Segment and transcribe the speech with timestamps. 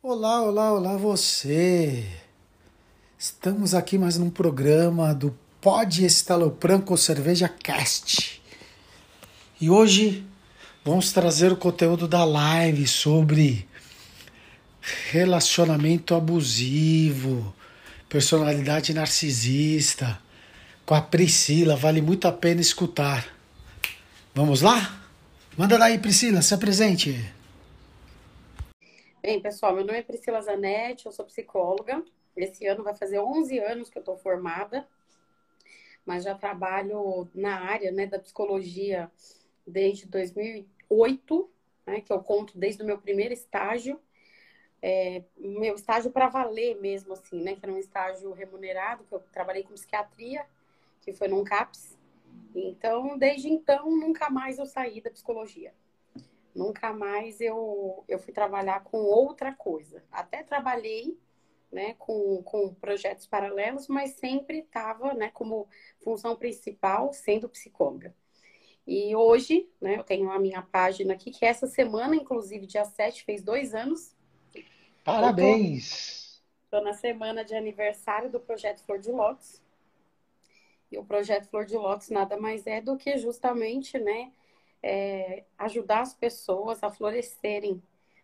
[0.00, 2.06] Olá, olá, olá você!
[3.18, 8.40] Estamos aqui mais num programa do Pod Estalopran com Cerveja Cast.
[9.60, 10.24] E hoje
[10.84, 13.68] vamos trazer o conteúdo da live sobre
[15.10, 17.52] relacionamento abusivo,
[18.08, 20.20] personalidade narcisista,
[20.86, 21.74] com a Priscila.
[21.74, 23.26] Vale muito a pena escutar.
[24.32, 25.02] Vamos lá?
[25.56, 27.36] Manda daí, Priscila, se apresente.
[29.28, 32.02] Bem, pessoal, meu nome é Priscila Zanetti, eu sou psicóloga.
[32.34, 34.88] Esse ano vai fazer 11 anos que eu estou formada,
[36.06, 39.12] mas já trabalho na área né, da psicologia
[39.66, 41.50] desde 2008,
[41.86, 44.00] né, que eu conto desde o meu primeiro estágio.
[44.80, 47.54] É, meu estágio para valer mesmo, assim, né?
[47.54, 50.46] Que era um estágio remunerado, que eu trabalhei com psiquiatria,
[51.02, 51.98] que foi num CAPS.
[52.54, 55.74] Então, desde então, nunca mais eu saí da psicologia.
[56.54, 60.02] Nunca mais eu, eu fui trabalhar com outra coisa.
[60.10, 61.16] Até trabalhei
[61.70, 65.68] né, com, com projetos paralelos, mas sempre estava né, como
[66.02, 68.14] função principal sendo psicóloga.
[68.86, 73.22] E hoje, né, eu tenho a minha página aqui, que essa semana, inclusive, dia 7,
[73.22, 74.16] fez dois anos.
[75.04, 76.42] Parabéns!
[76.64, 79.62] Estou na semana de aniversário do projeto Flor de Lótus.
[80.90, 84.32] E o projeto Flor de Lótus nada mais é do que justamente, né,
[84.82, 87.82] é, ajudar as pessoas a florescerem,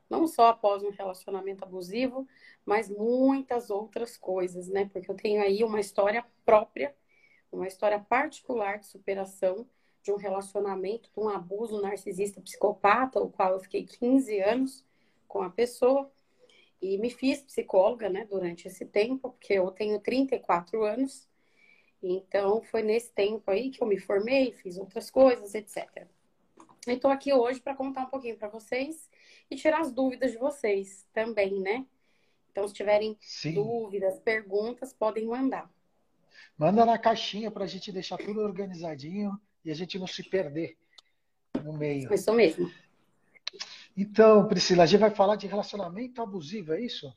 [0.09, 2.27] não só após um relacionamento abusivo,
[2.65, 4.89] mas muitas outras coisas, né?
[4.93, 6.95] Porque eu tenho aí uma história própria,
[7.51, 9.67] uma história particular de superação
[10.03, 14.85] de um relacionamento, de um abuso narcisista psicopata, o qual eu fiquei 15 anos
[15.27, 16.11] com a pessoa.
[16.81, 21.27] E me fiz psicóloga, né, durante esse tempo, porque eu tenho 34 anos.
[22.03, 26.07] Então, foi nesse tempo aí que eu me formei, fiz outras coisas, etc.
[26.87, 29.09] Estou aqui hoje para contar um pouquinho para vocês
[29.51, 31.87] e tirar as dúvidas de vocês também, né?
[32.51, 33.55] Então, se tiverem Sim.
[33.55, 35.71] dúvidas, perguntas, podem mandar.
[36.59, 40.77] Manda na caixinha para a gente deixar tudo organizadinho e a gente não se perder
[41.63, 42.13] no meio.
[42.13, 42.71] Isso mesmo.
[43.97, 47.13] Então, Priscila, a gente vai falar de relacionamento abusivo, é isso?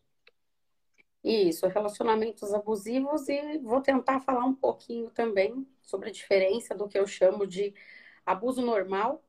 [1.24, 6.98] Isso, relacionamentos abusivos e vou tentar falar um pouquinho também sobre a diferença do que
[6.98, 7.74] eu chamo de
[8.26, 9.24] abuso normal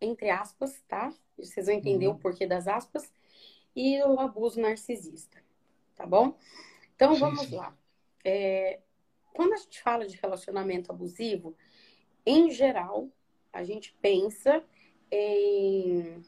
[0.00, 1.12] entre aspas, tá?
[1.38, 2.14] Vocês vão entender uhum.
[2.14, 3.12] o porquê das aspas,
[3.74, 5.42] e o abuso narcisista,
[5.94, 6.36] tá bom?
[6.96, 7.56] Então sim, vamos sim.
[7.56, 7.76] lá.
[8.24, 8.80] É,
[9.32, 11.56] quando a gente fala de relacionamento abusivo,
[12.26, 13.08] em geral,
[13.52, 14.62] a gente pensa
[15.10, 16.22] em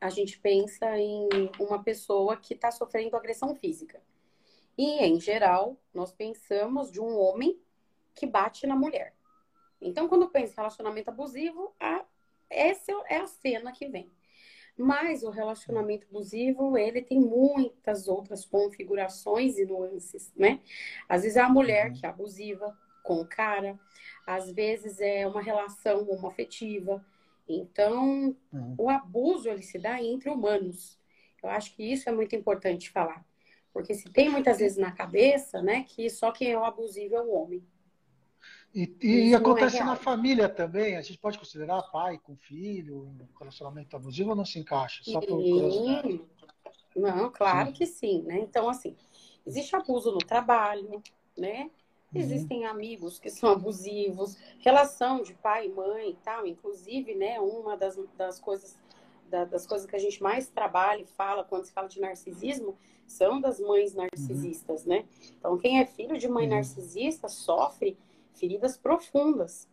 [0.00, 4.02] a gente pensa em uma pessoa que está sofrendo agressão física.
[4.76, 7.58] E, em geral, nós pensamos de um homem
[8.14, 9.14] que bate na mulher.
[9.80, 12.04] Então, quando pensa em relacionamento abusivo, a,
[12.48, 14.10] essa é a cena que vem.
[14.76, 20.60] Mas o relacionamento abusivo, ele tem muitas outras configurações e nuances, né?
[21.08, 21.92] Às vezes é a mulher uhum.
[21.92, 23.78] que é abusiva com o cara,
[24.26, 27.04] às vezes é uma relação homoafetiva.
[27.48, 28.74] Então, uhum.
[28.78, 30.98] o abuso, ele se dá entre humanos.
[31.42, 33.24] Eu acho que isso é muito importante falar.
[33.72, 37.20] Porque se tem muitas vezes na cabeça, né, que só quem é o abusivo é
[37.20, 37.62] o homem.
[38.74, 40.96] E, e é acontece é na família também.
[40.96, 45.02] A gente pode considerar pai com filho, um relacionamento abusivo ou não se encaixa?
[45.04, 46.20] Só por curiosidade.
[46.96, 47.72] Não, claro sim.
[47.72, 48.38] que sim, né?
[48.38, 48.96] Então, assim,
[49.46, 51.02] existe abuso no trabalho,
[51.36, 51.70] né?
[52.12, 52.20] Uhum.
[52.20, 56.44] Existem amigos que são abusivos, relação de pai e mãe e tal.
[56.44, 58.76] Inclusive, né, uma das, das coisas
[59.30, 62.76] da, das coisas que a gente mais trabalha e fala quando se fala de narcisismo
[63.06, 64.90] são das mães narcisistas, uhum.
[64.90, 65.04] né?
[65.38, 66.54] Então, quem é filho de mãe uhum.
[66.54, 67.96] narcisista sofre
[68.34, 69.68] feridas profundas.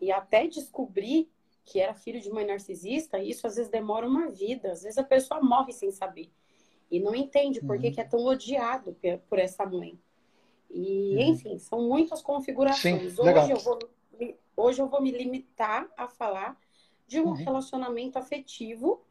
[0.00, 1.30] E até descobrir
[1.64, 4.72] que era filho de mãe narcisista, isso às vezes demora uma vida.
[4.72, 6.30] Às vezes a pessoa morre sem saber.
[6.90, 7.92] E não entende por que, uhum.
[7.92, 8.96] que é tão odiado
[9.28, 9.98] por essa mãe.
[10.70, 11.22] E, uhum.
[11.22, 13.14] enfim, são muitas configurações.
[13.14, 13.78] Sim, hoje, eu vou,
[14.56, 16.58] hoje eu vou me limitar a falar
[17.06, 17.32] de um uhum.
[17.32, 19.02] relacionamento afetivo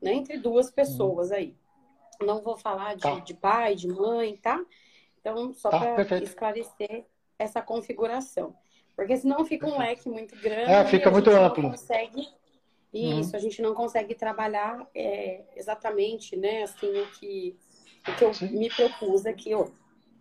[0.00, 1.56] né, entre duas pessoas aí.
[2.20, 3.18] Não vou falar de, tá.
[3.20, 4.64] de pai, de mãe, tá?
[5.20, 7.06] Então, só tá, para esclarecer
[7.38, 8.54] essa configuração.
[8.96, 10.72] Porque senão fica um leque muito grande.
[10.72, 11.62] É, fica muito amplo.
[11.62, 12.28] Não consegue,
[12.92, 13.36] isso, uhum.
[13.36, 17.56] a gente não consegue trabalhar é, exatamente, né, assim, o que,
[18.08, 18.48] o que eu Sim.
[18.58, 19.72] me propus aqui hoje.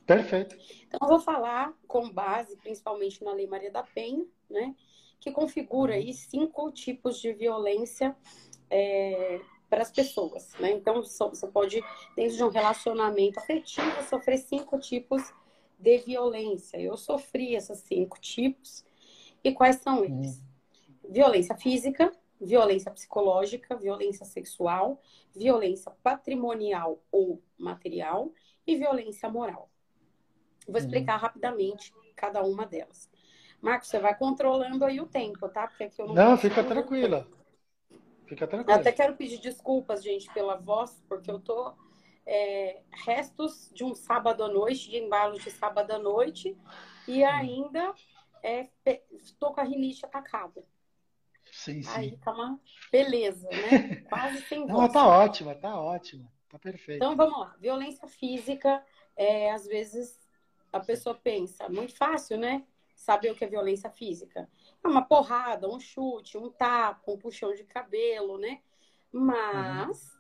[0.06, 0.56] Perfeito.
[0.86, 4.76] Então, eu vou falar com base, principalmente na Lei Maria da Penha, né,
[5.20, 6.00] que configura uhum.
[6.00, 8.16] aí cinco tipos de violência
[8.70, 10.72] é, para as pessoas, né?
[10.72, 11.84] Então, você pode,
[12.16, 15.34] dentro de um relacionamento afetivo, sofrer cinco tipos de
[15.78, 16.78] de violência.
[16.78, 18.84] Eu sofri esses cinco tipos.
[19.44, 20.40] E quais são eles?
[20.40, 21.12] Hum.
[21.12, 25.02] Violência física, violência psicológica, violência sexual,
[25.36, 28.32] violência patrimonial ou material
[28.66, 29.70] e violência moral.
[30.66, 30.82] Vou uhum.
[30.82, 33.10] explicar rapidamente cada uma delas.
[33.62, 35.68] Marcos, você vai controlando aí o tempo, tá?
[35.68, 36.14] Porque aqui eu não.
[36.14, 37.28] Não, fica tranquila.
[38.26, 38.78] Fica tranquila.
[38.78, 41.74] Até quero pedir desculpas, gente, pela voz, porque eu tô
[42.28, 46.56] é, restos de um sábado à noite, de embalo de sábado à noite,
[47.08, 47.96] e ainda
[49.16, 50.64] estou é, com a rinite atacada.
[51.50, 51.90] Sim, sim.
[51.96, 52.60] Aí tá uma
[52.92, 53.96] beleza, né?
[54.10, 54.74] Quase sem voz.
[54.74, 56.30] Não, tá ótima, tá ótima.
[56.50, 56.98] Tá perfeito.
[56.98, 57.56] Então vamos lá.
[57.60, 58.84] Violência física,
[59.16, 60.20] é, às vezes
[60.72, 62.66] a pessoa pensa, muito fácil, né?
[62.94, 64.50] Saber o que é violência física.
[64.84, 68.60] É uma porrada, um chute, um tapa, um puxão de cabelo, né?
[69.12, 70.17] Mas uhum.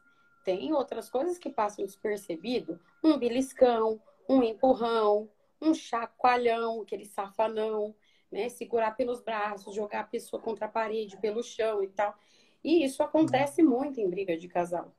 [0.47, 2.79] Tem outras coisas que passam despercebido.
[3.03, 5.29] Um beliscão, um empurrão,
[5.61, 7.93] um chacoalhão, aquele safanão
[8.31, 8.49] né?
[8.49, 12.15] Segurar pelos braços, jogar a pessoa contra a parede, pelo chão e tal.
[12.63, 13.69] E isso acontece uhum.
[13.69, 14.93] muito em briga de casal.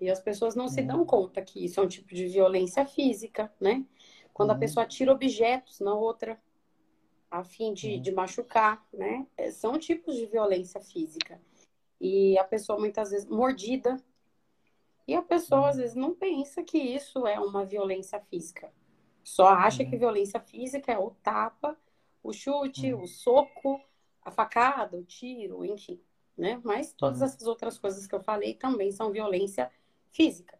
[0.00, 0.70] E as pessoas não uhum.
[0.70, 3.84] se dão conta que isso é um tipo de violência física, né?
[4.32, 4.56] Quando uhum.
[4.56, 6.40] a pessoa tira objetos na outra,
[7.30, 8.02] a fim de, uhum.
[8.02, 9.26] de machucar, né?
[9.36, 11.40] É, são tipos de violência física.
[12.00, 13.96] E a pessoa muitas vezes mordida.
[15.06, 15.82] E a pessoa às uhum.
[15.82, 18.72] vezes não pensa que isso é uma violência física.
[19.22, 19.98] Só acha que uhum.
[19.98, 21.76] violência física é o tapa
[22.24, 23.02] o chute, uhum.
[23.02, 23.80] o soco,
[24.22, 26.00] a facada, o tiro, enfim,
[26.36, 26.58] né?
[26.64, 27.26] Mas todas uhum.
[27.26, 29.70] essas outras coisas que eu falei também são violência
[30.10, 30.58] física.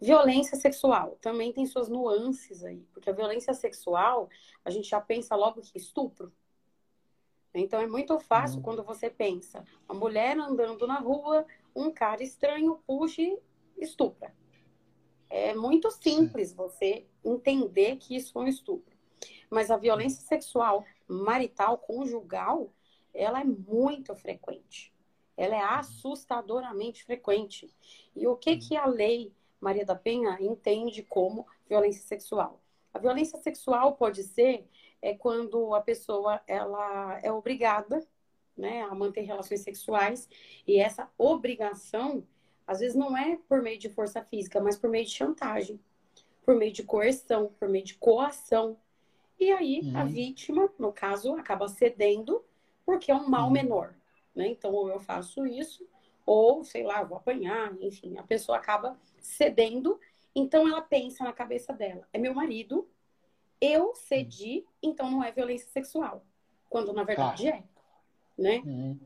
[0.00, 4.28] Violência sexual também tem suas nuances aí, porque a violência sexual
[4.64, 6.32] a gente já pensa logo que estupro.
[7.54, 8.62] Então é muito fácil uhum.
[8.62, 13.38] quando você pensa a mulher andando na rua, um cara estranho puxa e
[13.78, 14.34] estupra.
[15.30, 16.56] É muito simples Sim.
[16.56, 18.94] você entender que isso foi um estupro.
[19.50, 22.72] Mas a violência sexual marital, conjugal,
[23.12, 24.92] ela é muito frequente.
[25.36, 27.72] Ela é assustadoramente frequente.
[28.14, 32.60] E o que, que a lei Maria da Penha entende como violência sexual?
[32.92, 34.68] A violência sexual pode ser
[35.04, 38.02] é quando a pessoa ela é obrigada
[38.56, 40.26] né, a manter relações sexuais
[40.66, 42.26] e essa obrigação
[42.66, 45.78] às vezes não é por meio de força física, mas por meio de chantagem,
[46.42, 48.78] por meio de coerção, por meio de coação.
[49.38, 49.98] E aí uhum.
[49.98, 52.42] a vítima, no caso, acaba cedendo
[52.86, 53.52] porque é um mal uhum.
[53.52, 53.94] menor.
[54.34, 54.48] Né?
[54.48, 55.86] Então, ou eu faço isso,
[56.24, 60.00] ou sei lá, vou apanhar, enfim, a pessoa acaba cedendo.
[60.34, 62.88] Então, ela pensa na cabeça dela: é meu marido,
[63.60, 66.24] eu cedi, então não é violência sexual.
[66.68, 67.56] Quando na verdade ah.
[67.56, 67.62] é.
[68.36, 68.62] Né?
[68.64, 68.98] Uhum.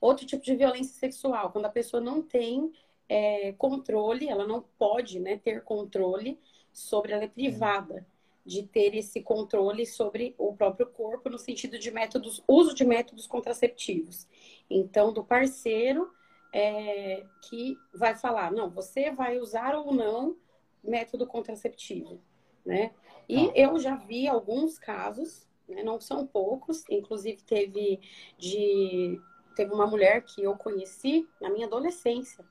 [0.00, 2.72] Outro tipo de violência sexual, quando a pessoa não tem
[3.08, 6.38] é, controle, ela não pode né, ter controle
[6.72, 8.06] sobre, ela é privada
[8.44, 13.26] de ter esse controle sobre o próprio corpo no sentido de métodos, uso de métodos
[13.26, 14.26] contraceptivos.
[14.68, 16.12] Então, do parceiro
[16.52, 20.36] é, que vai falar, não, você vai usar ou não
[20.82, 22.20] método contraceptivo,
[22.64, 22.92] né?
[23.28, 23.52] E ah.
[23.54, 28.00] eu já vi alguns casos, né, não são poucos, inclusive teve
[28.38, 29.20] de
[29.56, 32.44] teve uma mulher que eu conheci na minha adolescência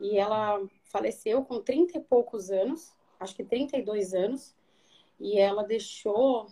[0.00, 4.54] e ela faleceu com 30 e poucos anos, acho que 32 anos,
[5.18, 6.46] e ela deixou,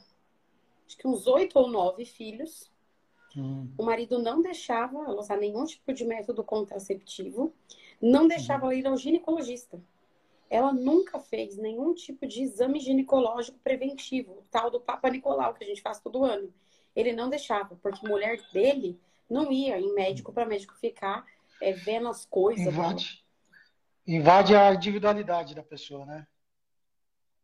[0.86, 2.72] acho que uns oito ou nove filhos.
[3.36, 3.68] Hum.
[3.76, 7.52] O marido não deixava ela usar nenhum tipo de método contraceptivo,
[8.00, 8.70] não deixava hum.
[8.70, 9.80] ela ir ao ginecologista.
[10.50, 15.64] Ela nunca fez nenhum tipo de exame ginecológico preventivo, o tal do Papa Nicolau, que
[15.64, 16.52] a gente faz todo ano.
[16.94, 21.26] Ele não deixava, porque mulher dele não ia em médico para médico ficar
[21.60, 22.66] é, vendo as coisas.
[22.66, 23.24] Invade,
[24.06, 26.26] invade a individualidade da pessoa, né?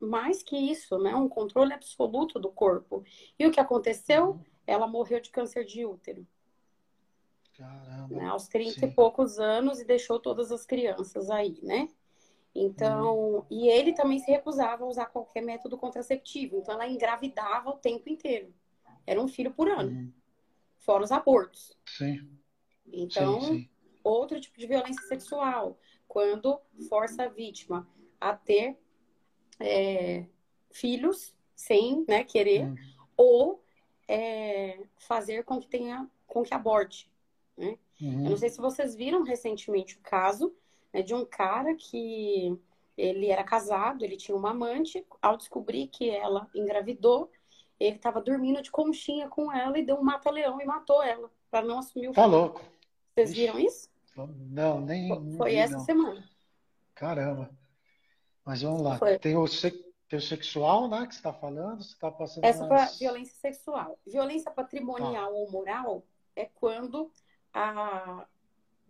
[0.01, 1.15] mais que isso, né?
[1.15, 3.05] Um controle absoluto do corpo.
[3.39, 4.31] E o que aconteceu?
[4.31, 4.45] Uhum.
[4.67, 6.27] Ela morreu de câncer de útero.
[7.57, 8.15] Caramba.
[8.15, 8.25] Né?
[8.27, 8.87] Aos 30 sim.
[8.87, 11.89] e poucos anos e deixou todas as crianças aí, né?
[12.55, 16.57] Então, e ele também se recusava a usar qualquer método contraceptivo.
[16.57, 18.53] Então, ela engravidava o tempo inteiro.
[19.07, 19.91] Era um filho por ano.
[19.91, 20.13] Uhum.
[20.79, 21.77] Fora os abortos.
[21.87, 22.29] Sim.
[22.93, 23.69] Então, sim, sim.
[24.03, 25.79] outro tipo de violência sexual.
[26.09, 27.89] Quando força a vítima
[28.21, 28.77] a ter
[29.61, 30.27] é,
[30.71, 32.77] filhos sem né, querer, uhum.
[33.17, 33.65] ou
[34.09, 37.09] é, fazer com que tenha, com que aborte.
[37.57, 37.79] Né?
[38.01, 38.25] Uhum.
[38.25, 40.53] Eu não sei se vocês viram recentemente o caso
[40.93, 42.59] né, de um cara que
[42.97, 47.31] ele era casado, ele tinha uma amante, ao descobrir que ela engravidou,
[47.79, 51.67] ele estava dormindo de conchinha com ela e deu um mata-leão e matou ela, para
[51.67, 52.33] não assumir o tá filho.
[52.33, 52.63] Tá louco.
[53.15, 53.89] Vocês viram isso?
[54.17, 55.09] Não, nem.
[55.37, 55.85] Foi, vi, essa não.
[55.85, 56.29] semana.
[56.95, 57.51] Caramba.
[58.45, 58.99] Mas vamos lá.
[59.19, 59.47] Tem o,
[60.09, 62.45] tem o sexual, né, que você está falando, você está passando.
[62.45, 62.67] Essa
[62.99, 63.99] violência sexual.
[64.07, 65.37] Violência patrimonial tá.
[65.37, 66.05] ou moral
[66.37, 67.11] é quando
[67.53, 68.27] a,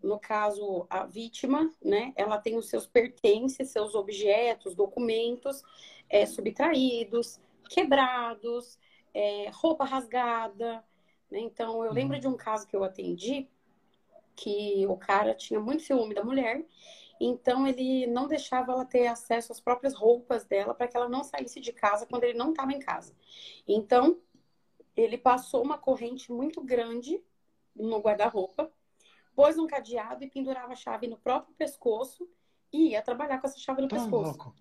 [0.03, 5.63] no caso, a vítima, né, ela tem os seus pertences, seus objetos, documentos
[6.09, 8.79] é, subtraídos, quebrados,
[9.15, 10.85] é, roupa rasgada.
[11.31, 11.41] Né?
[11.41, 12.21] Então, eu lembro uhum.
[12.21, 13.49] de um caso que eu atendi
[14.35, 16.65] que o cara tinha muito ciúme da mulher,
[17.21, 21.23] então ele não deixava ela ter acesso às próprias roupas dela para que ela não
[21.23, 23.15] saísse de casa quando ele não estava em casa.
[23.69, 24.19] Então,
[24.97, 27.23] ele passou uma corrente muito grande
[27.77, 28.73] no guarda-roupa,
[29.35, 32.29] pôs um cadeado e pendurava a chave no próprio pescoço
[32.73, 34.39] e ia trabalhar com essa chave no Tão pescoço.
[34.39, 34.55] Louco.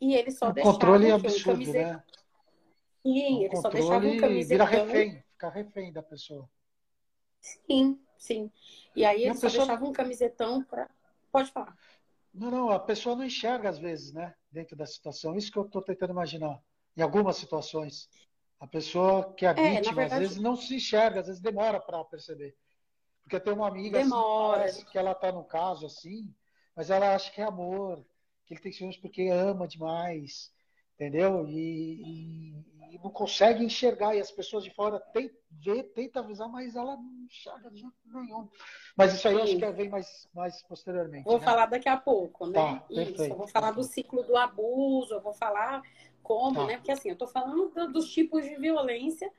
[0.00, 1.92] E ele só o deixava controle absurdo, camiseta...
[1.92, 2.04] né?
[3.02, 4.48] Sim, o ele só deixava um camisetão.
[4.48, 6.48] Vira refém, fica refém da pessoa.
[7.40, 8.50] Sim, sim.
[8.94, 9.66] E aí e ele só pessoa...
[9.66, 10.90] deixava um camisetão para.
[11.30, 11.76] Pode falar.
[12.32, 14.34] Não, não, a pessoa não enxerga às vezes, né?
[14.50, 15.36] Dentro da situação.
[15.36, 16.60] Isso que eu estou tentando imaginar.
[16.96, 18.08] Em algumas situações.
[18.58, 20.12] A pessoa que é, é vítima, verdade...
[20.12, 22.54] às vezes, não se enxerga, às vezes demora para perceber.
[23.30, 26.34] Porque tem uma amiga assim, que ela está no caso assim,
[26.74, 28.04] mas ela acha que é amor,
[28.44, 30.52] que ele tem ciúmes porque ama demais,
[30.96, 31.46] entendeu?
[31.46, 36.48] E, e, e, não consegue enxergar, e as pessoas de fora tentam ver, tentam avisar,
[36.48, 38.48] mas ela não enxerga de jeito nenhum.
[38.96, 39.42] Mas isso aí Sim.
[39.42, 41.24] acho que vem mais, mais posteriormente.
[41.24, 41.44] Vou né?
[41.44, 42.54] falar daqui a pouco, né?
[42.54, 45.82] Tá, isso, perfeito, eu vou falar do ciclo do abuso, eu vou falar
[46.20, 46.66] como, tá.
[46.66, 46.78] né?
[46.78, 49.30] Porque assim, eu tô falando do, dos tipos de violência,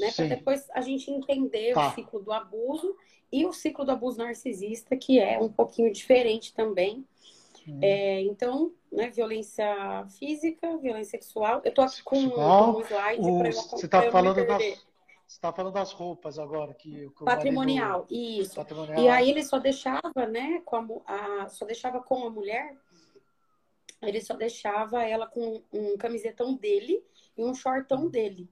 [0.00, 0.10] né?
[0.12, 1.88] Para depois a gente entender tá.
[1.88, 2.96] o ciclo do abuso
[3.32, 7.04] e o ciclo do abuso narcisista, que é um pouquinho diferente também.
[7.68, 7.78] Hum.
[7.82, 11.60] É, então, né, violência física, violência sexual.
[11.64, 14.62] Eu tô aqui com, com um slide para eu Você está falando das,
[15.30, 18.40] você está falando das roupas agora que, que patrimonial, marido...
[18.40, 18.56] isso.
[18.56, 18.98] Patrimonial.
[18.98, 22.76] E aí ele só deixava, né, com a, a, só deixava com a mulher.
[24.02, 27.04] Ele só deixava ela com um camisetão dele
[27.36, 28.08] e um shortão hum.
[28.08, 28.50] dele,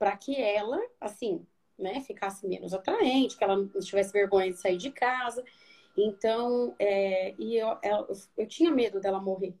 [0.00, 1.46] para que ela, assim,
[1.78, 5.44] né, ficasse menos atraente, que ela não tivesse vergonha de sair de casa.
[5.94, 8.06] Então, é, e eu, eu,
[8.38, 9.54] eu, tinha medo dela morrer.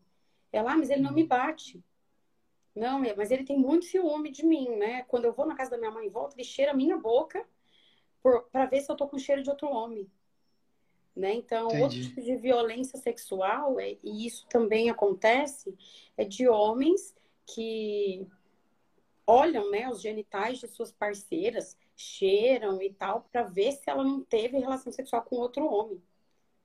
[0.50, 1.84] Ela, ah, mas ele não me bate.
[2.74, 5.02] Não, mas ele tem muito ciúme de mim, né?
[5.02, 7.46] Quando eu vou na casa da minha mãe e volto, ele cheira a minha boca
[8.50, 10.10] para ver se eu tô com cheiro de outro homem.
[11.14, 11.34] Né?
[11.34, 11.82] Então, Entendi.
[11.82, 15.76] outro tipo de violência sexual, é, e isso também acontece,
[16.16, 18.26] é de homens que
[19.30, 24.24] olham né, os genitais de suas parceiras, cheiram e tal, para ver se ela não
[24.24, 26.02] teve relação sexual com outro homem.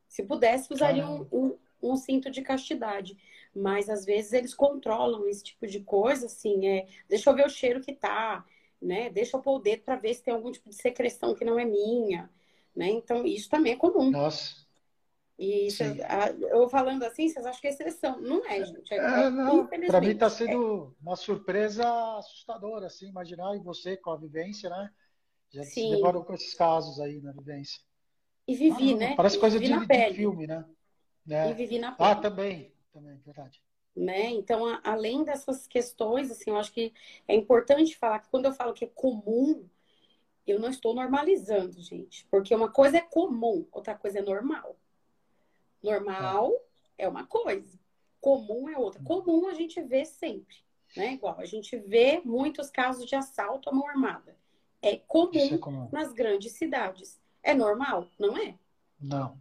[0.07, 3.17] Se pudesse, usariam um, um, um, cinto de castidade.
[3.53, 7.49] Mas às vezes eles controlam esse tipo de coisa, assim, é, deixa eu ver o
[7.49, 8.43] cheiro que tá,
[8.81, 9.09] né?
[9.09, 11.59] Deixa eu pôr o dedo para ver se tem algum tipo de secreção que não
[11.59, 12.29] é minha,
[12.75, 12.89] né?
[12.89, 14.09] Então, isso também é comum.
[14.09, 14.64] Nossa.
[15.37, 15.97] E cês,
[16.49, 18.21] eu falando assim, vocês acham que é exceção.
[18.21, 18.93] Não é, gente.
[18.93, 21.03] É, é, não, para mim está sendo é.
[21.03, 21.85] uma surpresa
[22.17, 24.89] assustadora, assim, imaginar e você com a vivência, né?
[25.49, 25.89] Já Sim.
[25.89, 27.81] se deparou com esses casos aí na vivência.
[28.47, 29.15] E vivi, ah, né?
[29.15, 30.65] Parece coisa de, de, filme, né?
[31.29, 31.49] É.
[31.49, 32.09] E vivi na ah, pele.
[32.09, 32.73] Ah, também.
[32.93, 33.61] Também, verdade.
[33.93, 34.29] Né?
[34.29, 36.93] Então, a, além dessas questões, assim, eu acho que
[37.27, 39.67] é importante falar que quando eu falo que é comum,
[40.45, 42.25] eu não estou normalizando, gente.
[42.29, 44.77] Porque uma coisa é comum, outra coisa é normal.
[45.85, 46.51] Normal
[46.97, 47.77] é, uma coisa,
[48.19, 49.01] comum é outra.
[49.03, 50.55] Comum a gente vê sempre,
[50.95, 51.13] né?
[51.13, 54.35] Igual, a gente vê muitos casos de assalto à mão armada.
[54.81, 55.89] É comum, é comum.
[55.91, 57.19] nas grandes cidades.
[57.43, 58.07] É normal?
[58.19, 58.55] Não é?
[58.99, 59.37] Não.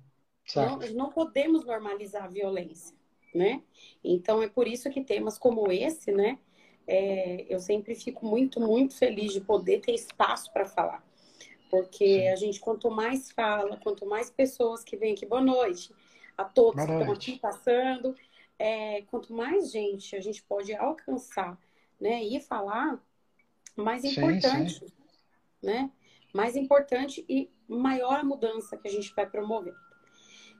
[0.54, 2.94] Não, não podemos normalizar a violência,
[3.34, 3.62] né?
[4.02, 6.38] Então é por isso que temas como esse, né?
[6.86, 11.02] É, eu sempre fico muito, muito feliz de poder ter espaço para falar.
[11.70, 15.94] Porque a gente, quanto mais fala, quanto mais pessoas que vêm aqui, boa noite
[16.36, 18.14] a todos boa que estão aqui passando,
[18.58, 21.58] é, quanto mais gente a gente pode alcançar,
[22.00, 22.22] né?
[22.22, 23.02] E falar,
[23.76, 24.92] mais importante, sim, sim.
[25.62, 25.90] né?
[26.32, 29.74] Mais importante e maior a mudança que a gente vai promover.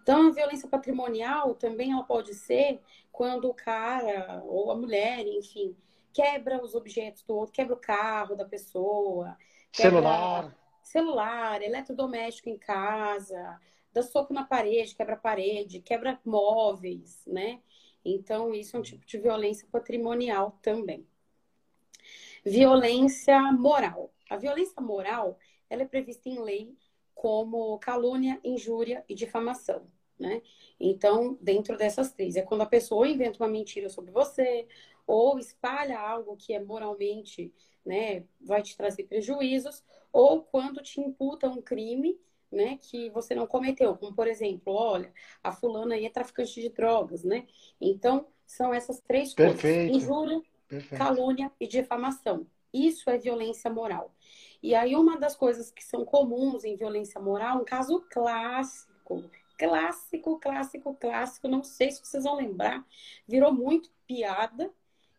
[0.03, 5.75] Então, a violência patrimonial também ela pode ser quando o cara ou a mulher, enfim,
[6.13, 9.37] quebra os objetos do outro, quebra o carro da pessoa,
[9.73, 13.59] celular, celular, eletrodoméstico em casa,
[13.95, 17.61] dá soco na parede, quebra parede, quebra móveis, né?
[18.05, 21.07] Então, isso é um tipo de violência patrimonial também.
[22.45, 24.13] Violência moral.
[24.29, 25.39] A violência moral,
[25.71, 26.77] ela é prevista em lei
[27.15, 29.87] como calúnia, injúria e difamação.
[30.19, 30.43] Né?
[30.79, 34.67] Então, dentro dessas três, é quando a pessoa inventa uma mentira sobre você
[35.07, 37.53] ou espalha algo que é moralmente,
[37.85, 39.83] né, vai te trazer prejuízos,
[40.13, 42.19] ou quando te imputa um crime,
[42.55, 46.69] né, que você não cometeu, como por exemplo, olha, a fulana aí é traficante de
[46.69, 47.47] drogas, né?
[47.81, 49.91] Então, são essas três Perfeito.
[49.91, 50.99] coisas: injúria, Perfeito.
[50.99, 52.47] calúnia e difamação.
[52.73, 54.13] Isso é violência moral.
[54.63, 59.23] E aí, uma das coisas que são comuns em violência moral, um caso clássico,
[59.59, 62.85] clássico, clássico, clássico, não sei se vocês vão lembrar,
[63.29, 64.73] virou muito piada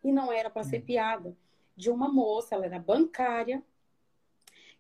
[0.04, 0.86] e não era para ser hum.
[0.86, 1.38] piada,
[1.76, 3.64] de uma moça, ela era bancária.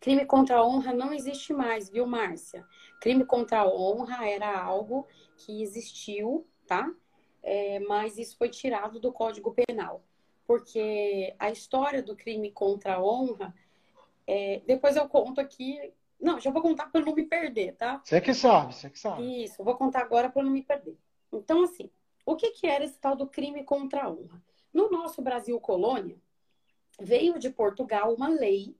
[0.05, 2.63] Crime contra a honra não existe mais, viu, Márcia?
[3.01, 6.93] Crime contra a honra era algo que existiu, tá?
[7.41, 10.03] É, mas isso foi tirado do Código Penal.
[10.45, 13.51] Porque a história do crime contra a honra,
[14.27, 15.91] é, depois eu conto aqui.
[16.21, 17.99] Não, já vou contar para não me perder, tá?
[18.03, 19.43] Você que sabe, você que sabe.
[19.43, 20.99] Isso, vou contar agora para não me perder.
[21.33, 21.89] Então, assim,
[22.23, 24.39] o que, que era esse tal do crime contra a honra?
[24.71, 26.15] No nosso Brasil colônia,
[26.99, 28.77] veio de Portugal uma lei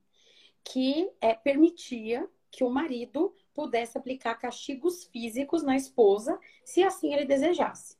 [0.66, 7.26] que é, permitia que o marido pudesse aplicar castigos físicos na esposa, se assim ele
[7.26, 7.98] desejasse.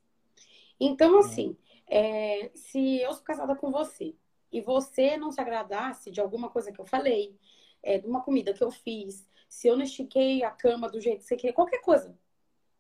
[0.80, 1.20] Então, uhum.
[1.20, 1.58] assim,
[1.88, 4.16] é, se eu sou casada com você
[4.52, 7.38] e você não se agradasse de alguma coisa que eu falei,
[7.84, 11.20] é, de uma comida que eu fiz, se eu não estiquei a cama do jeito
[11.20, 12.18] que você queria, qualquer coisa,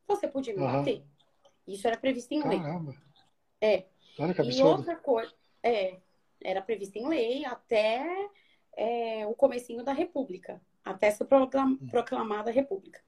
[0.07, 1.03] você podia me bater.
[1.67, 2.59] Isso era previsto em lei.
[2.59, 2.95] Caramba.
[3.61, 3.85] É.
[4.19, 4.59] Olha que absurdo.
[4.59, 5.99] E outra coisa, é,
[6.43, 8.29] era previsto em lei até
[8.75, 13.01] é, o comecinho da República, até ser proclam, proclamada República.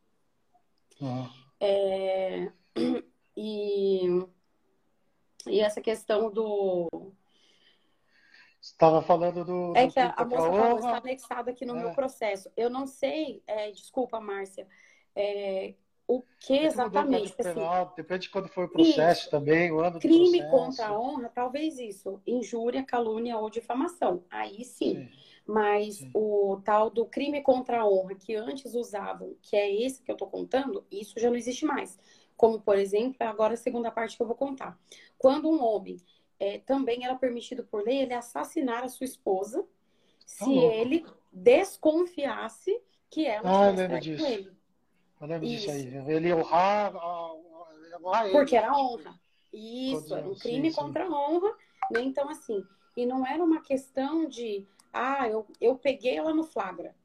[0.99, 1.29] Uhum.
[1.59, 2.51] É,
[3.35, 4.25] e,
[5.47, 6.87] e essa questão do.
[8.61, 9.73] Estava falando do.
[9.75, 11.79] É do que a, a moça falou, está anexado aqui no é.
[11.79, 12.49] meu processo.
[12.55, 14.67] Eu não sei, é, desculpa, Márcia,
[15.15, 15.75] é,
[16.07, 17.35] o que exatamente?
[17.37, 19.29] Assim, penal, depende de quando foi o processo isso.
[19.29, 22.21] também, o ano Crime contra a honra, talvez isso.
[22.25, 24.23] Injúria, calúnia ou difamação.
[24.29, 24.95] Aí sim.
[24.95, 25.26] sim.
[25.47, 26.11] Mas sim.
[26.13, 30.15] o tal do crime contra a honra que antes usavam, que é esse que eu
[30.15, 31.97] estou contando, isso já não existe mais.
[32.35, 34.77] Como, por exemplo, agora a segunda parte que eu vou contar.
[35.17, 35.97] Quando um homem
[36.39, 39.67] é, também era permitido por lei ele assassinar a sua esposa tá
[40.25, 44.57] se ele desconfiasse que ela ah, tivesse com ele.
[45.19, 45.71] Eu lembro Isso.
[45.71, 46.13] disso aí.
[46.13, 48.31] Ele honrar, honrar ele.
[48.31, 49.19] Porque era honra.
[49.51, 51.49] Isso, era um crime sim, contra a honra.
[51.91, 52.01] Né?
[52.01, 52.63] Então, assim,
[52.95, 56.95] e não era uma questão de, ah, eu, eu peguei ela no flagra.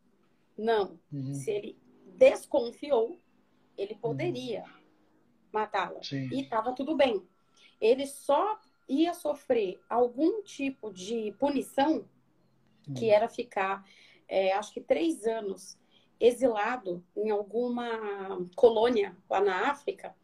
[0.56, 0.98] Não.
[1.12, 1.34] Uhum.
[1.34, 1.78] Se ele
[2.16, 3.18] desconfiou,
[3.76, 4.82] ele poderia uhum.
[5.52, 6.00] matá-la.
[6.10, 7.26] E estava tudo bem.
[7.80, 12.08] Ele só ia sofrer algum tipo de punição,
[12.86, 12.94] uhum.
[12.94, 13.84] que era ficar,
[14.28, 15.78] é, acho que três anos
[16.22, 20.14] exilado em alguma colônia lá na África,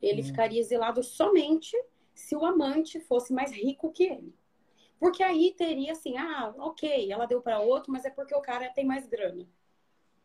[0.00, 0.24] ele hum.
[0.24, 1.76] ficaria exilado somente
[2.14, 4.34] se o amante fosse mais rico que ele.
[5.04, 8.70] Porque aí teria assim, ah, ok, ela deu para outro, mas é porque o cara
[8.70, 9.46] tem mais grana.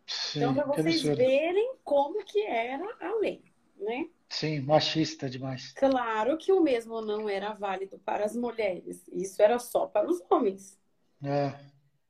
[0.08, 3.44] Sim, então, para vocês verem como que era a lei,
[3.76, 4.08] né?
[4.30, 5.74] Sim, machista demais.
[5.74, 9.04] Claro que o mesmo não era válido para as mulheres.
[9.12, 10.80] Isso era só para os homens.
[11.22, 11.54] É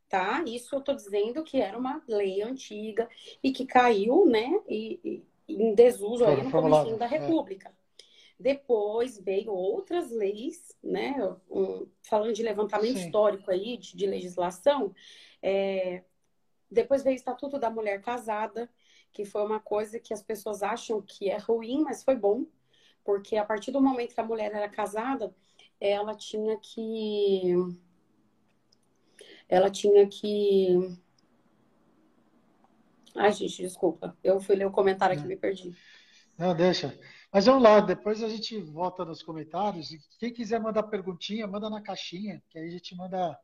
[0.09, 0.43] tá?
[0.47, 3.07] Isso eu estou dizendo que era uma lei antiga
[3.43, 7.07] e que caiu, né, e, e em desuso aí no começo da é.
[7.07, 7.69] República.
[7.69, 7.78] É.
[8.39, 11.15] Depois veio outras leis, né,
[11.49, 13.05] um, falando de levantamento Sim.
[13.05, 14.95] histórico aí, de, de legislação,
[15.41, 16.03] é,
[16.71, 18.69] depois veio o Estatuto da Mulher Casada,
[19.11, 22.45] que foi uma coisa que as pessoas acham que é ruim, mas foi bom,
[23.03, 25.35] porque a partir do momento que a mulher era casada,
[25.81, 27.55] ela tinha que
[29.49, 30.95] ela tinha que.
[33.15, 34.15] Ai, gente, desculpa.
[34.23, 35.75] Eu fui ler o comentário aqui e me perdi.
[36.37, 36.97] Não, deixa.
[37.31, 39.89] Mas vamos lá, depois a gente volta nos comentários.
[40.17, 43.39] Quem quiser mandar perguntinha, manda na caixinha, que aí a gente manda.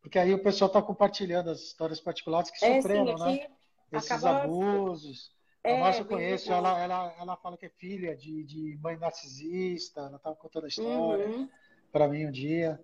[0.00, 3.50] Porque aí o pessoal está compartilhando as histórias particulares que é, sofreram, sim, né?
[3.92, 5.32] Esses abusos.
[5.64, 8.98] É, a Márcia eu conheço, ela, ela, ela fala que é filha de, de mãe
[8.98, 11.48] narcisista, ela estava contando a história uhum.
[11.90, 12.78] para mim um dia.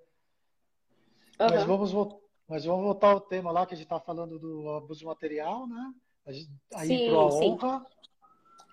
[1.38, 1.46] Uhum.
[1.50, 2.18] Mas, vamos,
[2.48, 5.94] mas vamos voltar ao tema lá que a gente está falando do abuso material, né?
[6.74, 7.86] Aí sim, a honra.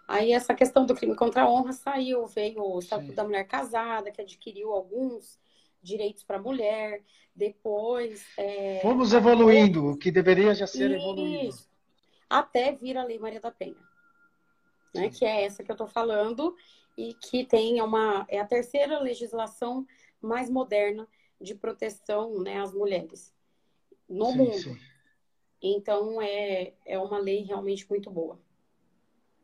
[0.08, 4.10] Aí essa questão do crime contra a honra saiu, veio o Estatuto da Mulher Casada,
[4.10, 5.38] que adquiriu alguns
[5.82, 7.04] direitos para a mulher.
[7.36, 8.26] Depois.
[8.38, 11.04] É, Fomos evoluindo, o que deveria já ser Isso.
[11.04, 11.58] evoluído.
[12.30, 13.76] Até vir a Lei Maria da Penha.
[14.96, 16.56] Né, que é essa que eu estou falando,
[16.98, 18.26] e que tem uma.
[18.30, 19.86] É a terceira legislação
[20.22, 21.08] mais moderna
[21.40, 23.32] de proteção né, às mulheres
[24.10, 24.58] no sim, mundo.
[24.58, 24.80] Sim.
[25.62, 28.40] Então, é, é uma lei realmente muito boa.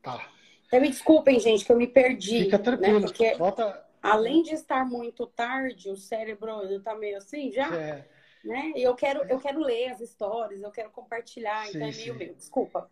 [0.01, 0.32] Tá.
[0.73, 2.45] Então, me desculpem, gente, que eu me perdi.
[2.45, 2.99] Fica né, tranquilo.
[2.99, 3.85] Né, porque, Volta...
[4.01, 7.73] além de estar muito tarde, o cérebro está meio assim já.
[7.75, 8.07] É.
[8.43, 8.73] Né?
[8.75, 12.15] E eu quero, eu quero ler as histórias, eu quero compartilhar, sim, então é meio
[12.15, 12.33] meu.
[12.33, 12.89] Desculpa.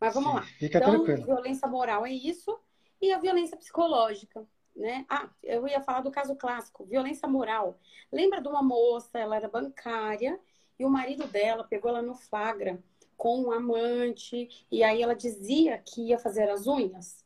[0.00, 0.42] Mas vamos lá.
[0.58, 1.26] Fica então, tranquilo.
[1.26, 2.58] violência moral é isso.
[3.02, 5.04] E a violência psicológica né?
[5.08, 7.78] Ah, eu ia falar do caso clássico, violência moral.
[8.10, 10.38] Lembra de uma moça, ela era bancária
[10.78, 12.82] E o marido dela pegou ela no flagra
[13.16, 17.23] com um amante, e aí ela dizia que ia fazer as unhas.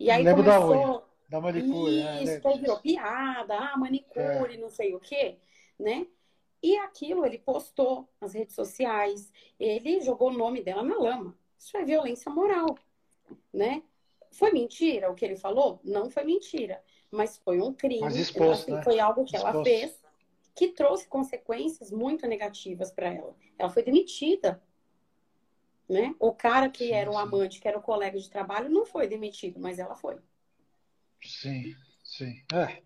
[0.00, 0.70] E aí Lembro começou...
[0.70, 2.00] da unha, da manicure.
[2.00, 4.56] É, Isso, é, virou piada, ah, manicure, é.
[4.56, 5.36] não sei o quê,
[5.78, 6.06] né?
[6.62, 11.36] E aquilo ele postou nas redes sociais, ele jogou o nome dela na lama.
[11.58, 12.78] Isso é violência moral,
[13.52, 13.82] né?
[14.32, 15.80] Foi mentira o que ele falou?
[15.84, 18.00] Não foi mentira, mas foi um crime.
[18.00, 18.82] Mas exposto, assim, né?
[18.82, 19.54] Foi algo que exposto.
[19.54, 20.00] ela fez
[20.54, 23.36] que trouxe consequências muito negativas para ela.
[23.58, 24.62] Ela foi demitida.
[25.90, 26.14] Né?
[26.20, 29.08] O cara que sim, era o amante, que era o colega de trabalho, não foi
[29.08, 30.18] demitido, mas ela foi.
[31.20, 31.74] Sim,
[32.04, 32.32] sim.
[32.54, 32.80] É.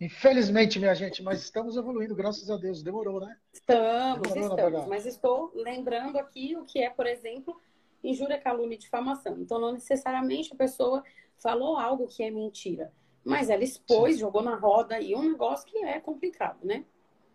[0.00, 2.82] Infelizmente, minha gente, mas estamos evoluindo, graças a Deus.
[2.82, 3.36] Demorou, né?
[3.52, 4.86] Estamos, Demorou, estamos.
[4.86, 7.60] Mas estou lembrando aqui o que é, por exemplo,
[8.02, 9.38] injúria, calúnia e difamação.
[9.38, 11.04] Então, não necessariamente a pessoa
[11.36, 12.90] falou algo que é mentira.
[13.22, 14.20] Mas ela expôs, Sim.
[14.20, 16.86] jogou na roda aí um negócio que é complicado, né?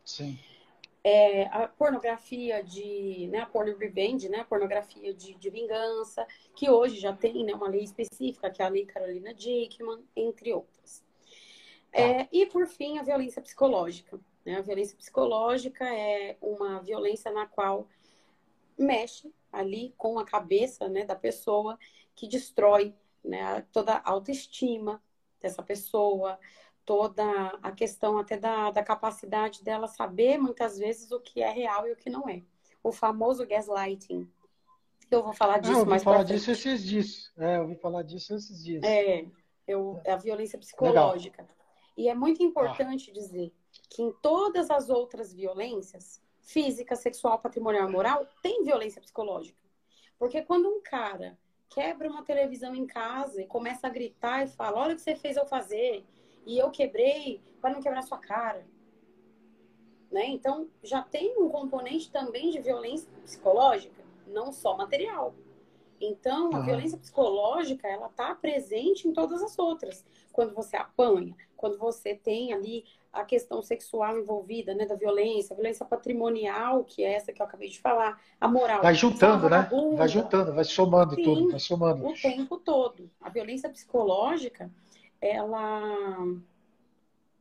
[0.04, 0.40] Sim.
[1.04, 6.70] É, a pornografia de, né, a porno revenge, né, a pornografia de, de, vingança, que
[6.70, 11.04] hoje já tem né, uma lei específica, que é a lei Carolina Dickman, entre outras.
[11.92, 12.00] Tá.
[12.00, 14.18] É, e, por fim, a violência psicológica.
[14.46, 14.58] Né?
[14.58, 17.88] A violência psicológica é uma violência na qual
[18.78, 21.78] mexe ali com a cabeça né, da pessoa,
[22.16, 25.02] que destrói né, toda a autoestima,
[25.44, 26.40] dessa pessoa,
[26.86, 27.24] toda
[27.62, 31.92] a questão até da, da capacidade dela saber muitas vezes o que é real e
[31.92, 32.42] o que não é.
[32.84, 34.30] O famoso gaslighting.
[35.10, 37.32] Eu vou falar disso ah, eu mais falar disso esses dias.
[37.38, 38.84] É, eu ouvi falar disso esses dias.
[38.84, 39.26] É,
[39.68, 41.44] eu, é a violência psicológica.
[41.44, 41.58] Legal.
[41.96, 43.14] E é muito importante ah.
[43.14, 43.54] dizer
[43.90, 49.58] que em todas as outras violências, física, sexual, patrimonial, moral, tem violência psicológica.
[50.18, 51.38] Porque quando um cara
[51.70, 55.16] quebra uma televisão em casa e começa a gritar e fala: Olha o que você
[55.16, 56.06] fez eu fazer,
[56.46, 58.66] e eu quebrei para não quebrar sua cara.
[60.12, 60.28] Né?
[60.28, 65.34] Então, já tem um componente também de violência psicológica, não só material.
[66.00, 66.66] Então, a uhum.
[66.66, 70.06] violência psicológica, ela está presente em todas as outras.
[70.32, 75.56] Quando você apanha, quando você tem ali a questão sexual envolvida, né, da violência, a
[75.56, 78.82] violência patrimonial, que é essa que eu acabei de falar, a moral.
[78.82, 79.70] Vai juntando, né?
[79.96, 82.08] Vai juntando, vai somando Sim, tudo, vai somando.
[82.08, 83.10] O tempo todo.
[83.22, 84.70] A violência psicológica,
[85.24, 86.18] ela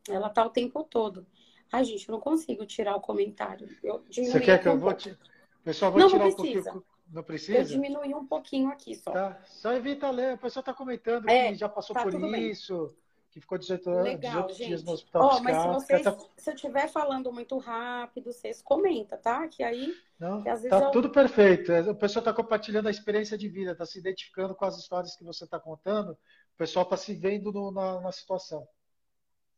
[0.09, 1.27] ela tá o tempo todo.
[1.71, 3.69] Ai, gente, eu não consigo tirar o comentário.
[3.83, 5.17] Eu Você quer que eu vou te...
[5.65, 6.71] Pessoal, vou não, tirar precisa.
[6.71, 6.85] um pouquinho.
[7.13, 7.59] Não precisa?
[7.59, 9.11] Eu diminui um pouquinho aqui só.
[9.11, 9.41] Tá.
[9.45, 10.35] Só evita ler.
[10.35, 12.87] O pessoal está comentando é, que já passou tá por isso.
[12.89, 13.02] Bem
[13.33, 16.19] que ficou 18, Legal, 18 dias no hospital oh, mas se, vocês, tá...
[16.37, 19.49] se eu estiver falando muito rápido, vocês comentam, tá?
[19.49, 19.95] Que aí.
[20.19, 20.91] Não, que às vezes tá eu...
[20.91, 21.73] tudo perfeito.
[21.91, 25.25] O pessoal está compartilhando a experiência de vida, está se identificando com as histórias que
[25.25, 26.11] você está contando.
[26.13, 28.69] O pessoal está se vendo no, na, na, situação.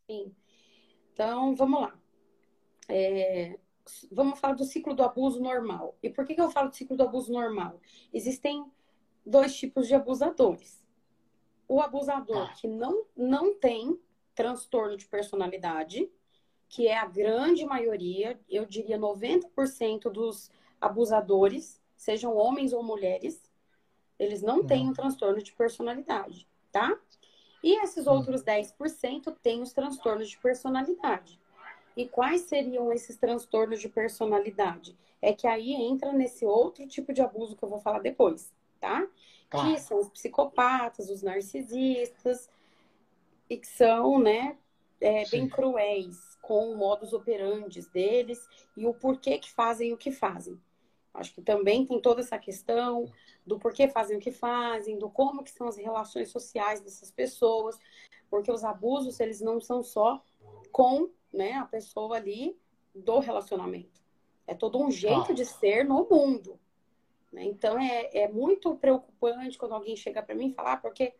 [0.08, 0.32] Sim.
[1.12, 1.98] Então, vamos lá.
[2.88, 3.58] É,
[4.12, 5.98] vamos falar do ciclo do abuso normal.
[6.00, 7.80] E por que, que eu falo do ciclo do abuso normal?
[8.12, 8.64] Existem
[9.26, 10.83] dois tipos de abusadores
[11.68, 12.54] o abusador tá.
[12.54, 13.98] que não, não tem
[14.34, 16.10] transtorno de personalidade,
[16.68, 20.50] que é a grande maioria, eu diria 90% dos
[20.80, 23.50] abusadores, sejam homens ou mulheres,
[24.18, 26.98] eles não têm um transtorno de personalidade, tá?
[27.62, 31.40] E esses outros 10% têm os transtornos de personalidade.
[31.96, 34.96] E quais seriam esses transtornos de personalidade?
[35.22, 39.06] É que aí entra nesse outro tipo de abuso que eu vou falar depois, tá?
[39.50, 39.64] Tá.
[39.64, 42.48] Que são os psicopatas, os narcisistas,
[43.48, 44.58] e que são, né,
[45.00, 50.10] é, bem cruéis com o modus operandi deles e o porquê que fazem o que
[50.10, 50.60] fazem.
[51.12, 53.06] Acho que também tem toda essa questão
[53.46, 57.78] do porquê fazem o que fazem, do como que são as relações sociais dessas pessoas,
[58.28, 60.22] porque os abusos, eles não são só
[60.72, 62.58] com né, a pessoa ali
[62.94, 64.02] do relacionamento.
[64.46, 65.34] É todo um jeito ah.
[65.34, 66.58] de ser no mundo.
[67.34, 67.44] Né?
[67.44, 71.12] Então é, é muito preocupante quando alguém chega para mim e fala, ah, porque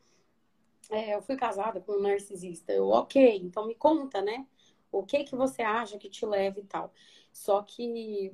[0.89, 2.73] é, eu fui casada com um narcisista.
[2.73, 4.47] Eu, ok, então me conta, né?
[4.93, 6.93] O que que você acha que te leva e tal.
[7.33, 8.33] Só que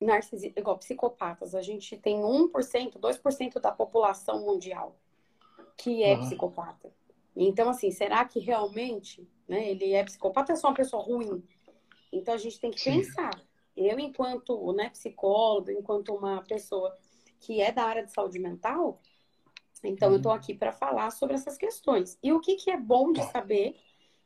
[0.00, 4.96] narcisista, igual psicopatas, a gente tem 1%, 2% da população mundial
[5.76, 6.94] que é psicopata.
[7.34, 11.42] Então, assim, será que realmente né, ele é psicopata ou é só uma pessoa ruim?
[12.12, 12.98] Então a gente tem que Sim.
[12.98, 13.45] pensar
[13.76, 16.96] eu, enquanto né, psicóloga, enquanto uma pessoa
[17.38, 19.00] que é da área de saúde mental,
[19.84, 20.14] então uhum.
[20.14, 22.18] eu estou aqui para falar sobre essas questões.
[22.22, 23.76] E o que, que é bom de saber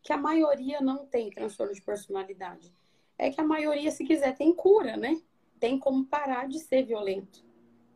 [0.02, 2.72] que a maioria não tem transtorno de personalidade?
[3.18, 5.20] É que a maioria, se quiser, tem cura, né?
[5.58, 7.44] Tem como parar de ser violento.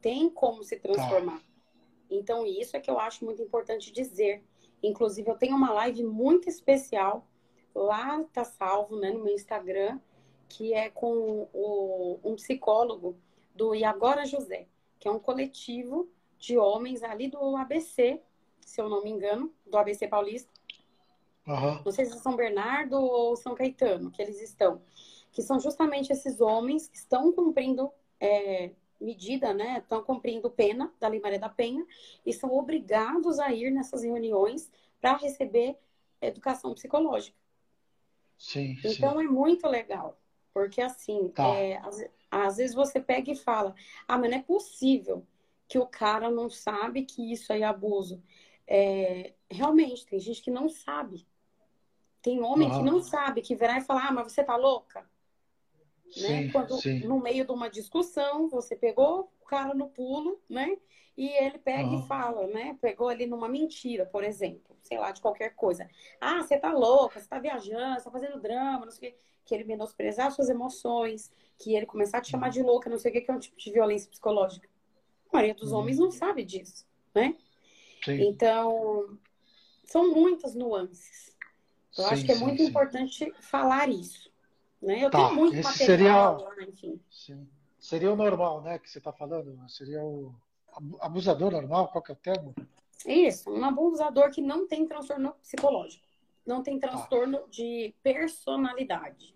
[0.00, 1.38] Tem como se transformar.
[1.38, 1.44] Tá.
[2.10, 4.44] Então, isso é que eu acho muito importante dizer.
[4.82, 7.26] Inclusive, eu tenho uma live muito especial
[7.74, 9.98] lá, tá salvo, né, no meu Instagram,
[10.56, 13.16] que é com o, um psicólogo
[13.54, 14.68] do Iagora José,
[15.00, 18.20] que é um coletivo de homens ali do ABC,
[18.60, 20.48] se eu não me engano, do ABC Paulista.
[21.44, 21.82] Uhum.
[21.84, 24.80] Não sei se é São Bernardo ou São Caetano que eles estão.
[25.32, 27.90] Que são justamente esses homens que estão cumprindo
[28.20, 29.78] é, medida, né?
[29.78, 31.84] Estão cumprindo pena da Lei Maria da Penha
[32.24, 35.76] e são obrigados a ir nessas reuniões para receber
[36.20, 37.36] educação psicológica.
[38.38, 39.24] Sim, então sim.
[39.24, 40.16] é muito legal.
[40.54, 41.48] Porque assim, tá.
[41.48, 43.74] é, às, às vezes você pega e fala,
[44.06, 45.26] ah, mas não é possível
[45.66, 48.22] que o cara não sabe que isso aí é abuso.
[48.66, 51.26] É, realmente, tem gente que não sabe.
[52.22, 55.00] Tem homem que não sabe, que virá e falar, ah, mas você tá louca?
[55.00, 55.06] Né?
[56.10, 56.52] Sim, né?
[56.52, 57.00] Quando sim.
[57.00, 60.78] no meio de uma discussão, você pegou o cara no pulo, né?
[61.16, 62.04] E ele pega uhum.
[62.04, 62.76] e fala, né?
[62.80, 65.88] Pegou ali numa mentira, por exemplo, sei lá, de qualquer coisa.
[66.20, 69.18] Ah, você tá louca, você tá viajando, você tá fazendo drama, não sei o quê.
[69.44, 73.10] Que ele menosprezar suas emoções, que ele começar a te chamar de louca, não sei
[73.10, 74.68] o quê, que é um tipo de violência psicológica.
[75.30, 75.78] A maioria dos uhum.
[75.78, 77.36] homens não sabe disso, né?
[78.04, 78.28] Sim.
[78.28, 79.16] Então,
[79.84, 81.34] são muitas nuances.
[81.96, 84.32] Eu sim, acho que é sim, muito importante falar isso.
[84.82, 85.04] Né?
[85.04, 87.00] Eu tá, tenho muito esse material, seria, lá, enfim.
[87.08, 87.48] Sim.
[87.78, 89.56] Seria o normal, né, que você está falando?
[89.68, 90.34] Seria o
[91.00, 92.54] abusador normal, qual que é o termo?
[93.06, 96.04] Isso, um abusador que não tem transtorno psicológico.
[96.46, 96.88] Não tem tá.
[96.88, 97.46] transtorno tá.
[97.50, 99.34] de personalidade.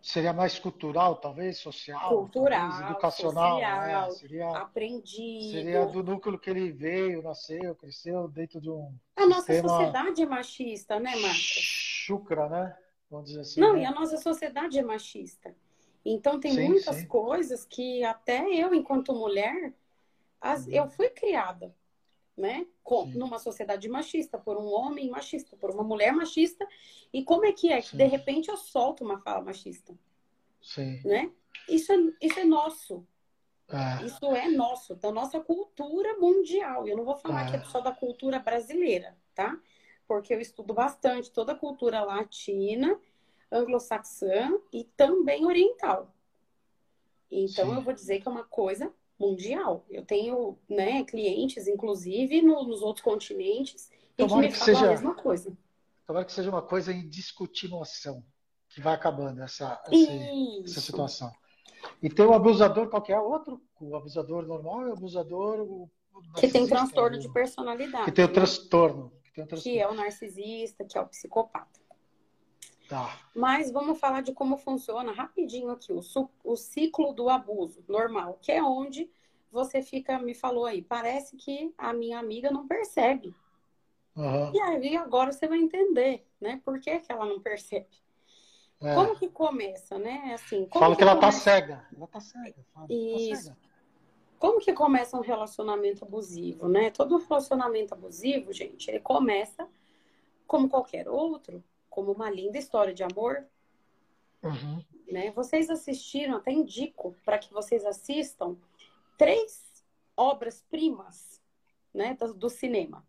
[0.00, 3.66] Seria mais cultural, talvez, social, cultural, talvez, educacional, né?
[3.66, 4.10] social, né?
[4.12, 5.50] seria aprendido.
[5.50, 8.94] Seria do núcleo que ele veio, nasceu, cresceu dentro de um.
[9.16, 11.42] A nossa sociedade é machista, né, Marcos?
[11.42, 12.76] Chucra, né?
[13.10, 13.60] Vamos dizer assim.
[13.60, 13.82] Não, né?
[13.82, 15.54] e a nossa sociedade é machista.
[16.04, 17.06] Então tem sim, muitas sim.
[17.06, 19.74] coisas que até eu, enquanto mulher,
[20.40, 20.72] as, uhum.
[20.72, 21.74] eu fui criada,
[22.36, 22.66] né?
[22.82, 26.66] Com, numa sociedade machista, por um homem machista, por uma mulher machista.
[27.12, 29.98] E como é que é que de repente eu solto uma fala machista?
[30.62, 31.00] Sim.
[31.04, 31.30] Né?
[31.68, 33.06] Isso é, isso é nosso.
[33.68, 34.06] É.
[34.06, 36.88] Isso é nosso, da nossa cultura mundial.
[36.88, 37.50] Eu não vou falar é.
[37.50, 39.60] que é só da cultura brasileira, tá?
[40.06, 42.98] Porque eu estudo bastante toda a cultura latina,
[43.52, 46.14] anglo-saxã e também oriental.
[47.30, 47.74] Então Sim.
[47.74, 49.84] eu vou dizer que é uma coisa mundial.
[49.90, 54.86] Eu tenho né, clientes, inclusive, no, nos outros continentes, e que me que falam seja,
[54.86, 55.56] a mesma coisa.
[56.06, 58.24] Tomara que seja uma coisa em discutimação,
[58.68, 60.12] que vai acabando essa, essa,
[60.64, 61.32] essa, situação.
[62.02, 63.18] E tem o abusador, qual que é?
[63.18, 63.60] Outro?
[63.80, 65.60] O abusador normal e o abusador...
[65.60, 65.90] O,
[66.34, 68.04] que tem transtorno o, de personalidade.
[68.06, 69.12] Que tem o transtorno.
[69.22, 69.76] Que, tem o transtorno.
[69.76, 71.78] que é o narcisista, que é o psicopata.
[72.88, 73.20] Tá.
[73.34, 76.00] Mas vamos falar de como funciona rapidinho aqui o,
[76.42, 79.10] o ciclo do abuso normal, que é onde
[79.52, 83.34] você fica, me falou aí, parece que a minha amiga não percebe.
[84.16, 84.52] Uhum.
[84.54, 86.60] E aí agora você vai entender, né?
[86.64, 87.86] Por que, que ela não percebe?
[88.80, 88.94] É.
[88.94, 90.32] Como que começa, né?
[90.34, 91.38] Assim, Fala que, que ela tá começa...
[91.38, 91.86] tá cega.
[91.94, 92.66] Ela tá cega.
[92.72, 93.30] Fala, Isso.
[93.30, 93.68] Tá cega.
[94.38, 96.90] Como que começa um relacionamento abusivo, né?
[96.90, 99.68] Todo relacionamento abusivo, gente, ele começa
[100.46, 103.46] como qualquer outro, como uma linda história de amor.
[104.42, 104.84] Uhum.
[105.10, 105.30] Né?
[105.32, 108.56] Vocês assistiram, até indico para que vocês assistam
[109.16, 109.68] três
[110.16, 111.40] obras-primas
[111.92, 113.06] né, do, do cinema.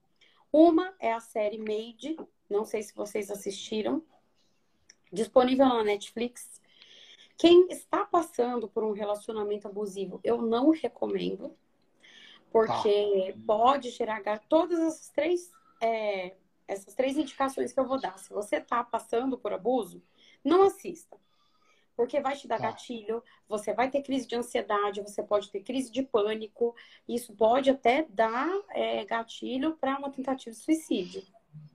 [0.52, 2.18] Uma é a série Made,
[2.50, 4.04] não sei se vocês assistiram,
[5.12, 6.60] disponível na Netflix.
[7.38, 11.56] Quem está passando por um relacionamento abusivo, eu não recomendo,
[12.52, 13.40] porque tá.
[13.46, 16.36] pode gerar todas essas três é,
[16.70, 18.18] essas três indicações que eu vou dar.
[18.20, 20.04] Se você está passando por abuso,
[20.44, 21.18] não assista.
[21.96, 22.68] Porque vai te dar tá.
[22.68, 26.74] gatilho, você vai ter crise de ansiedade, você pode ter crise de pânico,
[27.08, 31.24] isso pode até dar é, gatilho para uma tentativa de suicídio.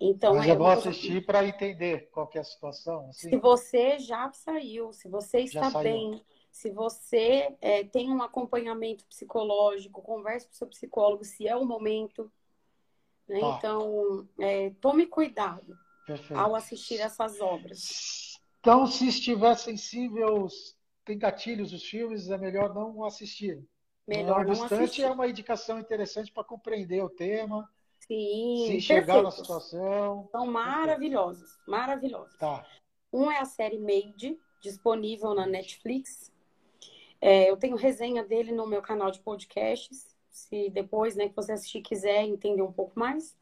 [0.00, 3.08] Então, Mas é eu vou assistir para entender qual é a situação.
[3.10, 3.28] Assim.
[3.28, 10.00] Se você já saiu, se você está bem, se você é, tem um acompanhamento psicológico,
[10.00, 12.30] converse com o seu psicólogo se é o momento.
[13.28, 13.40] Né?
[13.40, 13.56] Tá.
[13.58, 16.38] Então, é, tome cuidado Perfeito.
[16.38, 18.38] ao assistir essas obras.
[18.60, 20.46] Então, se estiver sensível,
[21.04, 23.62] tem gatilhos os filmes, é melhor não assistir.
[24.06, 25.02] Melhor não, assistir.
[25.02, 27.68] é uma indicação interessante para compreender o tema.
[28.00, 29.38] Sim, se enxergar perfeitos.
[29.38, 30.28] na situação.
[30.30, 32.36] São maravilhosos, maravilhosos.
[32.36, 32.66] Tá.
[33.10, 36.30] Um é a série Made, disponível na Netflix.
[37.20, 41.52] É, eu tenho resenha dele no meu canal de podcasts se depois, né, que você
[41.52, 43.36] assistir quiser entender um pouco mais.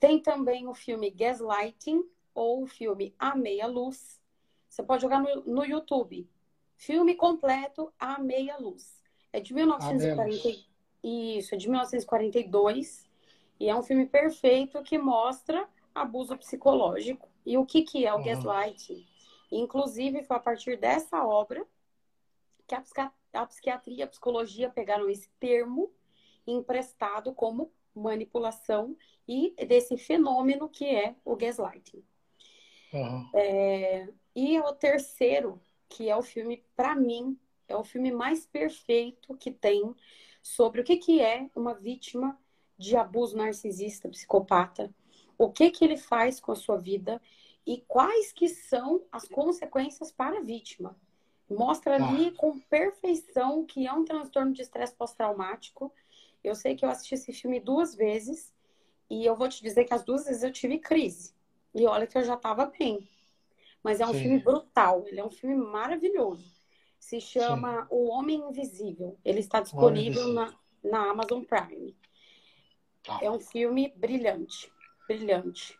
[0.00, 2.04] Tem também o filme Gaslighting
[2.34, 4.20] ou o filme A Meia Luz.
[4.68, 6.28] Você pode jogar no, no YouTube.
[6.76, 9.00] Filme completo A Meia Luz.
[9.32, 10.66] É de 1940.
[11.02, 13.08] Isso, é de 1942
[13.60, 18.16] e é um filme perfeito que mostra abuso psicológico e o que que é o
[18.16, 18.24] uhum.
[18.24, 19.06] gaslighting.
[19.52, 21.64] Inclusive, foi a partir dessa obra
[22.66, 22.80] que a
[23.46, 25.92] psiquiatria e a psicologia pegaram esse termo
[26.46, 32.04] emprestado como manipulação e desse fenômeno que é o gaslighting.
[32.92, 33.30] Uhum.
[33.34, 39.36] É, e o terceiro, que é o filme, para mim, é o filme mais perfeito
[39.36, 39.94] que tem
[40.42, 42.38] sobre o que, que é uma vítima
[42.76, 44.94] de abuso narcisista, psicopata,
[45.38, 47.20] o que, que ele faz com a sua vida
[47.66, 50.96] e quais que são as consequências para a vítima.
[51.48, 52.08] Mostra tá.
[52.08, 55.92] ali com perfeição que é um transtorno de estresse pós-traumático.
[56.42, 58.52] Eu sei que eu assisti esse filme duas vezes
[59.10, 61.34] e eu vou te dizer que as duas vezes eu tive crise.
[61.74, 63.08] E olha que eu já estava bem.
[63.82, 64.20] Mas é um Sim.
[64.20, 66.54] filme brutal, ele é um filme maravilhoso.
[66.98, 67.88] Se chama Sim.
[67.90, 69.18] O Homem Invisível.
[69.22, 71.94] Ele está disponível na, na Amazon Prime.
[73.02, 73.18] Tá.
[73.20, 74.72] É um filme brilhante,
[75.06, 75.78] brilhante.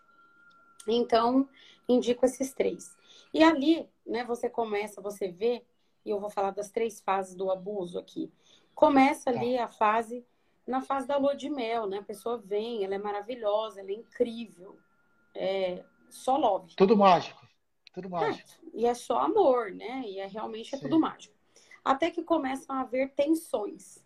[0.87, 1.49] Então,
[1.89, 2.95] indico esses três.
[3.33, 5.65] E ali, né, você começa, você vê,
[6.05, 8.33] e eu vou falar das três fases do abuso aqui.
[8.75, 9.65] Começa ali tá.
[9.65, 10.27] a fase,
[10.67, 11.99] na fase da lua de mel, né?
[11.99, 14.77] A pessoa vem, ela é maravilhosa, ela é incrível.
[15.35, 16.75] É só love.
[16.77, 17.41] Tudo mágico.
[17.93, 18.49] Tudo é, mágico.
[18.51, 20.03] É, e é só amor, né?
[20.07, 21.35] E é realmente é tudo mágico.
[21.85, 24.04] Até que começam a haver tensões.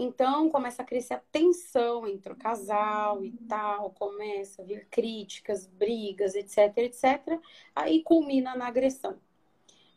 [0.00, 5.66] Então começa a crescer a tensão entre o casal e tal, começa a vir críticas,
[5.66, 7.40] brigas, etc, etc.
[7.74, 9.18] Aí culmina na agressão.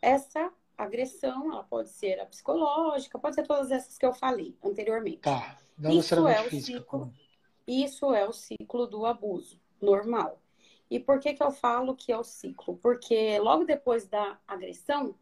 [0.00, 5.18] Essa agressão, ela pode ser a psicológica, pode ser todas essas que eu falei anteriormente.
[5.18, 5.56] Tá.
[5.78, 7.14] Não isso é o física, ciclo.
[7.64, 10.42] Isso é o ciclo do abuso normal.
[10.90, 12.76] E por que que eu falo que é o ciclo?
[12.78, 15.14] Porque logo depois da agressão,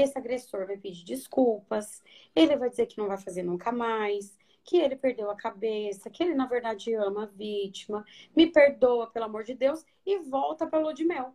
[0.00, 2.02] esse agressor vai pedir desculpas,
[2.34, 6.22] ele vai dizer que não vai fazer nunca mais, que ele perdeu a cabeça, que
[6.22, 8.04] ele na verdade ama a vítima,
[8.36, 11.34] me perdoa, pelo amor de Deus, e volta para lua de mel.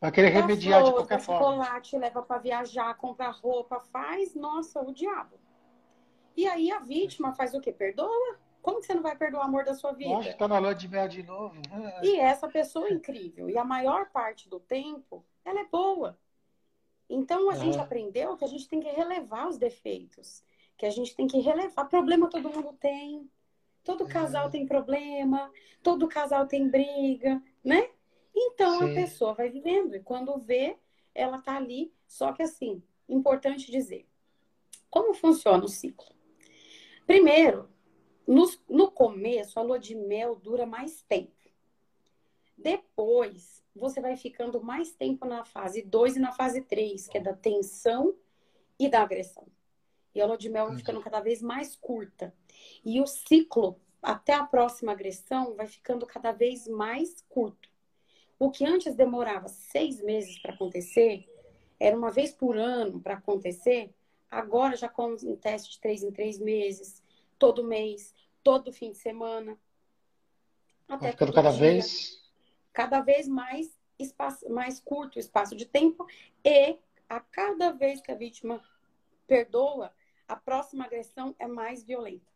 [0.00, 1.40] Vai querer remediar flor, de qualquer forma.
[1.40, 5.38] chocolate, leva para viajar, compra roupa, faz, nossa, o diabo.
[6.36, 7.72] E aí a vítima faz o quê?
[7.72, 8.38] Perdoa?
[8.62, 10.10] Como que você não vai perdoar o amor da sua vida?
[10.10, 11.60] Nossa, tá na lua de mel de novo.
[12.02, 13.50] E essa pessoa é incrível.
[13.50, 16.18] E a maior parte do tempo, ela é boa.
[17.10, 17.60] Então a uhum.
[17.60, 20.44] gente aprendeu que a gente tem que relevar os defeitos,
[20.78, 21.88] que a gente tem que relevar.
[21.88, 23.28] Problema todo mundo tem.
[23.82, 24.50] Todo casal uhum.
[24.50, 25.50] tem problema,
[25.82, 27.90] todo casal tem briga, né?
[28.34, 28.92] Então Sim.
[28.92, 30.76] a pessoa vai vivendo e quando vê,
[31.12, 31.92] ela tá ali.
[32.06, 34.06] Só que assim, importante dizer,
[34.88, 36.14] como funciona o ciclo?
[37.06, 37.68] Primeiro,
[38.26, 41.39] no, no começo, a lua de mel dura mais tempo.
[42.62, 47.20] Depois, você vai ficando mais tempo na fase 2 e na fase 3, que é
[47.20, 48.14] da tensão
[48.78, 49.46] e da agressão.
[50.14, 52.34] E a lua de mel vai ficando cada vez mais curta.
[52.84, 57.70] E o ciclo até a próxima agressão vai ficando cada vez mais curto.
[58.38, 61.26] O que antes demorava seis meses para acontecer,
[61.78, 63.94] era uma vez por ano para acontecer,
[64.30, 67.02] agora já acontece de três em três meses,
[67.38, 69.58] todo mês, todo fim de semana.
[70.88, 71.60] Até vai ficando cada dia.
[71.60, 72.19] vez
[72.80, 76.06] cada vez mais espaço, mais curto o espaço de tempo
[76.42, 78.64] e a cada vez que a vítima
[79.26, 79.92] perdoa,
[80.26, 82.32] a próxima agressão é mais violenta.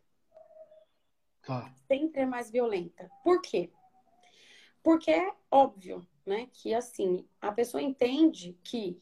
[1.49, 1.71] Ah.
[1.87, 3.09] Sempre é mais violenta.
[3.23, 3.71] Por quê?
[4.83, 9.01] Porque é óbvio, né, que assim, a pessoa entende que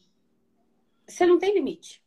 [1.06, 2.02] você não tem limite.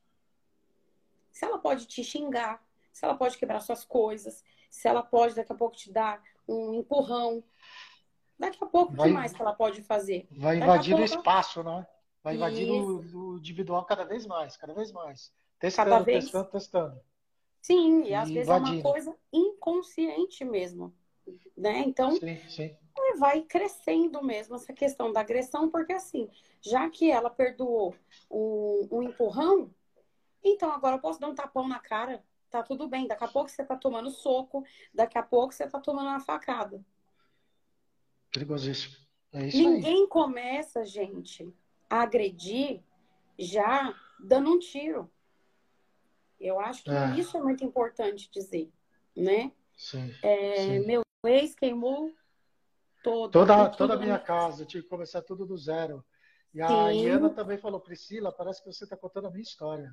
[1.31, 5.51] Se ela pode te xingar, se ela pode quebrar suas coisas, se ela pode daqui
[5.51, 7.43] a pouco te dar um empurrão,
[8.39, 10.27] Daqui a pouco, o que mais que ela pode fazer?
[10.31, 11.01] Vai invadir pouco...
[11.01, 11.87] o espaço, né?
[12.23, 15.33] Vai invadir o, o, individual cada vez mais, cada vez mais.
[15.59, 16.25] Testando, cada vez...
[16.25, 17.01] testando, testando.
[17.61, 18.77] Sim, e, e às vezes invadindo.
[18.77, 20.93] é uma coisa inconsciente mesmo.
[21.57, 21.79] Né?
[21.79, 22.77] Então, sim, sim.
[23.17, 26.29] vai crescendo mesmo essa questão da agressão, porque assim,
[26.61, 27.95] já que ela perdoou
[28.29, 29.73] um, um empurrão,
[30.43, 33.07] então agora eu posso dar um tapão na cara, tá tudo bem.
[33.07, 36.83] Daqui a pouco você tá tomando soco, daqui a pouco você tá tomando uma facada.
[38.37, 38.95] Perigosíssimo.
[39.33, 40.07] É isso Ninguém aí.
[40.07, 41.51] começa, gente,
[41.89, 42.81] a agredir
[43.37, 45.09] já dando um tiro.
[46.39, 47.15] Eu acho que é.
[47.17, 48.71] isso é muito importante dizer,
[49.15, 49.51] né?
[49.75, 50.85] Sim, é, sim.
[50.85, 52.13] Meu ex queimou
[53.03, 56.05] todo, toda, toda a minha casa, eu tive que começar tudo do zero.
[56.53, 59.91] E a Iana também falou, Priscila, parece que você está contando a minha história.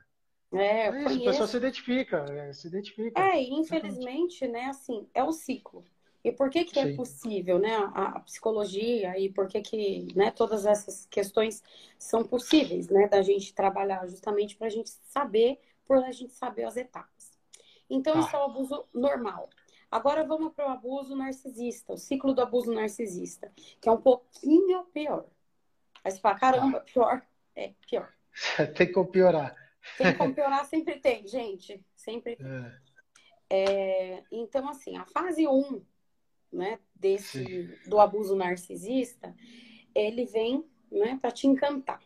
[0.53, 3.21] É, é isso, a pessoa se identifica, é, se identifica.
[3.21, 5.85] É, infelizmente, né, assim, é o ciclo.
[6.25, 10.31] E por que que é possível, né, a, a, psicologia e por que que, né,
[10.31, 11.63] todas essas questões
[11.99, 16.65] são possíveis, né, da gente trabalhar justamente para a gente saber, por a gente saber
[16.65, 17.39] as etapas.
[17.91, 18.21] Então, ah.
[18.21, 19.51] isso é o abuso normal.
[19.91, 24.85] Agora vamos para o abuso narcisista, o ciclo do abuso narcisista, que é um pouquinho
[24.95, 25.27] pior.
[26.03, 27.23] Aí você fala, caramba, pior.
[27.55, 28.11] É, pior.
[28.75, 29.55] tem como piorar.
[29.99, 31.85] Tem como piorar, sempre tem, gente.
[31.95, 32.47] Sempre tem.
[32.47, 32.85] É.
[33.51, 35.85] É, então, assim, a fase 1
[36.55, 39.35] né, desse, do abuso narcisista,
[39.95, 42.01] ele vem né, para te encantar.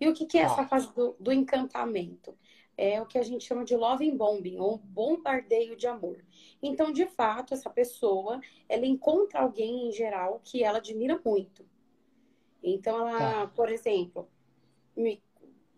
[0.00, 2.36] E o que, que é essa fase do, do, encantamento?
[2.76, 6.24] É o que a gente chama de loving bombing, ou bombardeio de amor.
[6.62, 11.66] Então, de fato, essa pessoa, ela encontra alguém em geral que ela admira muito.
[12.62, 13.46] Então, ela, tá.
[13.48, 14.28] por exemplo,
[14.96, 15.20] me,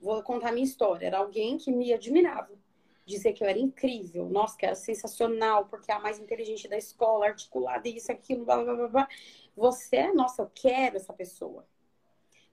[0.01, 1.07] vou contar minha história.
[1.07, 2.61] Era alguém que me admirava
[3.11, 6.76] dizer que eu era incrível, nossa, que era sensacional, porque é a mais inteligente da
[6.76, 9.08] escola, articulada, isso, aquilo, blá, blá, blá, blá.
[9.56, 11.66] Você, é, nossa, eu quero essa pessoa.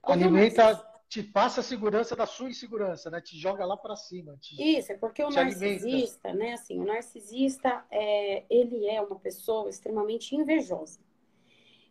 [0.02, 0.74] Alimenta,
[1.08, 3.20] te passa a segurança da sua insegurança, né?
[3.20, 4.36] Te joga lá para cima.
[4.36, 6.44] Te, isso, é porque o narcisista, alimenta.
[6.44, 6.52] né?
[6.52, 11.00] Assim, o narcisista, é, ele é uma pessoa extremamente invejosa.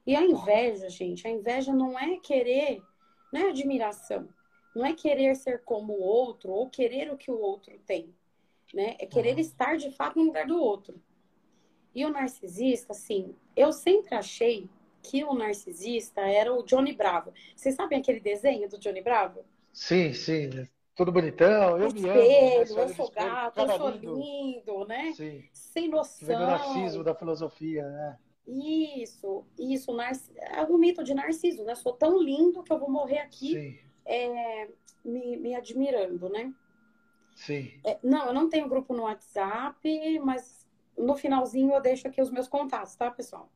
[0.06, 2.82] E a inveja, gente, a inveja não é querer,
[3.34, 4.30] não é admiração.
[4.76, 8.14] Não é querer ser como o outro ou querer o que o outro tem
[8.74, 8.96] né?
[9.00, 9.40] É querer uhum.
[9.40, 11.02] estar de fato no lugar do outro.
[11.94, 14.70] E o narcisista, assim, eu sempre achei
[15.02, 17.34] que o narcisista era o Johnny Bravo.
[17.56, 19.44] Vocês sabem aquele desenho do Johnny Bravo?
[19.74, 20.50] Sim, sim.
[20.96, 22.76] Tudo bonitão, eu espelho, me amo.
[22.76, 22.84] Né?
[22.84, 25.14] Eu sou gato, eu sou lindo, lindo né?
[25.16, 25.44] Sim.
[25.54, 26.36] Sem noção.
[26.36, 28.18] O narciso da filosofia, né?
[28.48, 29.94] Isso, isso.
[29.94, 30.20] Narc...
[30.36, 31.76] É o mito de Narciso, né?
[31.76, 34.70] Sou tão lindo que eu vou morrer aqui é,
[35.04, 36.54] me, me admirando, né?
[37.38, 37.72] Sim.
[37.86, 40.68] É, não, eu não tenho grupo no WhatsApp, mas
[40.98, 43.52] no finalzinho eu deixo aqui os meus contatos, tá, pessoal?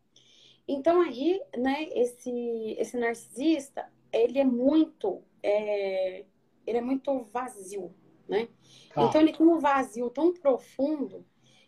[0.67, 6.25] Então aí, né, esse, esse narcisista, ele é muito, é,
[6.65, 7.93] ele é muito vazio,
[8.29, 8.47] né?
[8.95, 9.05] Ah.
[9.05, 11.25] Então ele tem um vazio tão profundo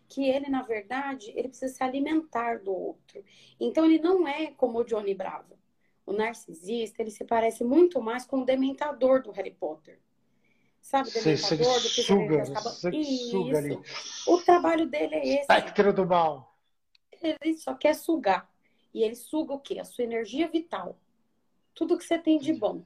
[0.08, 3.24] que ele, na verdade, ele precisa se alimentar do outro.
[3.58, 5.58] Então ele não é como o Johnny Bravo.
[6.06, 9.98] O narcisista, ele se parece muito mais com o dementador do Harry Potter
[10.84, 12.70] sabe, dementador, do que suga, acaba...
[12.70, 13.80] suga ali.
[14.26, 15.40] O trabalho dele é esse.
[15.40, 16.54] Espectro do mal.
[17.22, 18.48] Ele só quer sugar.
[18.92, 19.80] E ele suga o quê?
[19.80, 20.98] A sua energia vital.
[21.74, 22.84] Tudo que você tem de bom.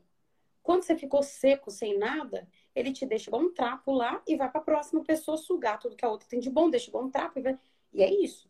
[0.62, 4.60] Quando você ficou seco, sem nada, ele te deixa um trapo lá e vai para
[4.60, 7.42] a próxima pessoa sugar tudo que a outra tem de bom, deixa um trapo e
[7.42, 7.58] vai.
[7.92, 8.48] E é isso.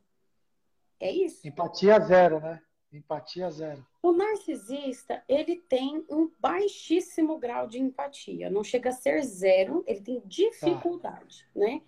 [1.00, 1.46] É isso.
[1.46, 2.60] Empatia zero, né?
[2.92, 3.86] Empatia zero.
[4.02, 8.48] O narcisista, ele tem um baixíssimo grau de empatia.
[8.48, 11.60] Não chega a ser zero, ele tem dificuldade, tá.
[11.60, 11.82] né?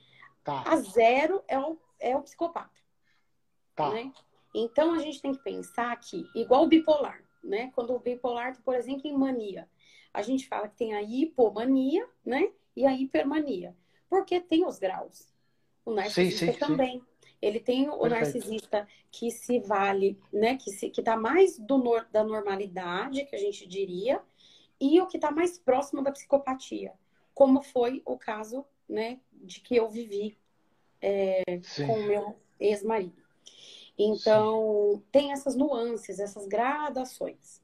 [0.44, 0.62] Tá.
[0.66, 2.78] A zero é o, é o psicopata.
[3.74, 3.90] Tá.
[3.90, 4.12] Né?
[4.54, 7.70] Então, a gente tem que pensar que, igual o bipolar, né?
[7.74, 9.68] Quando o bipolar, por exemplo, em mania,
[10.12, 12.52] a gente fala que tem a hipomania, né?
[12.76, 13.74] E a hipermania.
[14.08, 15.32] Porque tem os graus.
[15.84, 17.00] O narcisista sim, sim, também.
[17.00, 17.06] Sim.
[17.40, 18.10] Ele tem o Perfeito.
[18.10, 20.56] narcisista que se vale, né?
[20.56, 21.82] Que, se, que tá mais do,
[22.12, 24.20] da normalidade, que a gente diria,
[24.80, 26.94] e o que está mais próximo da psicopatia,
[27.34, 30.36] como foi o caso, né, de que eu vivi
[31.00, 31.42] é,
[31.86, 33.22] com o meu ex-marido.
[33.98, 35.02] Então, Sim.
[35.12, 37.62] tem essas nuances, essas gradações.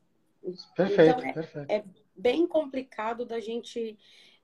[0.74, 1.72] Perfeito, então, é, perfeito.
[1.72, 3.99] É bem complicado da gente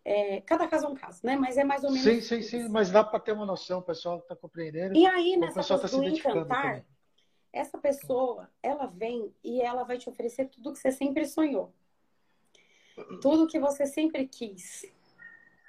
[0.05, 1.37] é, cada caso é um caso, né?
[1.37, 2.05] Mas é mais ou menos.
[2.05, 4.97] Sim, sim, sim, mas dá para ter uma noção, o pessoal está compreendendo.
[4.97, 6.85] E aí, nessa coisa tá do encantar, também.
[7.53, 11.73] essa pessoa, ela vem e ela vai te oferecer tudo que você sempre sonhou.
[13.21, 14.85] Tudo que você sempre quis.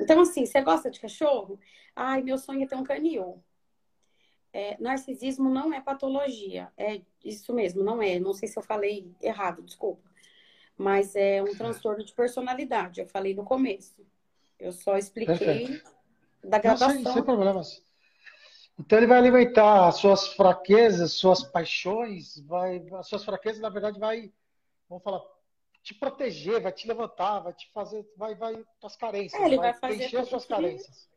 [0.02, 1.60] Então, assim, você gosta de cachorro?
[1.96, 3.42] Ai, meu sonho é ter um canil.
[4.52, 6.72] É, narcisismo não é patologia.
[6.76, 8.20] É isso mesmo, não é.
[8.20, 10.12] Não sei se eu falei errado, desculpa.
[10.76, 13.00] Mas é um transtorno de personalidade.
[13.00, 14.04] Eu falei no começo.
[14.60, 15.92] Eu só expliquei Perfeito.
[16.44, 16.88] da gravação.
[16.90, 17.84] Não, sem, sem problemas.
[18.80, 24.00] Então ele vai alimentar as suas fraquezas, suas paixões, vai, as suas fraquezas, na verdade,
[24.00, 24.32] vai,
[24.90, 25.22] vamos falar,
[25.84, 29.72] te proteger, vai te levantar, vai te fazer, vai, vai, tuas carências, é, ele vai,
[29.72, 31.10] vai fazer as suas carências.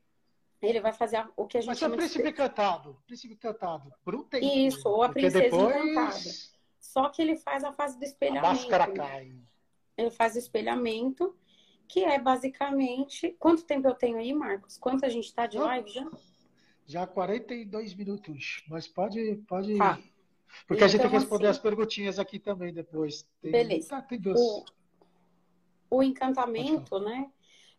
[0.61, 4.14] Ele vai fazer o que a gente Mas é o príncipe encantado, príncipe encantado, por
[4.14, 4.45] um tempo.
[4.45, 5.76] Isso, ou a princesa depois...
[5.76, 6.57] encantada.
[6.80, 8.47] Só que ele faz a fase do espelhamento.
[8.47, 9.34] A máscara cai.
[9.97, 11.37] Ele faz o espelhamento
[11.89, 13.34] que é basicamente.
[13.39, 14.76] Quanto tempo eu tenho aí, Marcos?
[14.78, 16.11] Quanto a gente está de live já?
[16.87, 19.37] Já 42 minutos, mas pode.
[19.49, 19.76] pode...
[19.76, 19.99] Tá.
[20.66, 23.26] Porque então, a gente tem que então, responder assim, as perguntinhas aqui também depois.
[23.43, 23.89] Tem, beleza.
[23.89, 24.41] Tá, tem duas.
[24.41, 24.64] O,
[25.91, 27.30] o encantamento, né?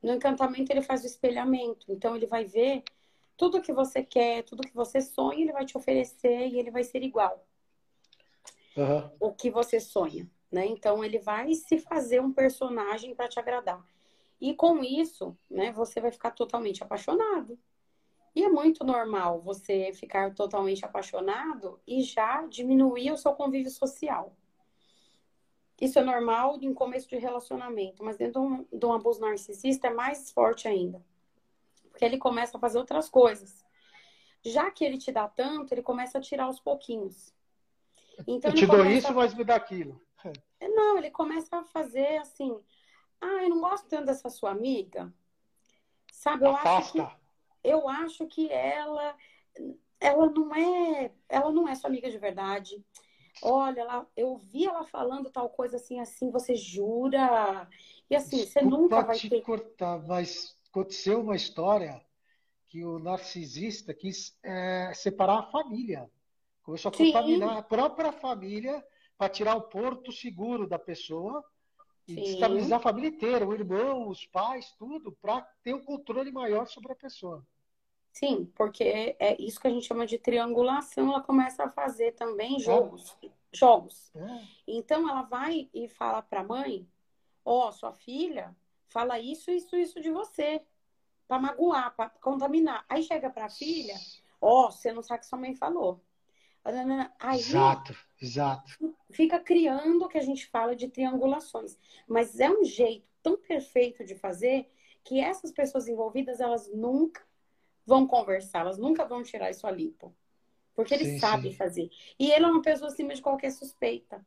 [0.01, 1.91] No encantamento ele faz o espelhamento.
[1.91, 2.83] Então ele vai ver
[3.35, 6.83] tudo que você quer, tudo que você sonha, ele vai te oferecer e ele vai
[6.83, 7.47] ser igual.
[8.75, 9.09] Uhum.
[9.19, 10.65] O que você sonha, né?
[10.65, 13.83] Então ele vai se fazer um personagem para te agradar.
[14.39, 17.59] E com isso, né, você vai ficar totalmente apaixonado.
[18.35, 24.35] E é muito normal você ficar totalmente apaixonado e já diminuir o seu convívio social.
[25.81, 29.87] Isso é normal em começo de relacionamento, mas dentro de um, de um abuso narcisista
[29.87, 31.03] é mais forte ainda.
[31.89, 33.65] Porque ele começa a fazer outras coisas.
[34.43, 37.33] Já que ele te dá tanto, ele começa a tirar aos pouquinhos.
[38.27, 40.01] Então, eu te dou isso, mas me dá aquilo.
[40.61, 42.59] Não, ele começa a fazer assim.
[43.21, 45.13] Ah, eu não gosto tanto dessa sua amiga.
[46.11, 47.01] Sabe, eu Afasta.
[47.01, 47.17] acho que
[47.63, 49.15] eu acho que ela
[49.99, 52.83] ela não é ela não é sua amiga de verdade.
[53.41, 57.67] Olha, ela, eu vi ela falando tal coisa assim, assim, você jura?
[58.09, 59.41] E assim, Desculpa você nunca vai te ter...
[59.41, 62.01] cortar, mas aconteceu uma história
[62.67, 66.09] que o narcisista quis é, separar a família.
[66.63, 67.11] Começou a Sim.
[67.11, 68.83] contaminar a própria família
[69.17, 71.43] para tirar o porto seguro da pessoa
[72.07, 72.21] e Sim.
[72.21, 76.91] destabilizar a família inteira, o irmão, os pais, tudo, para ter um controle maior sobre
[76.91, 77.45] a pessoa.
[78.13, 82.59] Sim, porque é isso que a gente chama de triangulação, ela começa a fazer também
[82.59, 83.15] jogos.
[83.23, 83.29] É.
[83.53, 84.11] Jogos.
[84.15, 84.43] É.
[84.67, 86.87] Então ela vai e fala para a mãe:
[87.45, 88.55] Ó, oh, sua filha
[88.89, 90.61] fala isso, isso, isso de você,
[91.27, 92.85] para magoar, para contaminar.
[92.89, 93.95] Aí chega para a filha:
[94.41, 96.01] Ó, oh, você não sabe o que sua mãe falou.
[97.19, 98.95] Aí, exato, exato.
[99.11, 101.77] Fica criando o que a gente fala de triangulações.
[102.07, 104.69] Mas é um jeito tão perfeito de fazer
[105.03, 107.25] que essas pessoas envolvidas, elas nunca
[107.85, 110.13] vão conversar, elas nunca vão tirar isso a limpo.
[110.75, 111.55] Porque ele sim, sabe sim.
[111.55, 111.89] fazer.
[112.19, 114.25] E ele é uma pessoa acima de qualquer suspeita.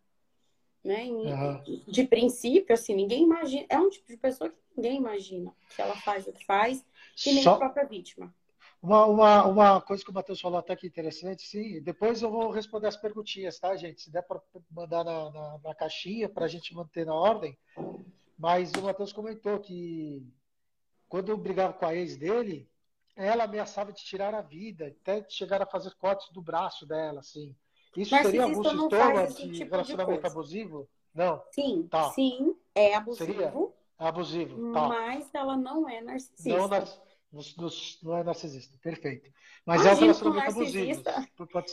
[0.83, 1.05] Né?
[1.05, 1.83] Uhum.
[1.87, 3.67] De princípio, assim, ninguém imagina.
[3.69, 6.85] É um tipo de pessoa que ninguém imagina que ela faz o que faz,
[7.27, 7.55] e nem Só...
[7.55, 8.35] a própria vítima.
[8.83, 11.83] Uma, uma, uma coisa que o Matheus falou até que interessante, sim.
[11.83, 14.01] Depois eu vou responder as perguntinhas, tá, gente?
[14.01, 17.59] Se der para mandar na, na, na caixinha para a gente manter na ordem.
[18.39, 20.27] Mas o Matheus comentou que
[21.09, 22.71] quando eu brigava com a ex dele,
[23.15, 27.55] ela ameaçava de tirar a vida, até chegar a fazer cortes do braço dela, assim.
[27.95, 30.89] Isso seria algum sintoma de tipo relacionamento de abusivo?
[31.15, 31.43] Não?
[31.51, 32.11] Sim, tá.
[32.11, 33.33] sim, é abusivo.
[33.33, 33.53] Seria?
[33.99, 34.89] Abusivo, tá.
[34.89, 36.57] Mas ela não é narcisista.
[36.57, 36.69] Não,
[38.03, 39.31] não é narcisista, perfeito.
[39.65, 41.03] Mas Imagina, é um relacionamento um abusivo.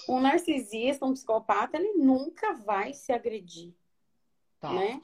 [0.09, 3.73] Um narcisista, um psicopata, ele nunca vai se agredir.
[4.59, 4.71] Tá.
[4.71, 5.01] Né?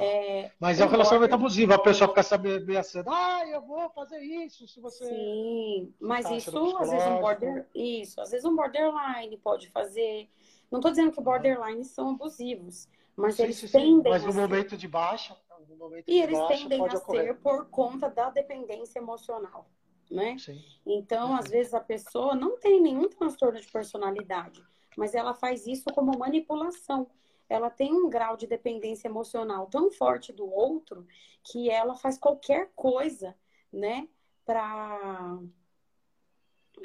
[0.00, 4.20] É, Mas é um relacionamento abusivo, a pessoa fica sabendo ameaçando, ah, eu vou fazer
[4.20, 5.04] isso se você.
[5.04, 7.68] Sim, mas tá isso, às vezes, um border...
[7.74, 10.30] isso, às vezes um borderline pode fazer.
[10.70, 14.12] Não estou dizendo que borderlines são abusivos, mas sim, eles sim, tendem.
[14.12, 14.40] Mas no ser...
[14.40, 15.36] momento de baixa.
[15.76, 17.26] Momento e de eles baixa, tendem a ocorrer.
[17.26, 19.68] ser por conta da dependência emocional.
[20.10, 20.36] Né?
[20.38, 20.62] Sim.
[20.86, 24.62] Então, às vezes, a pessoa não tem nenhum transtorno de personalidade,
[24.96, 27.06] mas ela faz isso como manipulação
[27.48, 31.06] ela tem um grau de dependência emocional tão forte do outro
[31.42, 33.34] que ela faz qualquer coisa,
[33.72, 34.06] né,
[34.44, 35.38] para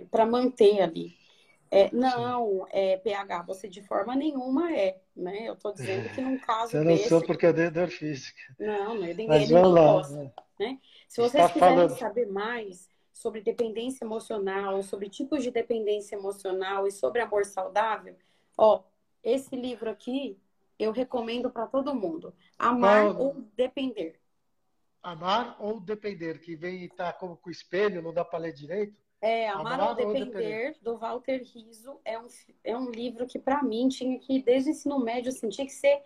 [0.10, 1.16] para manter ali.
[1.70, 5.48] É, não, é, PH, você de forma nenhuma é, né?
[5.48, 7.10] Eu estou dizendo que num caso Você não desse...
[7.10, 8.40] sou porque é dor física.
[8.60, 10.32] Não, não é ninguém, Mas ninguém lá, gosta, né?
[10.60, 10.80] né?
[11.08, 11.98] Se vocês quiserem falando...
[11.98, 18.18] saber mais sobre dependência emocional, sobre tipos de dependência emocional e sobre amor saudável,
[18.58, 18.84] ó,
[19.24, 20.38] esse livro aqui
[20.80, 22.34] eu recomendo para todo mundo.
[22.58, 24.20] Amar ou depender.
[25.02, 28.54] Amar ou depender, que vem e tá como com o espelho, não dá para ler
[28.54, 29.00] direito.
[29.22, 32.28] É, Amar, Amar ou, depender, ou, depender, do Walter Riso, é um,
[32.64, 35.72] é um livro que, para mim, tinha que, desde o ensino médio, assim, tinha que
[35.72, 36.02] ser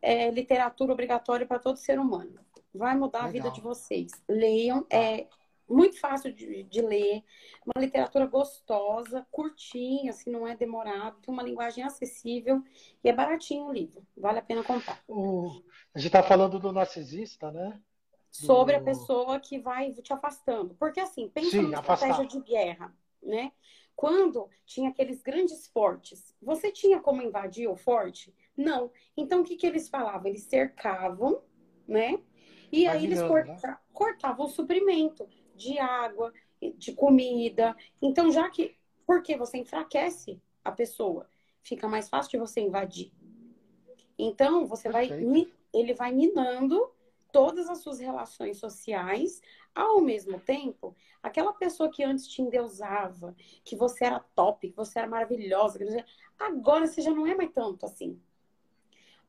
[0.00, 2.38] é, literatura obrigatória para todo ser humano.
[2.72, 3.28] Vai mudar Legal.
[3.28, 4.12] a vida de vocês.
[4.28, 4.82] Leiam.
[4.84, 4.96] Tá.
[4.96, 5.26] É,
[5.72, 7.24] muito fácil de, de, ler,
[7.64, 12.62] uma literatura gostosa, curtinha, assim, não é demorado, tem uma linguagem acessível
[13.02, 15.02] e é baratinho o livro, vale a pena comprar.
[15.08, 15.62] O...
[15.94, 17.80] A gente está falando do narcisista, né?
[18.30, 18.80] Sobre do...
[18.80, 20.74] a pessoa que vai te afastando.
[20.74, 22.10] Porque assim, pensa Sim, numa afastar.
[22.10, 23.52] estratégia de guerra, né?
[23.94, 28.34] Quando tinha aqueles grandes fortes, você tinha como invadir o forte?
[28.56, 28.90] Não.
[29.16, 30.28] Então, o que, que eles falavam?
[30.28, 31.42] Eles cercavam,
[31.86, 32.18] né?
[32.70, 33.52] E aí eles corta...
[33.52, 33.78] né?
[33.92, 35.28] cortavam o suprimento
[35.62, 36.32] de água,
[36.76, 37.76] de comida.
[38.00, 38.76] Então, já que.
[39.06, 41.28] Porque você enfraquece a pessoa,
[41.62, 43.12] fica mais fácil de você invadir.
[44.18, 45.28] Então, você Perfeito.
[45.28, 45.52] vai.
[45.74, 46.92] Ele vai minando
[47.32, 49.40] todas as suas relações sociais,
[49.74, 53.34] ao mesmo tempo, aquela pessoa que antes te endeusava,
[53.64, 55.78] que você era top, que você era maravilhosa,
[56.38, 58.20] agora você já não é mais tanto assim.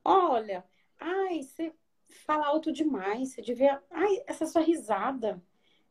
[0.04, 0.62] Olha,
[1.00, 1.74] ai, você
[2.26, 3.82] fala alto demais, você devia.
[3.90, 5.42] Ai, essa sua risada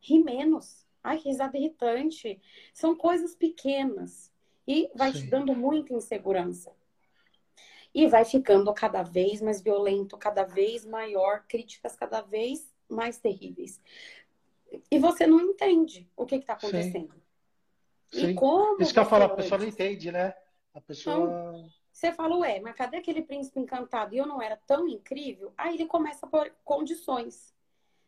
[0.03, 0.85] ri menos.
[1.03, 2.41] Ai, que risada irritante.
[2.73, 4.31] São coisas pequenas.
[4.67, 5.21] E vai Sim.
[5.21, 6.71] te dando muita insegurança.
[7.93, 13.81] E vai ficando cada vez mais violento, cada vez maior, críticas cada vez mais terríveis.
[14.89, 17.13] E você não entende o que está acontecendo.
[17.13, 17.23] Sim.
[18.13, 18.29] Sim.
[18.29, 18.81] E como.
[18.81, 20.33] Isso que eu falo, a pessoa não entende, né?
[20.73, 21.51] A pessoa.
[21.51, 24.15] Não Você fala, ué, mas cadê aquele príncipe encantado?
[24.15, 25.53] E eu não era tão incrível?
[25.57, 27.52] Aí ele começa por condições.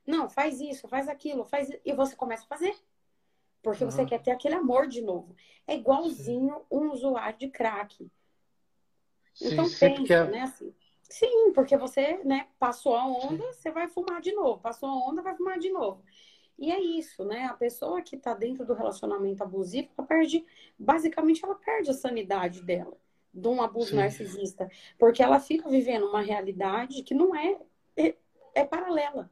[0.06, 1.70] Não, faz isso, faz aquilo, faz.
[1.84, 2.76] E você começa a fazer.
[3.62, 3.90] Porque uhum.
[3.90, 5.36] você quer ter aquele amor de novo.
[5.66, 6.66] É igualzinho Sim.
[6.70, 8.10] um usuário de crack.
[9.34, 10.30] Sim, então pensa, quer...
[10.30, 10.42] né?
[10.42, 13.54] Assim, sim, porque você, né, passou a onda, Sim.
[13.54, 14.62] você vai fumar de novo.
[14.62, 16.04] Passou a onda, vai fumar de novo.
[16.58, 17.46] E é isso, né?
[17.46, 20.46] A pessoa que está dentro do relacionamento abusivo, ela perde,
[20.78, 22.96] basicamente, ela perde a sanidade dela
[23.34, 23.98] de um abuso Sim.
[23.98, 27.60] narcisista, porque ela fica vivendo uma realidade que não é
[27.98, 28.16] é,
[28.54, 29.30] é paralela.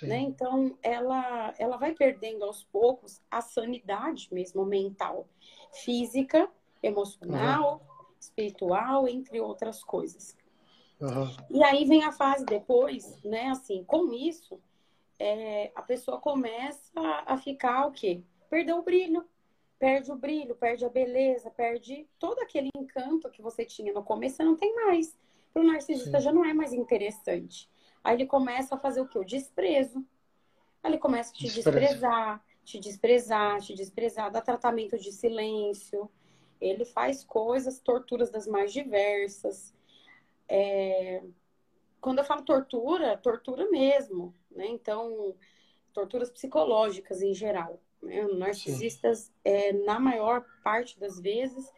[0.00, 0.18] Né?
[0.20, 5.28] Então, ela, ela vai perdendo aos poucos a sanidade mesmo mental,
[5.72, 6.48] física,
[6.82, 8.04] emocional, uhum.
[8.18, 10.36] espiritual, entre outras coisas.
[11.00, 11.36] Uhum.
[11.50, 13.48] E aí vem a fase depois, né?
[13.48, 14.60] Assim, com isso,
[15.18, 18.22] é, a pessoa começa a ficar o quê?
[18.48, 19.24] Perdeu o brilho.
[19.78, 24.36] Perde o brilho, perde a beleza, perde todo aquele encanto que você tinha no começo,
[24.36, 25.18] você não tem mais.
[25.52, 26.24] Para o narcisista Sim.
[26.24, 27.68] já não é mais interessante.
[28.02, 29.18] Aí ele começa a fazer o quê?
[29.18, 30.04] O desprezo.
[30.82, 31.70] Aí ele começa a te Desprezo.
[31.70, 36.10] desprezar, te desprezar, te desprezar, dá tratamento de silêncio.
[36.60, 39.74] Ele faz coisas, torturas das mais diversas.
[40.48, 41.22] É...
[42.00, 44.66] Quando eu falo tortura, tortura mesmo né?
[44.68, 45.34] Então,
[45.92, 47.80] torturas psicológicas em geral.
[48.02, 48.22] Né?
[48.34, 51.70] Narcisistas, é, na maior parte das vezes,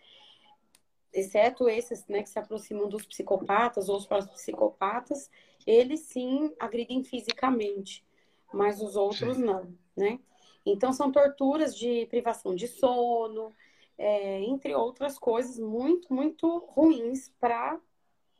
[1.12, 5.30] exceto esses né, que se aproximam dos psicopatas ou os psicopatas,
[5.66, 8.04] eles sim agridem fisicamente,
[8.52, 9.44] mas os outros sim.
[9.44, 10.18] não, né?
[10.66, 13.52] Então, são torturas de privação de sono,
[13.98, 17.78] é, entre outras coisas muito, muito ruins para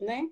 [0.01, 0.29] né,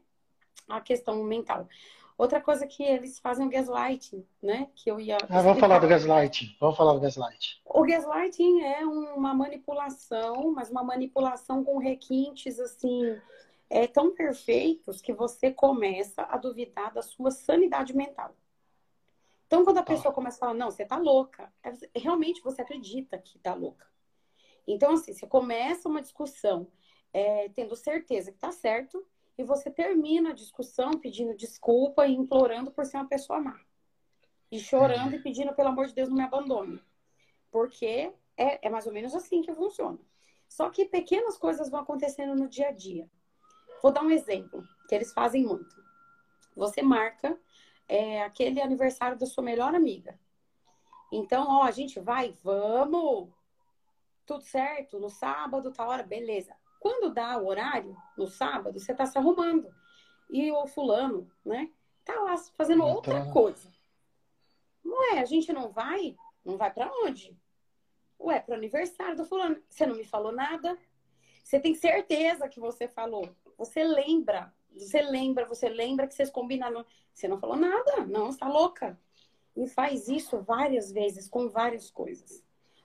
[0.69, 1.69] a questão mental.
[2.17, 4.69] Outra coisa que eles fazem é o gaslighting, né?
[4.75, 5.17] Que eu ia.
[5.29, 6.55] Ah, vamos falar do gaslighting.
[6.61, 7.57] Vamos falar do gaslighting.
[7.65, 13.19] O gaslighting é uma manipulação, mas uma manipulação com requintes assim
[13.73, 18.37] é, tão perfeitos que você começa a duvidar da sua sanidade mental.
[19.47, 23.17] Então, quando a pessoa começa a falar, não, você tá louca, é, realmente você acredita
[23.17, 23.87] que tá louca.
[24.67, 26.71] Então, assim, você começa uma discussão
[27.15, 29.07] é, tendo certeza que tá certo,
[29.39, 33.59] e você termina a discussão pedindo desculpa e implorando por ser uma pessoa má.
[34.51, 36.79] E chorando e pedindo, pelo amor de Deus, não me abandone.
[37.51, 39.99] Porque é, é mais ou menos assim que funciona.
[40.47, 43.09] Só que pequenas coisas vão acontecendo no dia a dia.
[43.83, 45.83] Vou dar um exemplo que eles fazem muito.
[46.55, 47.39] Você marca
[47.89, 50.19] é, aquele aniversário da sua melhor amiga.
[51.11, 53.29] Então, ó, a gente vai, vamos!
[54.25, 55.01] Tudo certo?
[55.01, 56.03] No sábado, tá hora?
[56.03, 56.55] Beleza.
[56.81, 59.69] Quando dá o horário, no sábado, você está se arrumando.
[60.31, 61.71] E o fulano, né,
[62.05, 63.71] tá lá fazendo outra coisa.
[64.83, 66.17] Não é, a gente não vai?
[66.45, 67.37] Não vai para onde?
[68.19, 69.61] Ué, pro aniversário do fulano.
[69.69, 70.79] Você não me falou nada?
[71.43, 73.29] Você tem certeza que você falou?
[73.65, 74.53] Você lembra?
[74.77, 75.47] Você lembra?
[75.47, 76.85] Você lembra que vocês combinaram?
[77.15, 78.05] Você não falou nada?
[78.07, 78.99] Não, está louca.
[79.57, 82.43] E faz isso várias vezes com várias coisas.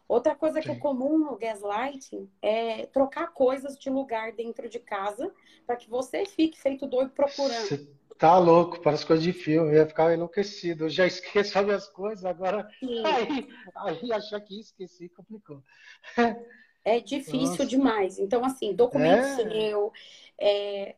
[0.08, 0.68] Outra coisa Sim.
[0.68, 5.34] que é comum no gaslighting é trocar coisas de lugar dentro de casa
[5.66, 7.68] para que você fique feito doido procurando.
[7.68, 10.86] Você tá louco, parece coisa de filme, eu ia ficar enlouquecido.
[10.86, 12.70] Eu já esqueço as minhas coisas, agora
[13.04, 15.64] aí, aí achar que esqueci complicou.
[16.88, 17.66] É difícil Nossa.
[17.66, 18.18] demais.
[18.18, 19.36] Então, assim, documento é.
[19.36, 19.92] seu,
[20.40, 20.96] é,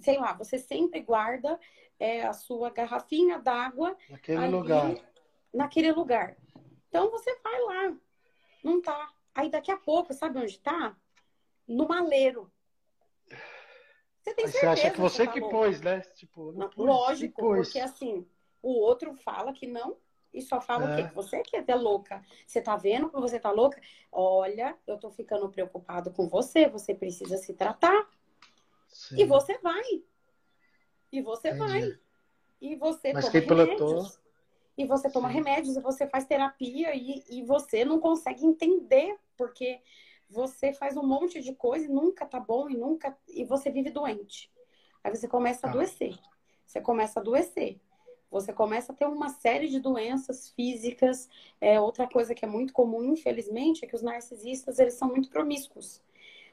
[0.00, 1.60] sei lá, você sempre guarda
[2.00, 4.94] é, a sua garrafinha d'água naquele lugar.
[5.52, 6.38] Naquele lugar.
[6.88, 7.96] Então você vai lá,
[8.64, 9.12] não tá.
[9.34, 10.96] Aí daqui a pouco, sabe onde tá?
[11.68, 12.50] No maleiro.
[14.22, 14.58] Você tem certeza?
[14.58, 16.00] Você acha que você que, que pôs, né?
[16.14, 18.26] Tipo, não, não lógico, porque assim,
[18.62, 19.98] o outro fala que não
[20.34, 20.92] e só fala é.
[20.92, 21.08] o quê?
[21.08, 22.20] Que você que é louca.
[22.46, 23.80] Você tá vendo que você tá louca?
[24.10, 28.08] Olha, eu tô ficando preocupado com você, você precisa se tratar.
[28.88, 29.20] Sim.
[29.20, 30.02] E você vai.
[31.12, 31.60] E você Entendi.
[31.60, 31.98] vai.
[32.60, 34.20] E você Mas toma remédios
[34.76, 35.34] e você toma Sim.
[35.34, 39.80] remédios e você faz terapia e, e você não consegue entender porque
[40.28, 43.90] você faz um monte de coisa e nunca tá bom e nunca e você vive
[43.90, 44.50] doente.
[45.02, 45.72] Aí você começa a ah.
[45.72, 46.18] adoecer.
[46.66, 47.78] Você começa a adoecer.
[48.30, 51.28] Você começa a ter uma série de doenças físicas.
[51.60, 55.30] É, outra coisa que é muito comum, infelizmente, é que os narcisistas eles são muito
[55.30, 56.02] promíscuos.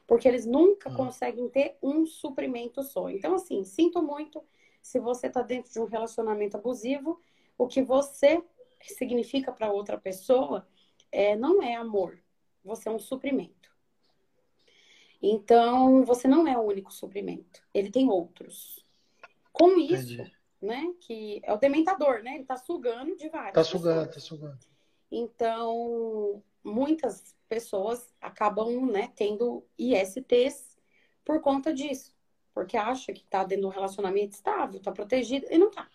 [0.06, 0.94] Porque eles nunca ah.
[0.94, 3.08] conseguem ter um suprimento só.
[3.08, 4.42] Então, assim, sinto muito
[4.80, 7.20] se você está dentro de um relacionamento abusivo
[7.62, 8.42] o que você
[8.80, 10.66] significa para outra pessoa
[11.10, 12.18] é, não é amor.
[12.64, 13.70] Você é um suprimento.
[15.20, 17.62] Então, você não é o único suprimento.
[17.72, 18.84] Ele tem outros.
[19.52, 20.32] Com isso, Entendi.
[20.62, 20.94] Né?
[21.00, 22.36] Que é o dementador, né?
[22.36, 23.54] Ele tá sugando de várias.
[23.54, 24.14] Tá sugando, pessoas.
[24.14, 24.58] tá sugando.
[25.10, 30.78] Então, muitas pessoas acabam, né, tendo ISTs
[31.24, 32.14] por conta disso.
[32.54, 35.88] Porque acha que está dentro de um relacionamento estável, está protegido, e não está.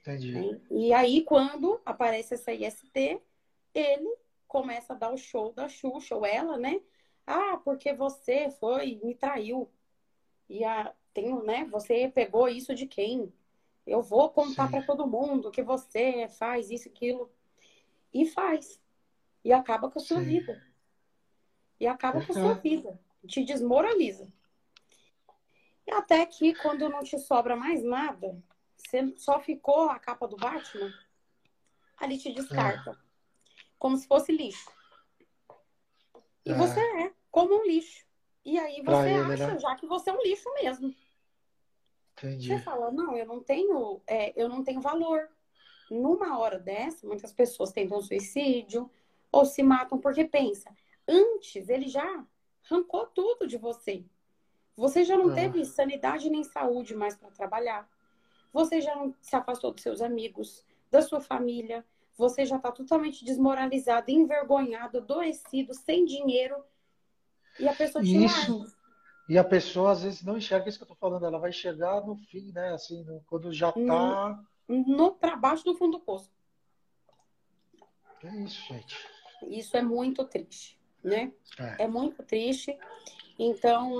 [0.00, 0.32] Entendi.
[0.32, 0.60] Né?
[0.70, 3.20] E aí, quando aparece essa IST,
[3.74, 6.82] ele começa a dar o show da Xuxa, ou ela, né?
[7.26, 9.70] Ah, porque você foi, me traiu.
[10.48, 11.64] E a, tem, né?
[11.70, 13.32] Você pegou isso de quem?
[13.86, 17.30] Eu vou contar para todo mundo que você faz isso, aquilo.
[18.12, 18.80] E faz.
[19.44, 20.24] E acaba com a sua Sim.
[20.24, 20.62] vida.
[21.80, 23.00] E acaba com a sua vida.
[23.26, 24.32] Te desmoraliza.
[25.86, 28.40] E até que quando não te sobra mais nada,
[28.76, 30.92] você só ficou a capa do Batman,
[31.96, 32.90] ali te descarta.
[32.90, 32.96] É.
[33.78, 34.70] Como se fosse lixo.
[36.44, 36.54] E é.
[36.54, 38.06] você é como um lixo.
[38.44, 39.58] E aí você acha né?
[39.58, 40.94] já que você é um lixo mesmo.
[42.22, 42.48] Entendi.
[42.48, 45.28] Você fala, não, eu não tenho, é, eu não tenho valor.
[45.90, 48.90] Numa hora dessa, muitas pessoas tentam suicídio
[49.30, 50.70] ou se matam porque pensa,
[51.08, 52.24] antes ele já
[52.64, 54.04] arrancou tudo de você.
[54.76, 55.34] Você já não ah.
[55.34, 57.88] teve sanidade nem saúde mais para trabalhar.
[58.52, 61.84] Você já não se afastou dos seus amigos, da sua família.
[62.16, 66.62] Você já está totalmente desmoralizado, envergonhado, adoecido, sem dinheiro.
[67.58, 68.58] E a pessoa te Isso.
[68.58, 68.81] Larga.
[69.28, 71.24] E a pessoa às vezes não enxerga isso que eu estou falando.
[71.24, 72.72] Ela vai enxergar no fim, né?
[72.74, 74.42] Assim, no, quando já está.
[74.68, 76.30] No, no para baixo do fundo do poço.
[78.24, 78.96] É isso, gente.
[79.48, 81.32] Isso é muito triste, né?
[81.58, 82.76] É, é muito triste.
[83.38, 83.90] Então,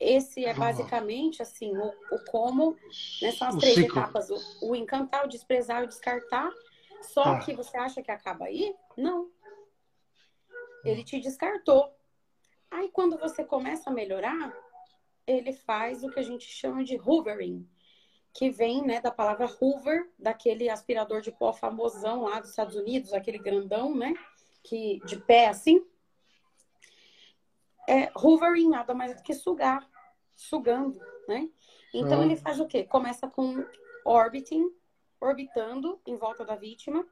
[0.00, 2.76] esse é basicamente assim o, o como,
[3.20, 3.32] né?
[3.32, 3.98] São as o três ciclo.
[3.98, 6.50] etapas: o, o, encantar, o desprezar, o descartar.
[7.02, 7.38] Só ah.
[7.38, 8.74] que você acha que acaba aí?
[8.96, 9.30] Não.
[10.84, 11.94] Ele te descartou.
[12.74, 14.52] Aí quando você começa a melhorar,
[15.24, 17.64] ele faz o que a gente chama de hoovering,
[18.32, 23.12] que vem né, da palavra hoover, daquele aspirador de pó famosão lá dos Estados Unidos,
[23.12, 24.12] aquele grandão, né?
[24.64, 25.86] Que, de pé assim.
[27.88, 29.88] É, hoovering nada mais do que sugar,
[30.34, 30.98] sugando,
[31.28, 31.48] né?
[31.94, 32.24] Então ah.
[32.24, 32.82] ele faz o quê?
[32.82, 33.64] Começa com
[34.04, 34.68] orbiting,
[35.20, 37.06] orbitando em volta da vítima.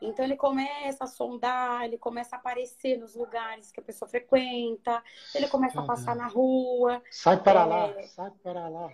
[0.00, 5.02] Então ele começa a sondar, ele começa a aparecer nos lugares que a pessoa frequenta,
[5.34, 7.02] ele começa a passar na rua.
[7.10, 7.64] Sai para é...
[7.64, 8.92] lá, sai para lá.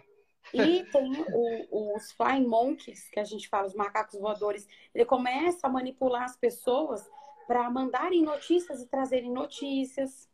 [0.52, 4.68] E tem o, os flying monkeys, que a gente fala, os macacos voadores.
[4.94, 7.08] Ele começa a manipular as pessoas
[7.46, 10.28] para mandarem notícias e trazerem notícias.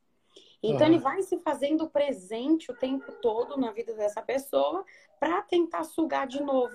[0.62, 0.94] Então uhum.
[0.94, 4.84] ele vai se fazendo presente o tempo todo na vida dessa pessoa
[5.18, 6.74] para tentar sugar de novo.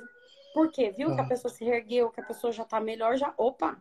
[0.56, 0.90] Por quê?
[0.90, 1.16] Viu uhum.
[1.16, 3.78] que a pessoa se ergueu, que a pessoa já está melhor, já, opa,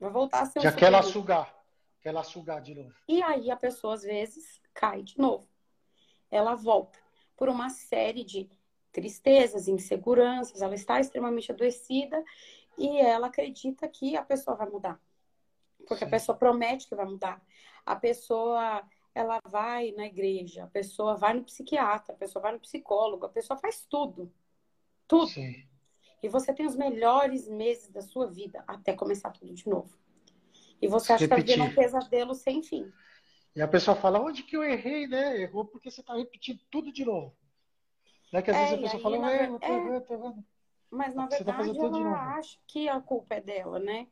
[0.00, 1.56] vai voltar a ser um Já quer ela sugar,
[2.00, 2.92] quer ela sugar de novo.
[3.06, 5.46] E aí a pessoa às vezes cai de novo.
[6.28, 6.98] Ela volta
[7.36, 8.50] por uma série de
[8.90, 12.20] tristezas, inseguranças, ela está extremamente adoecida
[12.76, 15.00] e ela acredita que a pessoa vai mudar.
[15.86, 16.06] Porque Sim.
[16.06, 17.40] a pessoa promete que vai mudar.
[17.86, 18.82] A pessoa
[19.14, 23.28] ela vai na igreja, a pessoa vai no psiquiatra, a pessoa vai no psicólogo, a
[23.28, 24.28] pessoa faz tudo.
[25.06, 25.28] Tudo.
[25.28, 25.70] Sim.
[26.22, 29.90] E você tem os melhores meses da sua vida até começar tudo de novo.
[30.80, 31.44] E você acha Repetir.
[31.44, 32.90] que tá vivendo um pesadelo sem fim.
[33.54, 35.40] E a pessoa fala, onde que eu errei, né?
[35.40, 37.34] Errou porque você está repetindo tudo de novo.
[38.32, 38.40] Né?
[38.40, 39.32] Que às é, vezes a pessoa fala, na...
[39.32, 40.34] é, é...
[40.90, 44.06] Mas na tá verdade tá ela acha que a culpa é dela, né?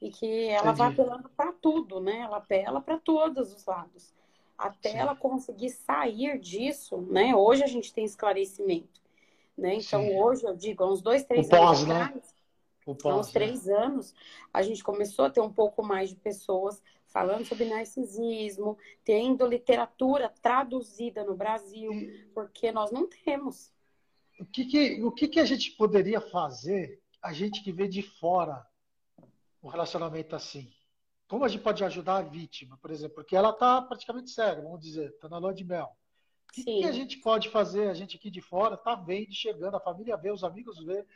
[0.00, 0.78] E que ela Entendi.
[0.78, 2.20] vai apelando para tudo, né?
[2.20, 4.14] Ela apela para todos os lados
[4.60, 4.98] até Sim.
[4.98, 7.34] ela conseguir sair disso, né?
[7.34, 8.99] Hoje a gente tem esclarecimento,
[9.60, 9.74] né?
[9.74, 10.18] Então Sim.
[10.18, 12.02] hoje eu digo, há uns dois, três o anos pós, né?
[12.02, 12.30] atrás, né?
[12.86, 13.32] o pós, há uns né?
[13.32, 14.14] três anos,
[14.52, 20.32] a gente começou a ter um pouco mais de pessoas falando sobre narcisismo, tendo literatura
[20.40, 21.90] traduzida no Brasil,
[22.32, 23.72] porque nós não temos.
[24.38, 28.00] O que, que o que, que a gente poderia fazer, a gente que vê de
[28.00, 28.64] fora
[29.62, 30.72] um relacionamento assim?
[31.28, 33.16] Como a gente pode ajudar a vítima, por exemplo?
[33.16, 35.94] Porque ela está praticamente cega, vamos dizer, está na lua de mel.
[36.50, 37.88] O que, que, a gente pode fazer?
[37.88, 41.06] A gente aqui de fora está vendo, chegando, a família vê, os amigos vê.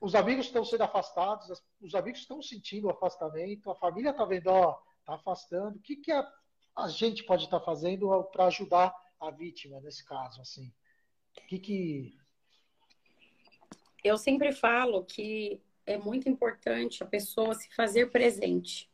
[0.00, 4.48] Os amigos estão sendo afastados, os amigos estão sentindo o afastamento, a família está vendo,
[4.48, 5.76] ó, está afastando.
[5.78, 6.28] O que, que a,
[6.76, 10.40] a gente pode estar tá fazendo para ajudar a vítima nesse caso?
[10.40, 10.72] Assim?
[11.38, 12.18] O que, que.
[14.02, 18.90] Eu sempre falo que é muito importante a pessoa se fazer presente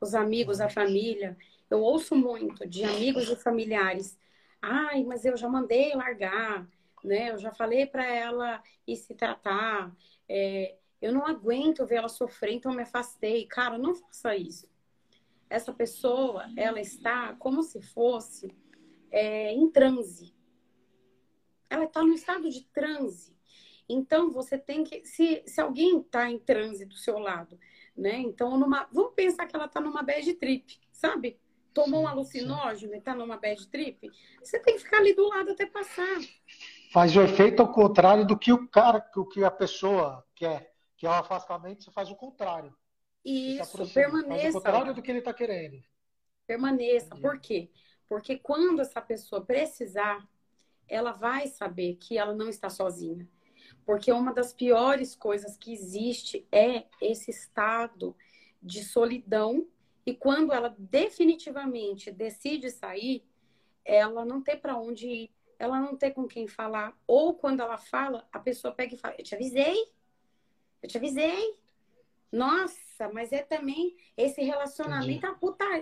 [0.00, 1.36] os amigos, a família.
[1.70, 4.18] Eu ouço muito de amigos e familiares.
[4.60, 6.68] Ai, mas eu já mandei largar,
[7.04, 7.30] né?
[7.30, 9.94] Eu já falei para ela ir se tratar.
[10.28, 13.46] É, eu não aguento ver ela sofrer, então me afastei.
[13.46, 14.68] Cara, não faça isso.
[15.48, 18.50] Essa pessoa, ela está como se fosse
[19.10, 20.34] é, em transe.
[21.70, 23.36] Ela está no estado de transe.
[23.88, 25.04] Então, você tem que.
[25.04, 27.58] Se, se alguém está em transe do seu lado,
[27.96, 28.18] né?
[28.18, 31.38] Então, numa, vamos pensar que ela está numa bad trip, sabe?
[31.76, 32.98] Tomou um alucinógeno sim.
[32.98, 34.10] e tá numa bad trip,
[34.42, 36.18] você tem que ficar ali do lado até passar.
[36.90, 41.06] Faz o efeito ao contrário do que o cara, o que a pessoa quer, que
[41.06, 42.74] é o afastamento, você faz o contrário.
[43.22, 44.40] Isso, permaneça.
[44.40, 45.82] Faz o contrário do que ele está querendo.
[46.46, 47.08] Permaneça.
[47.08, 47.20] Entendi.
[47.20, 47.70] Por quê?
[48.08, 50.26] Porque quando essa pessoa precisar,
[50.88, 53.28] ela vai saber que ela não está sozinha.
[53.84, 58.16] Porque uma das piores coisas que existe é esse estado
[58.62, 59.66] de solidão.
[60.06, 63.24] E quando ela definitivamente decide sair,
[63.84, 66.96] ela não tem para onde ir, ela não tem com quem falar.
[67.08, 69.92] Ou quando ela fala, a pessoa pega e fala: Eu te avisei,
[70.80, 71.58] eu te avisei.
[72.30, 75.36] Nossa, mas é também esse relacionamento, a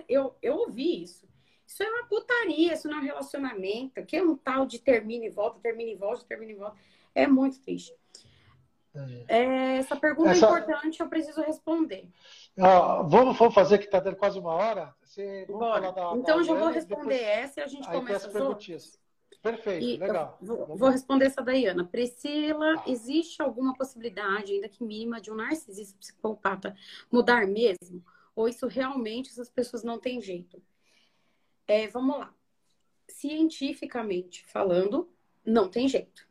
[0.07, 1.27] eu, eu ouvi isso.
[1.67, 4.05] Isso é uma putaria, isso não é um relacionamento.
[4.05, 6.77] Que é um tal de termina e volta, termina e volta, termina e volta.
[7.13, 7.93] É muito triste.
[9.27, 10.45] É, essa pergunta essa...
[10.45, 12.07] é importante, eu preciso responder.
[12.57, 14.95] Ah, vamos, vamos fazer que está dando quase uma hora?
[15.03, 17.21] Você, da, então, da eu já vou responder depois...
[17.21, 18.99] essa e a gente começa as outras.
[19.41, 20.37] Perfeito, e legal.
[20.41, 21.85] Vou, vou, responder essa daí, Ana.
[21.85, 22.83] Priscila, ah.
[22.87, 26.75] existe alguma possibilidade, ainda que mínima, de um narcisista psicopata
[27.11, 28.03] mudar mesmo?
[28.35, 30.61] Ou isso realmente essas pessoas não têm jeito?
[31.67, 32.33] É, vamos lá.
[33.07, 35.09] Cientificamente falando,
[35.45, 36.27] não tem jeito.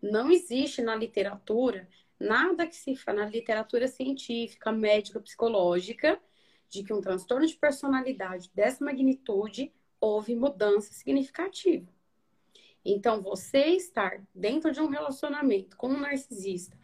[0.00, 1.88] Não existe na literatura
[2.18, 6.20] nada que se fala na literatura científica, médica, psicológica,
[6.68, 11.86] de que um transtorno de personalidade dessa magnitude houve mudança significativa.
[12.84, 16.78] Então, você estar dentro de um relacionamento com um narcisista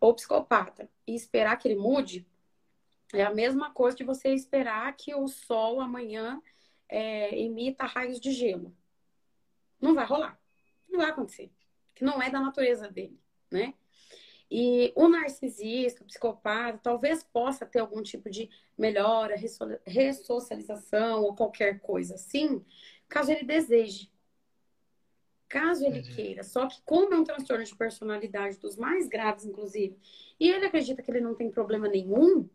[0.00, 2.26] ou psicopata e esperar que ele mude
[3.12, 6.42] é a mesma coisa de você esperar que o sol amanhã
[6.88, 8.76] é, emita raios de gelo.
[9.80, 10.40] Não vai rolar.
[10.88, 11.52] Não vai acontecer.
[11.94, 13.20] Que não é da natureza dele,
[13.50, 13.74] né?
[14.56, 18.48] E o narcisista, o psicopata, talvez possa ter algum tipo de
[18.78, 19.34] melhora,
[19.84, 22.64] ressocialização ou qualquer coisa assim,
[23.08, 24.08] caso ele deseje
[25.48, 26.14] caso ele Entendi.
[26.14, 26.42] queira.
[26.44, 29.96] Só que, como é um transtorno de personalidade dos mais graves, inclusive,
[30.38, 32.48] e ele acredita que ele não tem problema nenhum,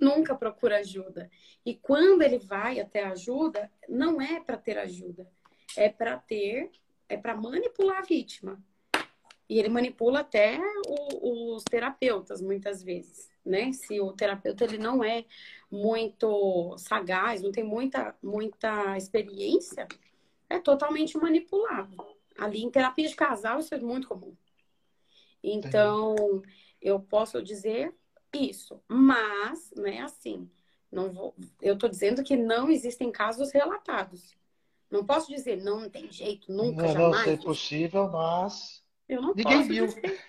[0.00, 1.30] nunca procura ajuda.
[1.64, 5.28] E quando ele vai até ajuda, não é para ter ajuda,
[5.76, 6.70] é para ter,
[7.08, 8.60] é para manipular a vítima.
[9.48, 13.72] E ele manipula até o, os terapeutas, muitas vezes, né?
[13.72, 15.24] Se o terapeuta ele não é
[15.70, 19.86] muito sagaz, não tem muita, muita experiência,
[20.48, 21.96] é totalmente manipulado.
[22.38, 24.34] Ali em terapia de casal, isso é muito comum.
[25.42, 26.54] Então, Entendi.
[26.80, 27.94] eu posso dizer
[28.32, 30.48] isso, mas não é assim.
[30.90, 34.36] Não vou, eu estou dizendo que não existem casos relatados.
[34.90, 37.16] Não posso dizer não, tem jeito, nunca, não, jamais.
[37.16, 39.86] Não sei possível, mas eu não ninguém posso viu.
[39.86, 40.20] Dizer.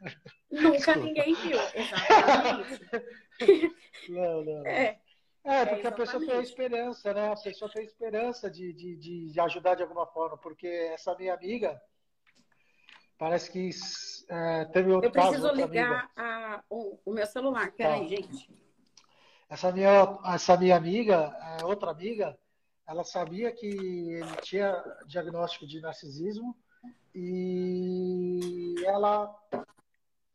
[0.50, 2.90] Nunca ninguém viu, exatamente.
[4.08, 4.66] Não, não.
[4.66, 5.00] É.
[5.46, 7.32] É, porque é, a pessoa tem a esperança, né?
[7.32, 11.34] A pessoa tem a esperança de, de, de ajudar de alguma forma, porque essa minha
[11.34, 11.78] amiga
[13.18, 13.68] parece que
[14.30, 18.08] é, teve outro Eu preciso caso, ligar a, o, o, meu celular, peraí, tá.
[18.08, 18.50] gente.
[19.50, 22.38] Essa minha, essa minha amiga, é, outra amiga,
[22.88, 26.56] ela sabia que ele tinha diagnóstico de narcisismo
[27.14, 29.34] e ela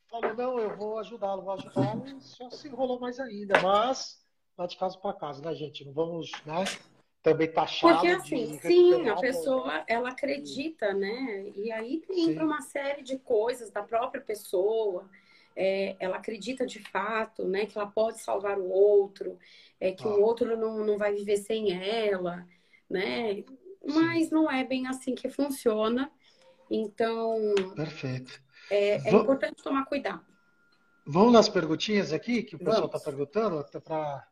[0.10, 4.20] falou, não, eu vou ajudá-lo, vou ajudá-lo, só se enrolou mais ainda, mas
[4.58, 5.86] lá de casa para casa, né, gente?
[5.86, 6.66] Não vamos, né?
[7.22, 7.94] Também taxar.
[7.94, 11.52] Porque assim, sim, a pessoa ela acredita, né?
[11.56, 15.10] E aí entra uma série de coisas da própria pessoa.
[15.56, 19.38] É, ela acredita de fato, né, que ela pode salvar o outro,
[19.78, 20.12] é, que ah.
[20.12, 22.48] o outro não, não vai viver sem ela,
[22.90, 23.44] né?
[23.84, 24.34] Mas sim.
[24.34, 26.10] não é bem assim que funciona.
[26.70, 28.42] Então, perfeito.
[28.70, 30.26] É, é importante tomar cuidado.
[31.06, 34.28] Vamos nas perguntinhas aqui que o pessoal está perguntando, para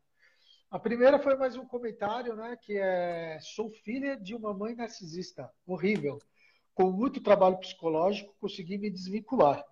[0.70, 2.58] a primeira foi mais um comentário, né?
[2.62, 6.20] Que é: sou filha de uma mãe narcisista, horrível.
[6.74, 9.66] Com muito trabalho psicológico, consegui me desvincular.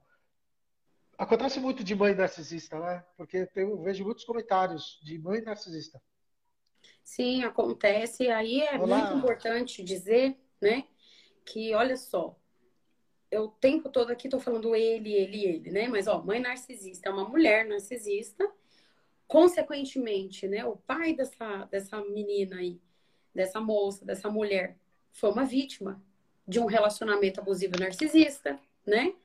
[1.18, 3.06] Acontece muito de mãe narcisista, né?
[3.18, 6.02] Porque eu vejo muitos comentários de mãe narcisista.
[7.04, 8.30] Sim, acontece.
[8.30, 8.98] Aí é Olá.
[8.98, 10.86] muito importante dizer, né?
[11.46, 12.36] Que olha só,
[13.32, 15.88] eu o tempo todo aqui estou falando ele, ele, ele, né?
[15.88, 18.50] Mas ó, mãe narcisista é uma mulher narcisista
[19.28, 22.80] Consequentemente, né, o pai dessa, dessa menina aí,
[23.34, 24.78] dessa moça, dessa mulher,
[25.12, 26.02] foi uma vítima
[26.48, 29.16] de um relacionamento abusivo narcisista, né?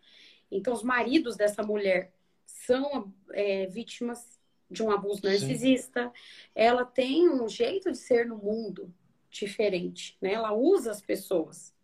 [0.51, 2.13] Então, os maridos dessa mulher
[2.47, 4.41] são é, vítimas
[4.71, 6.07] de um abuso narcisista.
[6.07, 6.13] Sim.
[6.55, 8.93] Ela tem um jeito de ser no mundo
[9.29, 10.33] diferente, né?
[10.33, 11.75] Ela usa as pessoas.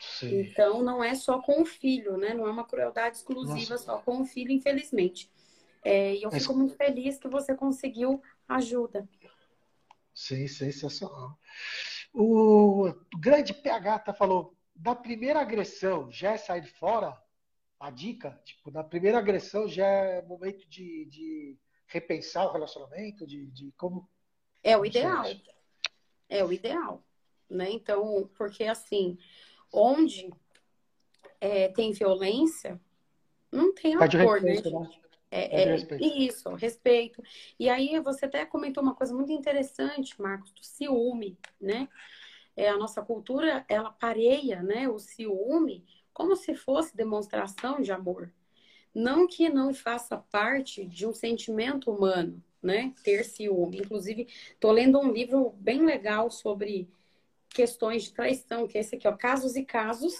[0.00, 0.40] Sim.
[0.40, 2.32] Então, não é só com o filho, né?
[2.32, 3.84] Não é uma crueldade exclusiva Nossa.
[3.84, 5.30] só com o filho, infelizmente.
[5.84, 9.08] É, e eu fico muito feliz que você conseguiu ajuda.
[10.14, 11.38] Sim, sensacional.
[12.12, 17.16] O grande PH tá falou, da primeira agressão já é sair fora?
[17.78, 23.46] A dica, tipo, na primeira agressão já é momento de, de repensar o relacionamento, de,
[23.46, 24.08] de como.
[24.62, 25.24] É o ideal.
[26.28, 27.02] É o ideal.
[27.48, 27.70] Né?
[27.70, 29.18] Então, porque assim,
[29.72, 30.30] onde
[31.40, 32.80] é, tem violência,
[33.50, 34.90] não tem amor, né, respeito, né?
[35.30, 36.04] É, é, respeito.
[36.04, 37.22] isso, respeito.
[37.58, 41.88] E aí você até comentou uma coisa muito interessante, Marcos, do ciúme, né?
[42.56, 48.32] É, a nossa cultura, ela pareia né, o ciúme como se fosse demonstração de amor.
[48.92, 52.92] Não que não faça parte de um sentimento humano, né?
[53.04, 53.78] Ter ciúme.
[53.78, 56.88] Inclusive, estou lendo um livro bem legal sobre
[57.50, 60.14] questões de traição, que é esse aqui, ó, Casos e Casos.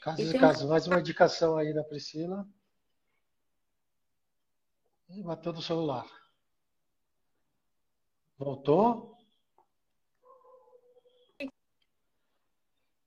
[0.00, 0.62] Casos e, e Casos.
[0.62, 0.68] Um...
[0.68, 2.46] Mais uma indicação aí da Priscila.
[5.08, 6.06] E bateu no celular.
[8.36, 9.14] Voltou?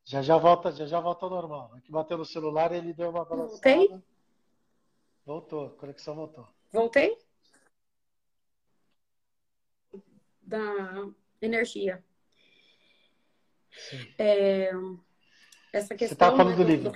[0.05, 1.73] Já já volta, já já volta ao normal.
[1.75, 3.51] Aqui bateu no celular ele deu uma balançada.
[3.51, 4.03] Voltei?
[5.25, 6.47] Voltou, a conexão voltou.
[6.71, 7.17] Voltei?
[10.41, 10.59] Da
[11.41, 12.01] energia.
[14.17, 14.71] É,
[15.71, 16.91] essa questão Você tá falando né, do, do livro.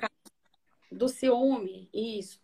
[0.91, 2.39] Do, ciúme, isso.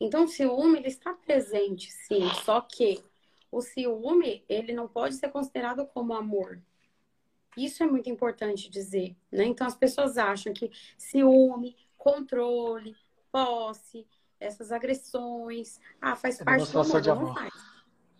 [0.00, 3.02] Então, o ciúme ele está presente, sim, só que
[3.50, 6.60] o ciúme ele não pode ser considerado como amor.
[7.56, 9.44] Isso é muito importante dizer, né?
[9.44, 12.96] Então, as pessoas acham que ciúme, controle,
[13.30, 14.06] posse,
[14.40, 17.02] essas agressões, ah, faz é parte do amor.
[17.02, 17.54] Não faz.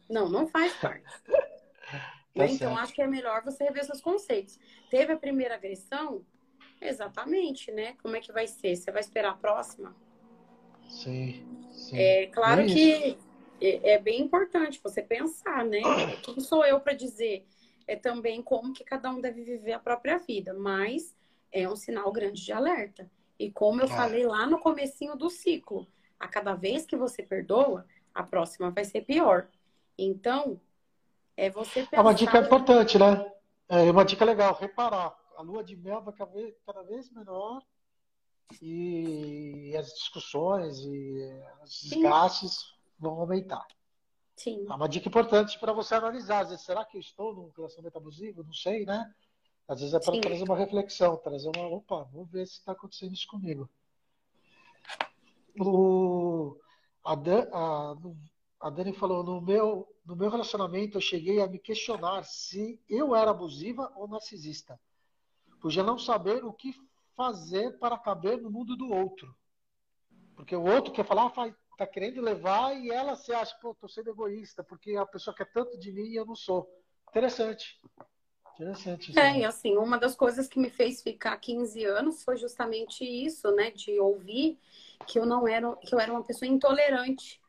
[0.09, 1.05] Não, não faz parte.
[2.35, 4.59] Tá então, acho que é melhor você rever seus conceitos.
[4.91, 6.25] Teve a primeira agressão?
[6.81, 7.95] Exatamente, né?
[8.03, 8.75] Como é que vai ser?
[8.75, 9.95] Você vai esperar a próxima?
[10.89, 11.45] Sim.
[11.73, 11.97] sim.
[11.97, 13.19] É claro é que
[13.61, 15.81] é, é, bem importante você pensar, né?
[16.23, 17.47] Quem sou eu para dizer
[17.87, 21.15] é também como que cada um deve viver a própria vida, mas
[21.53, 23.11] é um sinal grande de alerta.
[23.39, 23.89] E como eu é.
[23.89, 25.87] falei lá no comecinho do ciclo,
[26.19, 29.49] a cada vez que você perdoa, a próxima vai ser pior.
[29.99, 30.61] Então,
[31.47, 31.97] é você pensar...
[31.97, 33.33] É uma dica importante, né?
[33.69, 35.17] É uma dica legal, reparar.
[35.37, 37.63] A lua de mel vai cada vez menor
[38.61, 42.59] e as discussões e os desgastes
[42.99, 43.67] vão aumentar.
[44.37, 44.67] Sim.
[44.69, 46.41] É uma dica importante para você analisar.
[46.43, 48.45] Às vezes, será que eu estou num relacionamento abusivo?
[48.45, 49.13] Não sei, né?
[49.67, 51.67] Às vezes é para trazer uma reflexão, trazer uma.
[51.69, 53.71] Opa, vamos ver se está acontecendo isso comigo.
[55.59, 56.57] O,
[57.05, 57.95] a, Dan, a,
[58.63, 63.15] a Dani falou: no meu, no meu relacionamento, eu cheguei a me questionar se eu
[63.15, 64.81] era abusiva ou narcisista.
[65.61, 66.73] Por já não saber o que
[67.17, 69.35] fazer para caber no mundo do outro.
[70.37, 73.89] Porque o outro quer falar, ah, tá querendo levar e ela se acha, pô, tô
[73.89, 76.69] sendo egoísta, porque a pessoa quer tanto de mim e eu não sou.
[77.11, 77.81] Interessante.
[78.55, 79.19] Interessante.
[79.19, 83.51] É, e assim, uma das coisas que me fez ficar 15 anos foi justamente isso,
[83.53, 83.73] né?
[83.73, 84.59] De ouvir
[85.07, 87.42] que eu não era, que eu era uma pessoa intolerante.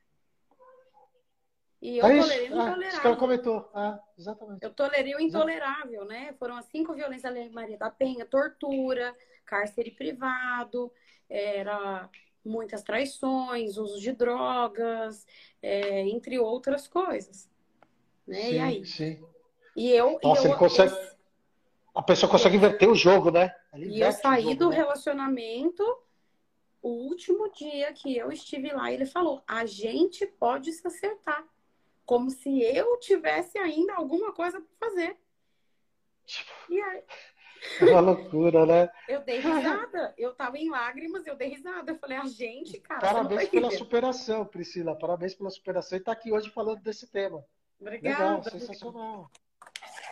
[1.83, 2.87] E eu é tolerei o intolerável.
[2.87, 3.69] Ah, que ela comentou.
[3.73, 4.63] Ah, exatamente.
[4.63, 6.33] Eu tolerei o intolerável, né?
[6.39, 9.13] Foram as cinco violências da Lei Maria da Penha, tortura,
[9.45, 10.89] cárcere privado,
[11.29, 12.09] era
[12.43, 15.27] muitas traições, uso de drogas,
[15.61, 17.49] é, entre outras coisas.
[18.25, 18.41] Né?
[18.41, 18.85] Sim, e aí?
[18.85, 19.25] Sim.
[19.75, 20.17] E eu.
[20.23, 20.95] Nossa, e eu, consegue.
[21.93, 23.53] A pessoa consegue inverter o jogo, né?
[23.75, 24.77] E eu saí jogo, do né?
[24.77, 25.83] relacionamento
[26.81, 31.43] o último dia que eu estive lá, ele falou: a gente pode se acertar.
[32.05, 35.17] Como se eu tivesse ainda alguma coisa para fazer.
[36.69, 37.03] E aí,
[37.79, 38.89] é uma loucura, né?
[39.07, 40.13] Eu dei risada.
[40.17, 41.91] Eu tava em lágrimas, eu dei risada.
[41.91, 43.01] Eu falei, a gente, cara.
[43.01, 44.97] Parabéns pela superação, Priscila.
[44.97, 45.97] Parabéns pela superação.
[45.97, 47.43] E tá aqui hoje falando desse tema.
[47.79, 48.23] Obrigada.
[48.23, 49.31] Legal, sensacional.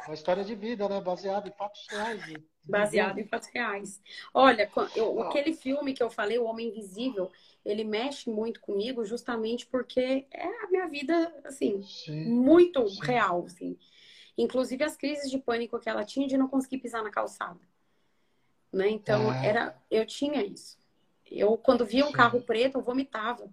[0.07, 0.99] Uma história de vida, né?
[0.99, 2.21] Baseada em fatos reais.
[2.63, 4.01] Baseado em fatos reais.
[4.33, 7.31] Olha, eu, aquele filme que eu falei, O Homem Invisível,
[7.65, 12.99] ele mexe muito comigo justamente porque é a minha vida, assim, sim, muito sim.
[13.01, 13.77] real, assim.
[14.37, 17.59] Inclusive as crises de pânico que ela tinha de não conseguir pisar na calçada.
[18.71, 18.89] Né?
[18.89, 19.47] Então, é.
[19.47, 20.79] era, eu tinha isso.
[21.29, 23.49] Eu, quando via um carro preto, eu vomitava.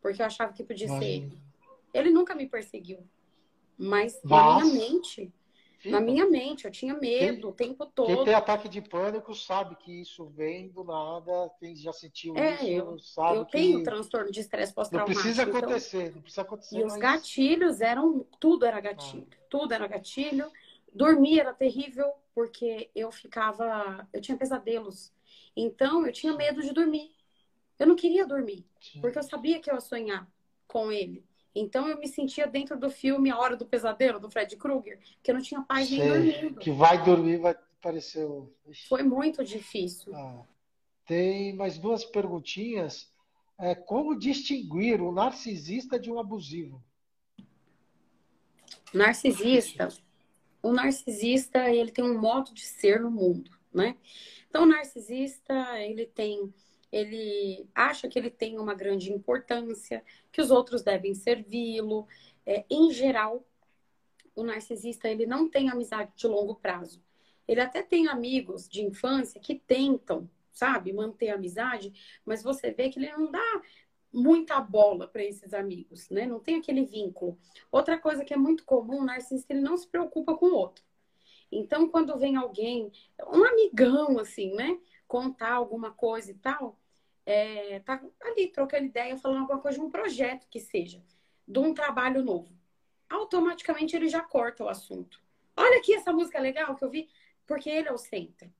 [0.00, 1.38] Porque eu achava que podia ser ele.
[1.92, 3.06] Ele nunca me perseguiu.
[3.76, 4.64] Mas Nossa.
[4.64, 5.32] na minha mente,
[5.84, 8.06] na minha mente, eu tinha medo quem, o tempo todo.
[8.06, 12.54] Quem tem ataque de pânico sabe que isso vem do nada, quem já sentiu é,
[12.54, 15.16] isso, eu, sabe eu tenho transtorno de estresse pós-traumático.
[15.16, 16.78] Não precisa então acontecer, então, não precisa acontecer.
[16.78, 19.36] E os gatilhos eram, tudo era gatilho, ah.
[19.50, 20.50] tudo era gatilho.
[20.92, 25.12] Dormir era terrível, porque eu ficava, eu tinha pesadelos.
[25.54, 27.14] Então, eu tinha medo de dormir.
[27.78, 29.00] Eu não queria dormir, Sim.
[29.02, 30.26] porque eu sabia que eu ia sonhar
[30.66, 31.25] com ele.
[31.58, 35.30] Então eu me sentia dentro do filme A Hora do Pesadelo, do Fred Krueger, que
[35.30, 36.60] eu não tinha paz nem dormindo.
[36.60, 38.28] Que vai dormir, vai parecer.
[38.86, 40.14] Foi muito difícil.
[40.14, 40.44] Ah,
[41.06, 43.10] tem mais duas perguntinhas.
[43.58, 46.84] É, como distinguir um narcisista de um abusivo?
[48.92, 49.88] Narcisista.
[50.62, 53.96] O narcisista, ele tem um modo de ser no mundo, né?
[54.48, 56.52] Então, o narcisista, ele tem
[56.90, 62.06] ele acha que ele tem uma grande importância, que os outros devem servi-lo.
[62.44, 63.44] É, em geral,
[64.34, 67.02] o narcisista ele não tem amizade de longo prazo.
[67.46, 71.92] Ele até tem amigos de infância que tentam, sabe, manter amizade,
[72.24, 73.62] mas você vê que ele não dá
[74.12, 76.26] muita bola para esses amigos, né?
[76.26, 77.38] Não tem aquele vínculo.
[77.70, 80.84] Outra coisa que é muito comum, o narcisista ele não se preocupa com o outro.
[81.52, 82.90] Então, quando vem alguém,
[83.32, 86.78] um amigão assim, né, contar alguma coisa e tal,
[87.24, 91.02] é, tá ali trocando ideia, falando alguma coisa de um projeto que seja,
[91.46, 92.54] de um trabalho novo.
[93.08, 95.20] Automaticamente ele já corta o assunto.
[95.56, 97.08] Olha aqui essa música legal que eu vi,
[97.46, 98.52] porque ele é o centro.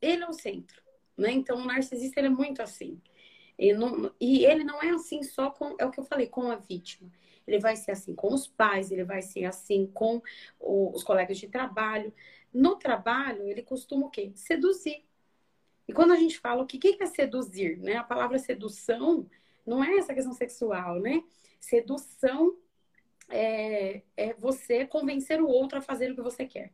[0.00, 0.82] Ele é o centro,
[1.16, 1.30] né?
[1.30, 3.00] Então o narcisista ele é muito assim.
[3.76, 6.56] Não, e ele não é assim só com, é o que eu falei, com a
[6.56, 7.10] vítima.
[7.46, 10.20] Ele vai ser assim com os pais, ele vai ser assim com
[10.58, 12.12] os colegas de trabalho.
[12.52, 14.32] No trabalho, ele costuma o quê?
[14.34, 15.04] Seduzir.
[15.86, 17.96] E quando a gente fala o que, que é seduzir, né?
[17.96, 19.28] A palavra sedução
[19.66, 21.22] não é essa questão sexual, né?
[21.60, 22.56] Sedução
[23.28, 26.72] é, é você convencer o outro a fazer o que você quer.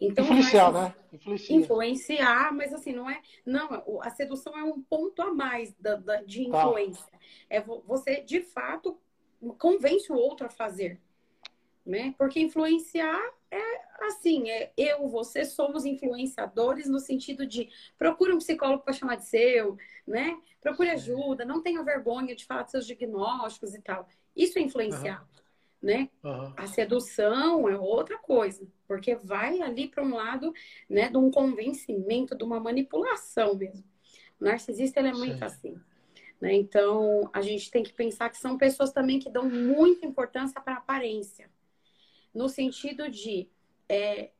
[0.00, 0.94] Então, influenciar, né?
[1.12, 1.56] Influenciar.
[1.56, 3.20] influenciar, mas assim, não é.
[3.44, 6.58] Não, a sedução é um ponto a mais da, da de tá.
[6.58, 7.04] influência.
[7.10, 7.18] Tá.
[7.50, 8.98] É você, de fato,
[9.58, 10.98] convence o outro a fazer.
[11.84, 12.14] Né?
[12.16, 13.20] Porque influenciar
[13.50, 19.16] é assim, é eu, você somos influenciadores no sentido de procure um psicólogo para chamar
[19.16, 19.76] de seu,
[20.06, 20.38] né?
[20.60, 24.08] Procure ajuda, não tenha vergonha de falar dos seus diagnósticos e tal.
[24.36, 25.26] Isso é influenciar, uhum.
[25.82, 26.10] né?
[26.22, 26.52] Uhum.
[26.56, 30.52] A sedução é outra coisa, porque vai ali para um lado,
[30.88, 33.84] né, de um convencimento, de uma manipulação mesmo.
[34.40, 35.44] O narcisista ele é muito Sim.
[35.44, 35.80] assim.
[36.40, 36.54] Né?
[36.54, 40.74] Então, a gente tem que pensar que são pessoas também que dão muita importância para
[40.74, 41.50] a aparência
[42.34, 43.48] no sentido de
[43.88, 44.30] é,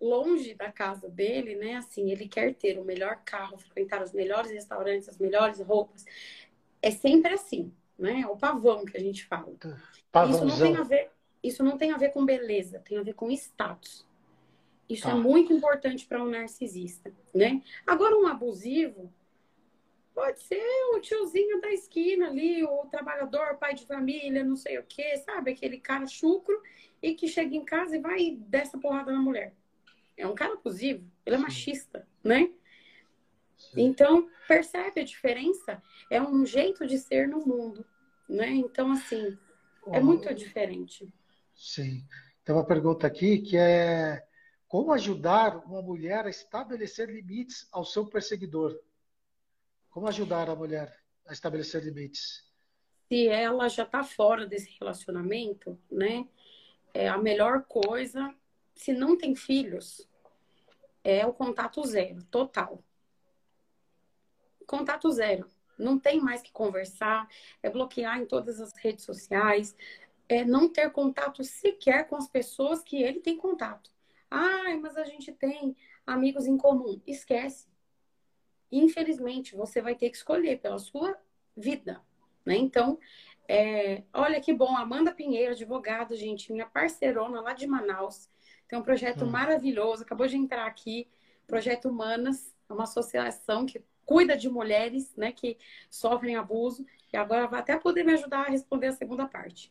[0.00, 1.76] longe da casa dele, né?
[1.76, 6.04] Assim, ele quer ter o melhor carro, frequentar os melhores restaurantes, as melhores roupas.
[6.80, 8.22] É sempre assim, né?
[8.22, 9.54] É o pavão que a gente fala.
[10.28, 11.10] Isso não tem a ver,
[11.42, 14.04] isso não tem a ver com beleza, tem a ver com status.
[14.88, 15.16] Isso é tá.
[15.16, 17.62] é muito importante para um narcisista, né?
[17.86, 19.12] Agora um abusivo,
[20.14, 20.62] Pode ser
[20.94, 25.52] o tiozinho da esquina ali, o trabalhador, pai de família, não sei o quê, sabe?
[25.52, 26.60] Aquele cara chucro
[27.02, 29.54] e que chega em casa e vai dessa porrada na mulher.
[30.16, 32.52] É um cara abusivo, ele é machista, né?
[33.56, 33.82] Sim.
[33.82, 35.82] Então, percebe a diferença?
[36.10, 37.84] É um jeito de ser no mundo,
[38.28, 38.50] né?
[38.50, 39.38] Então, assim,
[39.86, 41.12] é muito diferente.
[41.54, 42.04] Sim.
[42.44, 44.22] Tem uma pergunta aqui que é
[44.66, 48.78] como ajudar uma mulher a estabelecer limites ao seu perseguidor?
[49.92, 50.90] Como ajudar a mulher
[51.26, 52.50] a estabelecer limites?
[53.08, 56.26] Se ela já está fora desse relacionamento, né?
[56.94, 58.34] É a melhor coisa,
[58.74, 60.08] se não tem filhos,
[61.04, 62.82] é o contato zero, total.
[64.66, 65.46] Contato zero.
[65.78, 67.28] Não tem mais que conversar,
[67.62, 69.76] é bloquear em todas as redes sociais,
[70.26, 73.90] é não ter contato sequer com as pessoas que ele tem contato.
[74.30, 75.76] Ai, mas a gente tem
[76.06, 76.98] amigos em comum.
[77.06, 77.71] Esquece
[78.78, 81.16] infelizmente, você vai ter que escolher pela sua
[81.56, 82.00] vida,
[82.44, 82.56] né?
[82.56, 82.98] Então,
[83.46, 88.30] é, olha que bom, Amanda Pinheiro, advogada, gente, minha parceirona lá de Manaus,
[88.68, 89.30] tem um projeto hum.
[89.30, 91.08] maravilhoso, acabou de entrar aqui,
[91.46, 95.58] Projeto Humanas, é uma associação que cuida de mulheres, né, que
[95.90, 99.70] sofrem abuso, e agora vai até poder me ajudar a responder a segunda parte.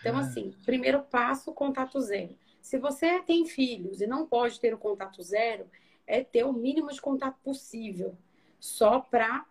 [0.00, 0.18] Então, hum.
[0.18, 2.36] assim, primeiro passo, contato zero.
[2.60, 5.70] Se você tem filhos e não pode ter o contato zero,
[6.06, 8.16] é ter o mínimo de contato possível
[8.66, 9.46] só para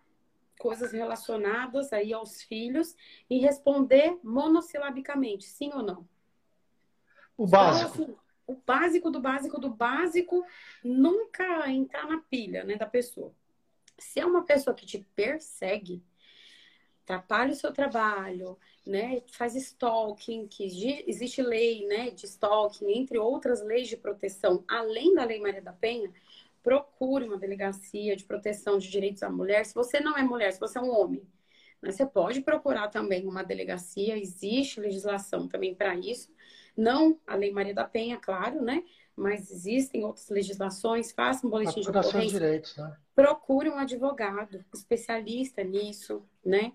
[0.58, 2.96] coisas relacionadas aí aos filhos
[3.28, 6.08] e responder monossilabicamente, sim ou não.
[7.36, 8.02] O básico.
[8.02, 8.16] Então, assim,
[8.46, 10.44] o básico do básico do básico
[10.82, 13.32] nunca entrar na pilha, né, da pessoa.
[13.98, 16.02] Se é uma pessoa que te persegue,
[17.02, 20.64] atrapalha o seu trabalho, né, faz stalking, que
[21.06, 25.72] existe lei, né, de stalking, entre outras leis de proteção, além da Lei Maria da
[25.72, 26.12] Penha,
[26.66, 29.64] procure uma delegacia de proteção de direitos à mulher.
[29.64, 31.22] Se você não é mulher, se você é um homem,
[31.80, 34.18] né, você pode procurar também uma delegacia.
[34.18, 36.28] Existe legislação também para isso.
[36.76, 38.82] Não a Lei Maria da Penha, claro, né?
[39.14, 41.12] Mas existem outras legislações.
[41.12, 42.40] Faça um boletim de ocorrência.
[42.40, 42.96] Direitos, né?
[43.14, 46.72] Procure um advogado especialista nisso, né?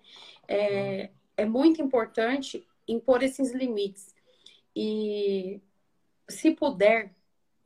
[0.47, 4.15] É, é muito importante impor esses limites.
[4.73, 5.59] E
[6.30, 7.13] se puder,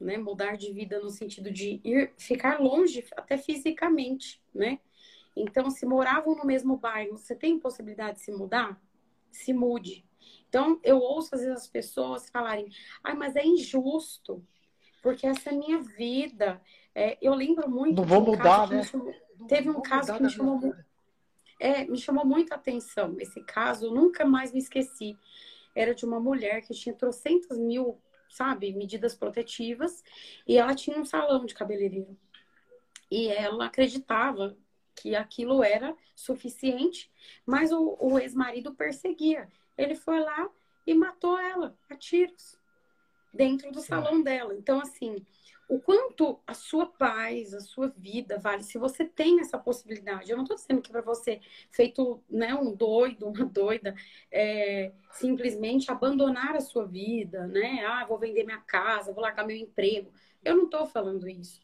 [0.05, 4.79] né, mudar de vida no sentido de ir ficar longe até fisicamente, né?
[5.35, 8.79] Então, se moravam no mesmo bairro, você tem possibilidade de se mudar?
[9.31, 10.05] Se mude.
[10.47, 12.69] Então, eu ouço às vezes as pessoas falarem:
[13.03, 14.45] "Ai, mas é injusto,
[15.01, 16.61] porque essa é a minha vida".
[16.93, 17.97] É, eu lembro muito.
[17.97, 18.83] Não vou um mudar, né?
[18.83, 19.13] Chamou,
[19.47, 20.85] teve um caso que me chamou muito.
[21.59, 23.15] É, me chamou muito a atenção.
[23.19, 25.17] Esse caso, eu nunca mais me esqueci.
[25.75, 27.99] Era de uma mulher que tinha trocentas mil,
[28.29, 30.03] sabe, medidas protetivas,
[30.47, 32.17] e ela tinha um salão de cabeleireiro.
[33.09, 34.57] E ela acreditava
[34.95, 37.11] que aquilo era suficiente,
[37.45, 39.49] mas o, o ex-marido perseguia.
[39.77, 40.49] Ele foi lá
[40.87, 42.57] e matou ela a tiros
[43.33, 44.55] dentro do salão dela.
[44.55, 45.25] Então, assim,
[45.67, 50.29] o quanto a sua paz, a sua vida vale, se você tem essa possibilidade.
[50.29, 51.39] Eu não estou dizendo que para você,
[51.71, 53.95] feito né, um doido, uma doida,
[54.31, 57.83] é, simplesmente abandonar a sua vida, né?
[57.85, 60.11] Ah, vou vender minha casa, vou largar meu emprego.
[60.43, 61.61] Eu não estou falando isso.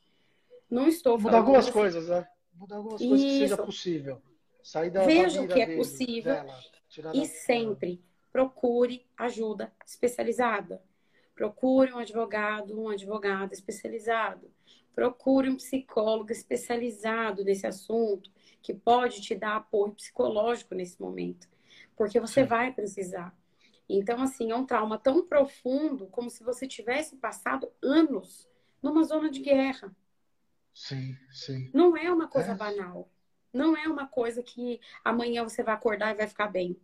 [0.69, 1.25] Não estou falando.
[1.25, 2.27] Mudar algumas coisas, né?
[2.55, 3.09] Mudar algumas isso.
[3.09, 4.21] coisas que seja possível.
[4.63, 6.59] Sair da Veja o que é dele, possível dela,
[7.13, 10.81] e sempre procure ajuda especializada
[11.35, 14.51] Procure um advogado, um advogado especializado.
[14.93, 18.29] Procure um psicólogo especializado nesse assunto,
[18.61, 21.47] que pode te dar apoio psicológico nesse momento,
[21.95, 22.47] porque você Sim.
[22.47, 23.35] vai precisar.
[23.89, 28.47] Então, assim, é um trauma tão profundo como se você tivesse passado anos
[28.81, 29.95] numa zona de guerra.
[30.73, 31.69] Sim, sim.
[31.73, 32.55] Não é uma coisa é.
[32.55, 33.09] banal.
[33.53, 36.79] Não é uma coisa que amanhã você vai acordar e vai ficar bem.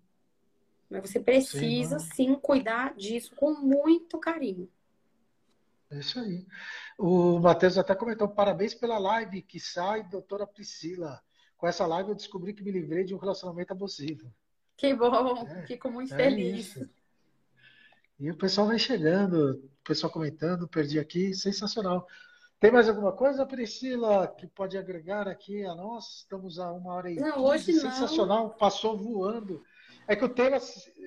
[0.90, 4.70] Mas você precisa sim, sim cuidar disso com muito carinho.
[5.90, 6.46] É isso aí.
[6.98, 11.22] O Matheus até comentou: parabéns pela live que sai, doutora Priscila.
[11.58, 14.32] Com essa live eu descobri que me livrei de um relacionamento abusivo.
[14.76, 16.76] Que bom, é, fico muito é feliz.
[16.76, 16.90] Isso.
[18.20, 22.08] E o pessoal vai chegando, o pessoal comentando, perdi aqui, sensacional.
[22.60, 26.20] Tem mais alguma coisa, Priscila, que pode agregar aqui a nós?
[26.20, 27.82] Estamos a uma hora e não, hoje não.
[27.82, 29.64] sensacional, passou voando.
[30.08, 30.58] É que o tema,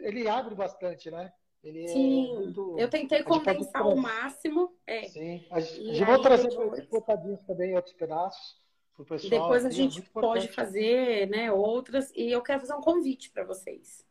[0.03, 1.33] ele abre bastante, né?
[1.63, 2.77] Ele é Sim, é muito...
[2.79, 4.75] eu tentei condensar o máximo.
[4.87, 5.05] É.
[5.05, 6.87] Sim, a gente vai trazer depois...
[6.87, 8.61] bocadinhos também, outros pedaços.
[9.09, 12.13] Pessoal, depois a é gente é pode fazer né, outras.
[12.15, 14.07] E eu quero fazer um convite para vocês.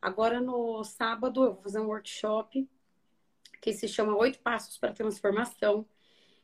[0.00, 2.68] Agora, no sábado, eu vou fazer um workshop
[3.60, 5.86] que se chama Oito Passos para Transformação.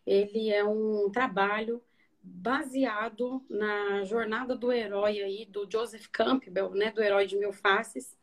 [0.07, 1.83] Ele é um trabalho
[2.25, 8.17] baseado na jornada do herói aí, do Joseph Campbell, né, do Herói de Mil Faces.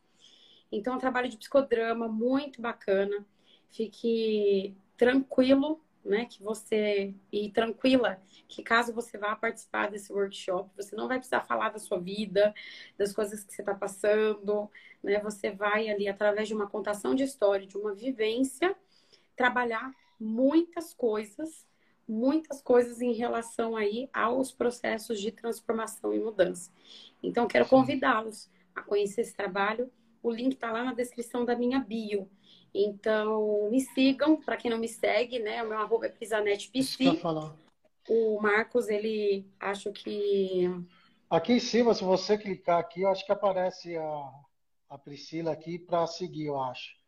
[0.72, 3.26] Então, é um trabalho de psicodrama muito bacana.
[3.70, 8.20] Fique tranquilo, né, que você e tranquila
[8.52, 12.54] que caso você vá participar desse workshop, você não vai precisar falar da sua vida,
[12.98, 14.70] das coisas que você está passando,
[15.02, 15.20] né?
[15.22, 18.76] Você vai ali através de uma contação de história, de uma vivência,
[19.38, 21.66] trabalhar muitas coisas
[22.08, 26.72] muitas coisas em relação aí aos processos de transformação e mudança.
[27.24, 29.92] Então, quero convidá-los a conhecer esse trabalho.
[30.22, 32.30] O link está lá na descrição da minha bio.
[32.74, 35.62] Então, me sigam, para quem não me segue, né?
[35.64, 37.22] O meu arroba é PrisanetPC.
[38.10, 40.70] O Marcos, ele acho que.
[41.30, 44.32] Aqui em cima, se você clicar aqui, eu acho que aparece a,
[44.90, 47.01] a Priscila aqui para seguir, eu acho.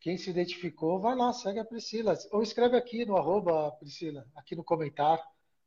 [0.00, 2.16] Quem se identificou, vai lá, segue a Priscila.
[2.30, 5.24] Ou escreve aqui no arroba, Priscila, aqui no comentário,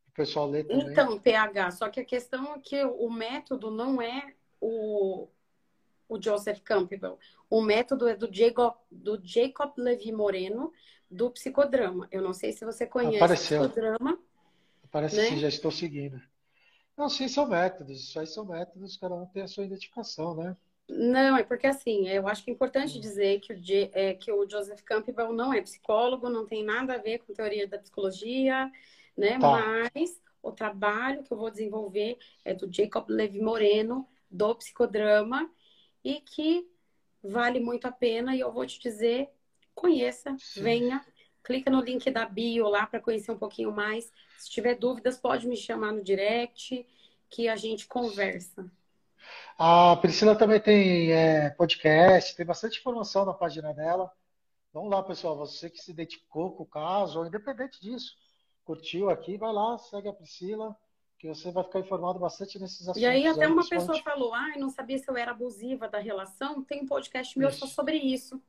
[0.07, 0.89] o pessoal lê também.
[0.89, 5.27] Então, PH, só que a questão é que o método não é o,
[6.07, 7.19] o Joseph Campbell.
[7.49, 10.71] O método é do Jacob, do Jacob Levi Moreno,
[11.09, 12.07] do psicodrama.
[12.09, 13.61] Eu não sei se você conhece Apareceu.
[13.61, 14.17] o psicodrama.
[14.89, 15.29] Parece né?
[15.29, 16.21] que já estou seguindo.
[16.97, 18.01] Não, sim, são métodos.
[18.01, 20.55] Isso aí são métodos, cada um tem a sua identificação, né?
[20.89, 23.57] Não, é porque assim, eu acho que é importante dizer que o,
[23.93, 27.67] é, que o Joseph Campbell não é psicólogo, não tem nada a ver com teoria
[27.67, 28.69] da psicologia,
[29.17, 29.39] né?
[29.39, 29.89] Tá.
[29.93, 35.49] Mas o trabalho que eu vou desenvolver é do Jacob Levi Moreno, do psicodrama,
[36.03, 36.67] e que
[37.23, 38.35] vale muito a pena.
[38.35, 39.29] E eu vou te dizer,
[39.73, 40.63] conheça, Sim.
[40.63, 41.05] venha,
[41.43, 44.11] clica no link da bio lá para conhecer um pouquinho mais.
[44.37, 46.85] Se tiver dúvidas, pode me chamar no direct,
[47.29, 48.69] que a gente conversa.
[49.57, 54.11] A Priscila também tem é, podcast, tem bastante informação na página dela.
[54.73, 55.37] Vamos lá, pessoal.
[55.37, 58.15] Você que se identificou com o caso, ou independente disso,
[58.63, 60.75] curtiu aqui, vai lá, segue a Priscila,
[61.19, 63.01] que você vai ficar informado bastante nesses assuntos.
[63.01, 65.99] E aí, até aí, uma pessoa falou: ah, não sabia se eu era abusiva da
[65.99, 66.63] relação.
[66.63, 67.59] Tem um podcast meu isso.
[67.59, 68.41] só sobre isso.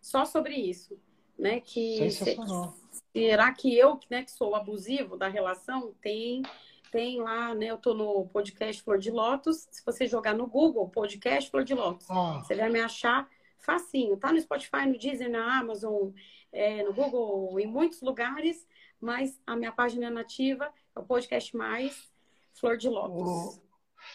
[0.00, 0.98] Só sobre isso.
[1.38, 1.60] Né?
[1.60, 2.74] Que Sensacional.
[3.12, 6.42] será que eu, né, que sou abusivo da relação, tem
[6.92, 7.66] tem lá, né?
[7.66, 9.66] Eu tô no podcast Flor de Lótus.
[9.70, 12.42] Se você jogar no Google, podcast Flor de Lótus, ah.
[12.44, 14.18] você vai me achar facinho.
[14.18, 16.10] Tá no Spotify, no Deezer, na Amazon,
[16.52, 18.68] é, no Google, em muitos lugares,
[19.00, 22.12] mas a minha página é nativa é o podcast mais
[22.52, 23.58] Flor de Lótus.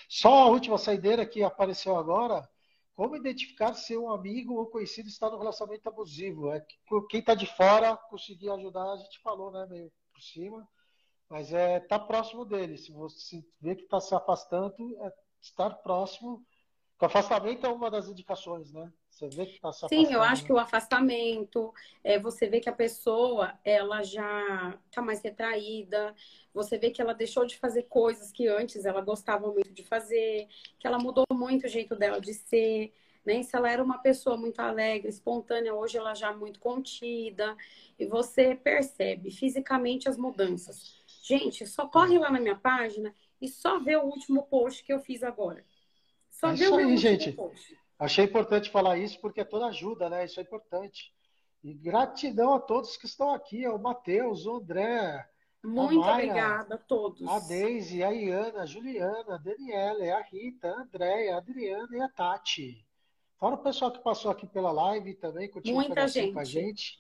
[0.08, 2.48] Só a última saideira que apareceu agora.
[2.94, 6.52] Como identificar se um amigo ou conhecido está no relacionamento abusivo?
[6.52, 6.76] É que
[7.10, 10.68] quem está de fora conseguir ajudar, a gente falou, né, meio por cima,
[11.30, 12.78] mas é tá próximo dele.
[12.78, 16.46] Se você vê que está se afastando, é estar próximo.
[17.00, 18.92] O afastamento é uma das indicações, né?
[19.18, 21.74] Você vê que está se Sim, eu acho que o afastamento,
[22.04, 26.16] é, você vê que a pessoa ela já está mais retraída,
[26.54, 30.48] você vê que ela deixou de fazer coisas que antes ela gostava muito de fazer,
[30.80, 32.94] que ela mudou muito o jeito dela de ser.
[33.26, 33.44] Né?
[33.44, 37.56] Se ela era uma pessoa muito alegre, espontânea, hoje ela já é muito contida.
[38.00, 40.97] E você percebe fisicamente as mudanças.
[41.28, 45.00] Gente, só corre lá na minha página e só vê o último post que eu
[45.00, 45.66] fiz agora.
[46.30, 47.32] Só é vê o aí, último gente.
[47.34, 47.78] post.
[48.00, 50.24] Achei importante falar isso porque é toda ajuda, né?
[50.24, 51.14] Isso é importante.
[51.64, 55.28] E gratidão a todos que estão aqui, ao Matheus, o André.
[55.64, 57.28] Muito a Mayra, obrigada a todos.
[57.28, 62.02] A Deise, a Iana, a Juliana, a Daniela, a Rita, a Andréia, a Adriana e
[62.02, 62.86] a Tati.
[63.38, 65.50] Fora o pessoal que passou aqui pela live também,
[66.08, 66.34] gente.
[66.34, 67.00] com a gente.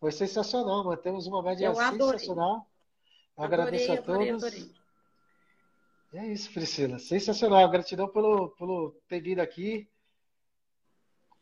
[0.00, 2.48] Foi sensacional, mantemos uma média Eu sensacional.
[2.50, 2.73] Adorei,
[3.36, 4.14] Agradeço a todos.
[4.14, 4.70] Adorei, adorei.
[6.12, 6.98] É isso, Priscila.
[6.98, 7.68] Sensacional.
[7.70, 9.88] Gratidão pelo, pelo ter vindo aqui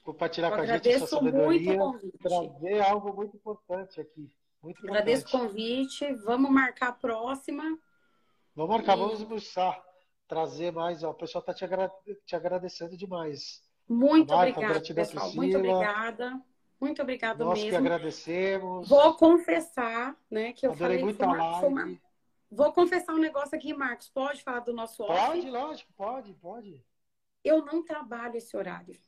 [0.03, 1.79] compartilhar com a gente essa sabedoria,
[2.21, 4.31] trazer algo muito importante aqui.
[4.63, 6.13] Muito Agradeço o convite.
[6.25, 7.65] Vamos marcar a próxima.
[8.55, 9.01] Vamos marcar, e...
[9.01, 9.83] vamos almoçar.
[10.29, 11.03] Trazer mais.
[11.03, 11.91] Ó, o pessoal está te, agra...
[12.27, 13.63] te, agradecendo demais.
[13.89, 15.31] Muito obrigada, pessoal.
[15.31, 15.35] Priscila.
[15.35, 16.41] Muito obrigada.
[16.83, 17.71] Muito obrigada Nós mesmo.
[17.71, 18.89] que agradecemos.
[18.89, 21.67] Vou confessar, né, que eu Adorei falei muito a live.
[21.67, 22.01] Uma...
[22.51, 24.09] Vou confessar um negócio aqui, Marcos.
[24.09, 25.43] Pode falar do nosso horário?
[25.43, 26.85] Pode, lógico, pode, pode.
[27.45, 28.99] Eu não trabalho esse horário.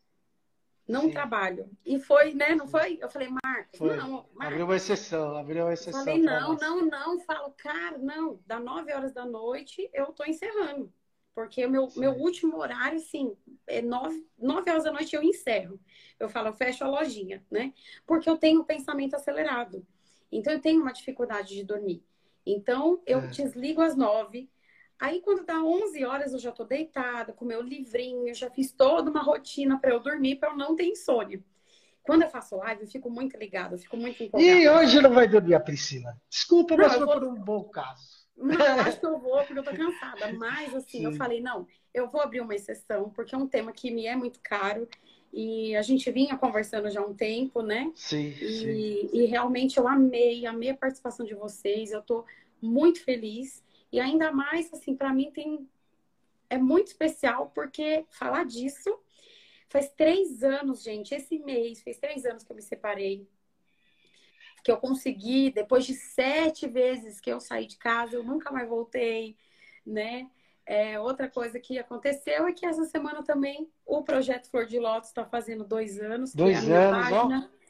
[0.86, 1.10] Não Sim.
[1.10, 1.68] trabalho.
[1.84, 2.55] E foi, né?
[2.55, 2.96] Não foi?
[3.02, 3.96] Eu falei, Marcos, foi.
[3.96, 4.24] não.
[4.34, 4.46] Marcos.
[4.46, 6.05] Abriu uma exceção, abriu uma exceção.
[6.05, 7.20] Falei, não, não, não.
[7.22, 8.38] Falo, cara, não.
[8.46, 10.92] Da 9 horas da noite eu tô encerrando.
[11.34, 13.36] Porque o meu, meu último horário, assim,
[13.66, 15.80] é 9, 9 horas da noite eu encerro.
[16.19, 17.73] Eu falo, eu fecho a lojinha, né?
[18.07, 19.86] Porque eu tenho o pensamento acelerado.
[20.31, 22.05] Então eu tenho uma dificuldade de dormir.
[22.47, 23.27] Então eu é.
[23.28, 24.49] desligo às 9,
[24.99, 29.11] Aí, quando dá 11 horas, eu já tô deitada, com meu livrinho, já fiz toda
[29.11, 31.43] uma rotina para eu dormir, para eu não ter insônia.
[32.03, 34.53] Quando eu faço live, eu fico muito ligada, eu fico muito empolgada.
[34.53, 36.16] E hoje não vai dormir a Priscila.
[36.28, 37.15] Desculpa, não, mas foi vou...
[37.15, 38.24] por um bom caso.
[38.36, 40.32] Não, eu acho que eu vou, porque eu tô cansada.
[40.35, 41.05] Mas, assim, Sim.
[41.07, 44.15] eu falei, não, eu vou abrir uma exceção, porque é um tema que me é
[44.15, 44.89] muito caro.
[45.36, 47.90] E a gente vinha conversando já há um tempo, né?
[47.97, 49.11] Sim, e, sim.
[49.12, 51.90] e realmente eu amei, amei a participação de vocês.
[51.90, 52.24] Eu tô
[52.62, 53.61] muito feliz.
[53.90, 55.69] E ainda mais, assim, para mim tem
[56.48, 58.97] é muito especial porque falar disso
[59.69, 61.12] faz três anos, gente.
[61.12, 63.28] Esse mês fez três anos que eu me separei.
[64.62, 68.69] Que eu consegui, depois de sete vezes que eu saí de casa, eu nunca mais
[68.69, 69.36] voltei,
[69.85, 70.31] né?
[70.66, 75.11] É, outra coisa que aconteceu é que essa semana também o projeto Flor de Lótus
[75.11, 76.35] está fazendo dois anos.
[76.35, 77.51] Dois é anos, página.
[77.51, 77.65] ó.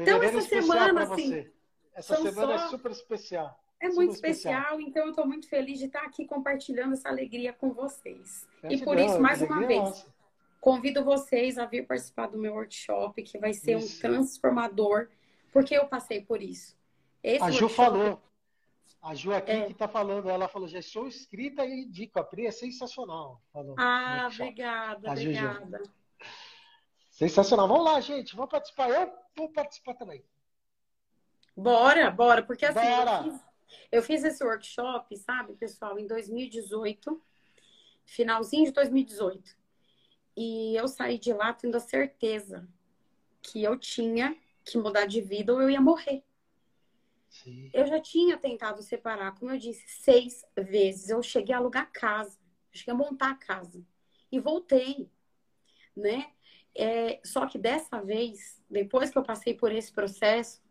[0.00, 1.46] Então, essa semana, assim.
[1.94, 2.64] Essa semana é só...
[2.64, 3.62] é super especial.
[3.80, 7.52] É muito especial, especial, então eu estou muito feliz de estar aqui compartilhando essa alegria
[7.52, 8.46] com vocês.
[8.62, 10.06] e por isso, mais uma vez, nossa.
[10.60, 13.96] convido vocês a vir participar do meu workshop, que vai ser isso.
[13.96, 15.08] um transformador,
[15.52, 16.76] porque eu passei por isso.
[17.22, 18.22] Esse a Ju falou.
[19.02, 19.66] A Ju aqui é.
[19.66, 23.42] que está falando, ela falou, já sou inscrita e indico, a Pri é sensacional.
[23.52, 25.78] Falou, ah, obrigada, a obrigada.
[25.78, 25.90] Ju.
[27.10, 27.66] Sensacional.
[27.66, 28.88] Vamos lá, gente, vamos participar.
[28.88, 30.24] Eu vou participar também.
[31.56, 33.24] Bora, bora, porque assim, bora.
[33.26, 33.52] eu fiz
[33.90, 37.20] eu fiz esse workshop, sabe, pessoal, em 2018,
[38.04, 39.56] finalzinho de 2018.
[40.36, 42.66] E eu saí de lá tendo a certeza
[43.42, 46.24] que eu tinha que mudar de vida ou eu ia morrer.
[47.32, 47.70] Sim.
[47.72, 51.08] Eu já tinha tentado separar, como eu disse, seis vezes.
[51.08, 52.38] Eu cheguei a alugar casa,
[52.72, 53.82] eu cheguei a montar a casa
[54.30, 55.10] e voltei,
[55.96, 56.30] né?
[56.74, 60.62] É, só que dessa vez, depois que eu passei por esse processo,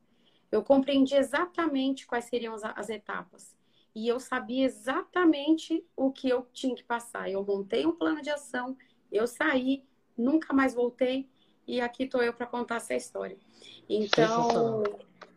[0.52, 3.56] eu compreendi exatamente quais seriam as, as etapas.
[3.94, 7.30] E eu sabia exatamente o que eu tinha que passar.
[7.30, 8.78] Eu montei um plano de ação,
[9.12, 9.84] eu saí,
[10.16, 11.28] nunca mais voltei,
[11.68, 13.38] e aqui estou eu para contar essa história.
[13.90, 14.84] Então,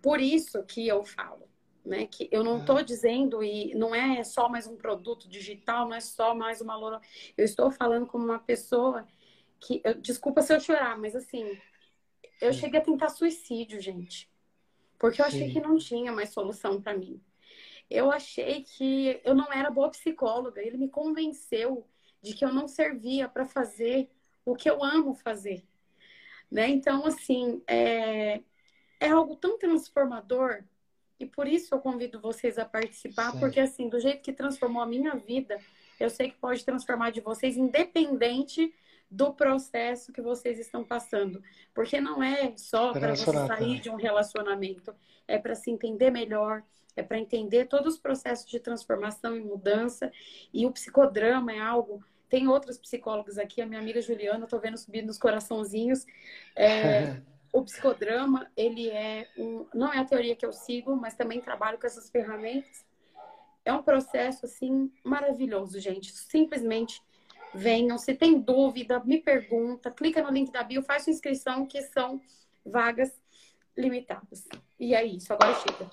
[0.05, 1.49] por isso que eu falo,
[1.83, 2.07] né?
[2.07, 2.85] Que eu não estou é.
[2.85, 7.01] dizendo, e não é só mais um produto digital, não é só mais uma loura.
[7.39, 9.09] Eu estou falando como uma pessoa
[9.59, 9.81] que.
[9.83, 11.59] Eu, desculpa se eu chorar, mas assim,
[12.39, 14.31] eu cheguei a tentar suicídio, gente.
[14.99, 15.55] Porque eu achei Sim.
[15.55, 17.19] que não tinha mais solução para mim.
[17.89, 20.61] eu achei que eu não era boa psicóloga.
[20.61, 21.89] Ele me convenceu
[22.21, 24.11] de que eu não servia para fazer
[24.45, 25.65] o que eu amo fazer.
[26.51, 26.69] Né?
[26.69, 28.43] Então, assim, é,
[29.01, 30.65] é algo tão transformador
[31.19, 33.41] e por isso eu convido vocês a participar, Sim.
[33.41, 35.59] porque assim, do jeito que transformou a minha vida,
[35.99, 38.75] eu sei que pode transformar de vocês, independente
[39.11, 41.43] do processo que vocês estão passando.
[41.73, 44.95] Porque não é só para você sair de um relacionamento,
[45.27, 46.63] é para se entender melhor,
[46.97, 50.11] é para entender todos os processos de transformação e mudança.
[50.53, 52.05] E o psicodrama é algo.
[52.29, 56.05] Tem outros psicólogos aqui, a minha amiga Juliana, estou vendo subir nos coraçãozinhos.
[56.57, 57.21] É,
[57.55, 59.65] o psicodrama, ele é um.
[59.73, 62.85] Não é a teoria que eu sigo, mas também trabalho com essas ferramentas.
[63.65, 66.11] É um processo, assim, maravilhoso, gente.
[66.11, 67.01] Simplesmente
[67.55, 67.97] venham.
[67.97, 72.21] Se tem dúvida, me pergunta, clica no link da bio, faz sua inscrição, que são
[72.67, 73.13] vagas
[73.77, 74.49] limitadas.
[74.79, 75.89] E é isso, agora chega.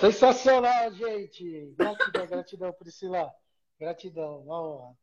[0.00, 1.72] Sensacional, gente!
[1.78, 3.32] Gratidão, gratidão, Priscila.
[3.78, 4.98] Gratidão, uma honra.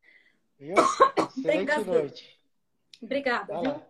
[0.59, 0.75] Viu?
[1.37, 2.39] Excelente noite.
[3.01, 3.87] Obrigada?